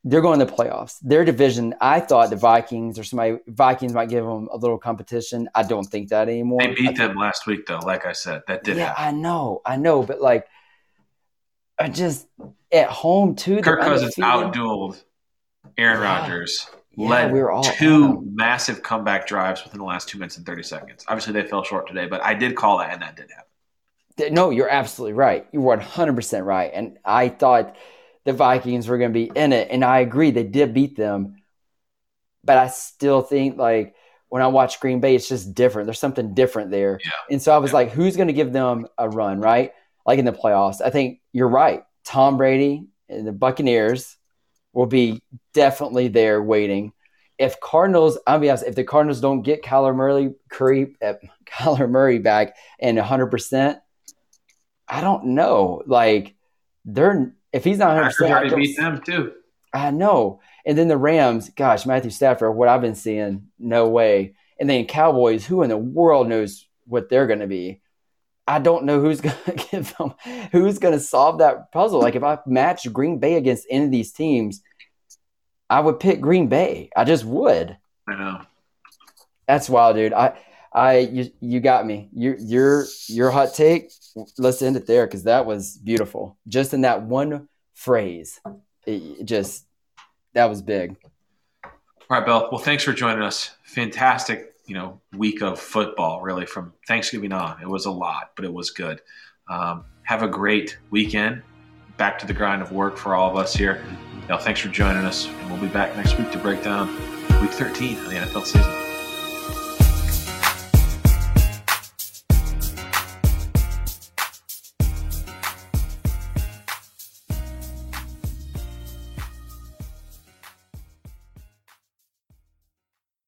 they're 0.05 0.21
going 0.21 0.39
to 0.39 0.47
the 0.47 0.53
playoffs. 0.53 0.97
Their 1.03 1.25
division, 1.25 1.75
I 1.81 2.01
thought 2.01 2.31
the 2.31 2.37
Vikings 2.37 2.99
or 2.99 3.05
somebody 3.05 3.39
Vikings 3.47 3.93
might 3.93 4.09
give 4.09 4.25
them 4.25 4.49
a 4.51 4.57
little 4.57 4.79
competition. 4.79 5.49
I 5.55 5.63
don't 5.63 5.85
think 5.85 6.09
that 6.09 6.29
anymore. 6.29 6.61
They 6.61 6.75
beat 6.75 6.97
them 6.97 7.17
last 7.17 7.47
week, 7.47 7.67
though. 7.67 7.79
Like 7.79 8.07
I 8.07 8.13
said, 8.13 8.43
that 8.49 8.65
did. 8.65 8.79
Yeah, 8.79 8.95
happen. 8.95 9.05
I 9.05 9.11
know, 9.11 9.61
I 9.65 9.77
know, 9.77 10.03
but 10.03 10.21
like, 10.21 10.47
I 11.79 11.89
just 11.89 12.27
at 12.73 12.89
home 12.89 13.35
too. 13.35 13.61
Kirk 13.61 13.81
Cousins 13.81 14.15
outdueled 14.17 15.03
Aaron 15.77 16.01
yeah. 16.01 16.21
Rodgers. 16.21 16.67
Yeah, 16.97 17.09
led 17.09 17.33
we 17.33 17.41
were 17.41 17.53
all, 17.53 17.63
two 17.63 18.21
massive 18.35 18.83
comeback 18.83 19.27
drives 19.27 19.63
within 19.63 19.79
the 19.79 19.85
last 19.85 20.09
two 20.09 20.19
minutes 20.19 20.37
and 20.37 20.45
thirty 20.45 20.63
seconds. 20.63 21.05
Obviously, 21.09 21.35
they 21.35 21.47
fell 21.47 21.63
short 21.63 21.87
today, 21.87 22.07
but 22.07 22.23
I 22.23 22.35
did 22.35 22.57
call 22.57 22.79
that, 22.79 22.93
and 22.93 23.03
that 23.03 23.17
did 23.17 23.31
happen. 23.31 23.50
No, 24.31 24.51
you're 24.51 24.69
absolutely 24.69 25.15
right. 25.15 25.47
You're 25.53 25.63
one 25.63 25.81
hundred 25.81 26.17
percent 26.17 26.45
right, 26.45 26.71
and 26.73 26.99
I 27.05 27.29
thought 27.29 27.77
the 28.25 28.33
Vikings 28.33 28.89
were 28.89 28.99
going 28.99 29.13
to 29.13 29.15
be 29.15 29.31
in 29.35 29.53
it. 29.53 29.69
And 29.71 29.85
I 29.85 30.01
agree, 30.01 30.31
they 30.31 30.45
did 30.45 30.75
beat 30.75 30.97
them. 30.97 31.37
But 32.45 32.59
I 32.59 32.69
still 32.69 33.23
think, 33.23 33.59
like, 33.59 33.95
when 34.29 34.43
I 34.43 34.47
watch 34.47 34.81
Green 34.81 35.01
Bay, 35.01 35.15
it's 35.15 35.29
just 35.29 35.55
different. 35.55 35.87
There's 35.87 35.99
something 35.99 36.35
different 36.35 36.71
there. 36.71 37.01
Yeah. 37.05 37.11
And 37.31 37.43
so 37.43 37.53
I 37.53 37.59
was 37.59 37.71
yeah. 37.71 37.77
like, 37.77 37.91
who's 37.91 38.17
going 38.17 38.29
to 38.29 38.35
give 38.35 38.53
them 38.53 38.87
a 38.97 39.09
run, 39.09 39.41
right? 39.41 39.73
Like 40.07 40.19
in 40.19 40.25
the 40.25 40.33
playoffs. 40.33 40.81
I 40.81 40.91
think 40.91 41.21
you're 41.33 41.49
right. 41.49 41.83
Tom 42.05 42.37
Brady 42.37 42.87
and 43.09 43.27
the 43.27 43.33
Buccaneers 43.33 44.17
will 44.73 44.87
be 44.87 45.21
definitely 45.53 46.09
there 46.09 46.43
waiting. 46.43 46.93
If 47.39 47.59
Cardinals, 47.61 48.19
I'll 48.27 48.39
be 48.39 48.49
honest, 48.51 48.67
if 48.67 48.77
the 48.77 48.85
Cardinals 48.85 49.21
don't 49.21 49.43
get 49.43 49.63
Kyler 49.63 49.95
Murray, 49.95 50.33
Curry, 50.49 50.95
uh, 51.03 51.15
Kyler 51.47 51.91
Murray 51.91 52.19
back 52.19 52.57
and 52.79 52.97
100%, 52.97 53.81
I 54.91 55.01
don't 55.01 55.27
know. 55.27 55.83
Like, 55.87 56.35
they're 56.85 57.35
if 57.53 57.65
he's 57.65 57.79
not 57.79 57.95
100, 57.95 58.05
percent 58.07 58.33
already 58.33 58.55
beat 58.55 58.77
them 58.77 59.01
too. 59.01 59.33
I 59.73 59.91
know. 59.91 60.41
And 60.67 60.77
then 60.77 60.89
the 60.89 60.97
Rams, 60.97 61.51
gosh, 61.51 61.87
Matthew 61.87 62.11
Stafford, 62.11 62.55
what 62.55 62.69
I've 62.69 62.81
been 62.81 62.95
seeing, 62.95 63.49
no 63.59 63.89
way. 63.89 64.35
And 64.59 64.69
then 64.69 64.87
Cowboys, 64.87 65.47
who 65.47 65.63
in 65.63 65.69
the 65.69 65.77
world 65.77 66.29
knows 66.29 66.67
what 66.87 67.09
they're 67.09 67.27
going 67.27 67.39
to 67.41 67.47
be? 67.47 67.81
I 68.47 68.59
don't 68.59 68.85
know 68.85 69.01
who's 69.01 69.21
going 69.21 69.37
to 69.47 69.53
give 69.53 69.97
them, 69.97 70.15
who's 70.53 70.79
going 70.79 70.95
to 70.95 71.01
solve 71.01 71.39
that 71.39 71.73
puzzle. 71.73 72.01
Like 72.01 72.17
if 72.17 72.25
I 72.25 72.39
match 72.47 72.93
Green 72.93 73.19
Bay 73.19 73.35
against 73.35 73.67
any 73.71 73.85
of 73.85 73.91
these 73.91 74.13
teams, 74.13 74.61
I 75.69 75.81
would 75.81 76.01
pick 76.01 76.21
Green 76.21 76.49
Bay. 76.49 76.91
I 76.97 77.05
just 77.05 77.25
would. 77.25 77.77
I 78.09 78.15
know. 78.17 78.41
That's 79.47 79.69
wild, 79.71 79.97
dude. 79.97 80.13
I, 80.13 80.37
I, 80.73 80.99
you, 80.99 81.31
you 81.41 81.61
got 81.61 81.87
me. 81.87 82.09
Your, 82.13 82.37
your, 82.39 82.87
your 83.09 83.31
hot 83.31 83.55
take 83.55 83.91
let's 84.39 84.63
end 84.63 84.77
it 84.77 84.87
there 84.87 85.07
because 85.07 85.25
that 85.25 85.47
was 85.47 85.77
beautiful. 85.79 86.37
Just 86.49 86.75
in 86.75 86.83
that 86.83 87.03
one 87.03 87.49
phrase, 87.75 88.41
it 88.87 89.25
just 89.25 89.67
that 90.35 90.47
was 90.47 90.63
big. 90.63 90.97
All 91.65 91.71
right, 92.19 92.25
Bill. 92.25 92.49
Well, 92.51 92.61
thanks 92.61 92.83
for 92.83 92.93
joining 92.93 93.23
us. 93.23 93.51
Fantastic, 93.65 94.55
you 94.67 94.75
know, 94.75 95.01
week 95.17 95.43
of 95.43 95.59
football. 95.59 96.21
Really, 96.23 96.47
from 96.47 96.73
Thanksgiving 96.87 97.33
on, 97.33 97.61
it 97.63 97.69
was 97.69 97.87
a 97.87 97.91
lot, 97.91 98.33
but 98.37 98.45
it 98.45 98.53
was 98.53 98.71
good. 98.71 99.01
Um, 99.49 99.85
have 100.03 100.23
a 100.23 100.29
great 100.29 100.79
weekend. 100.91 101.43
Back 101.97 102.19
to 102.21 102.27
the 102.27 102.33
grind 102.33 102.63
of 102.63 102.73
work 102.73 102.97
for 102.97 103.15
all 103.15 103.31
of 103.31 103.37
us 103.37 103.55
here. 103.55 103.85
You 104.23 104.29
know, 104.29 104.39
thanks 104.39 104.61
for 104.61 104.69
joining 104.69 105.05
us, 105.05 105.27
and 105.27 105.51
we'll 105.51 105.61
be 105.61 105.69
back 105.69 105.95
next 105.97 106.19
week 106.19 106.31
to 106.33 106.39
break 106.39 106.63
down 106.63 106.89
Week 107.41 107.51
13 107.51 107.99
of 107.99 108.05
the 108.07 108.17
NFL 108.17 108.45
season. 108.45 108.80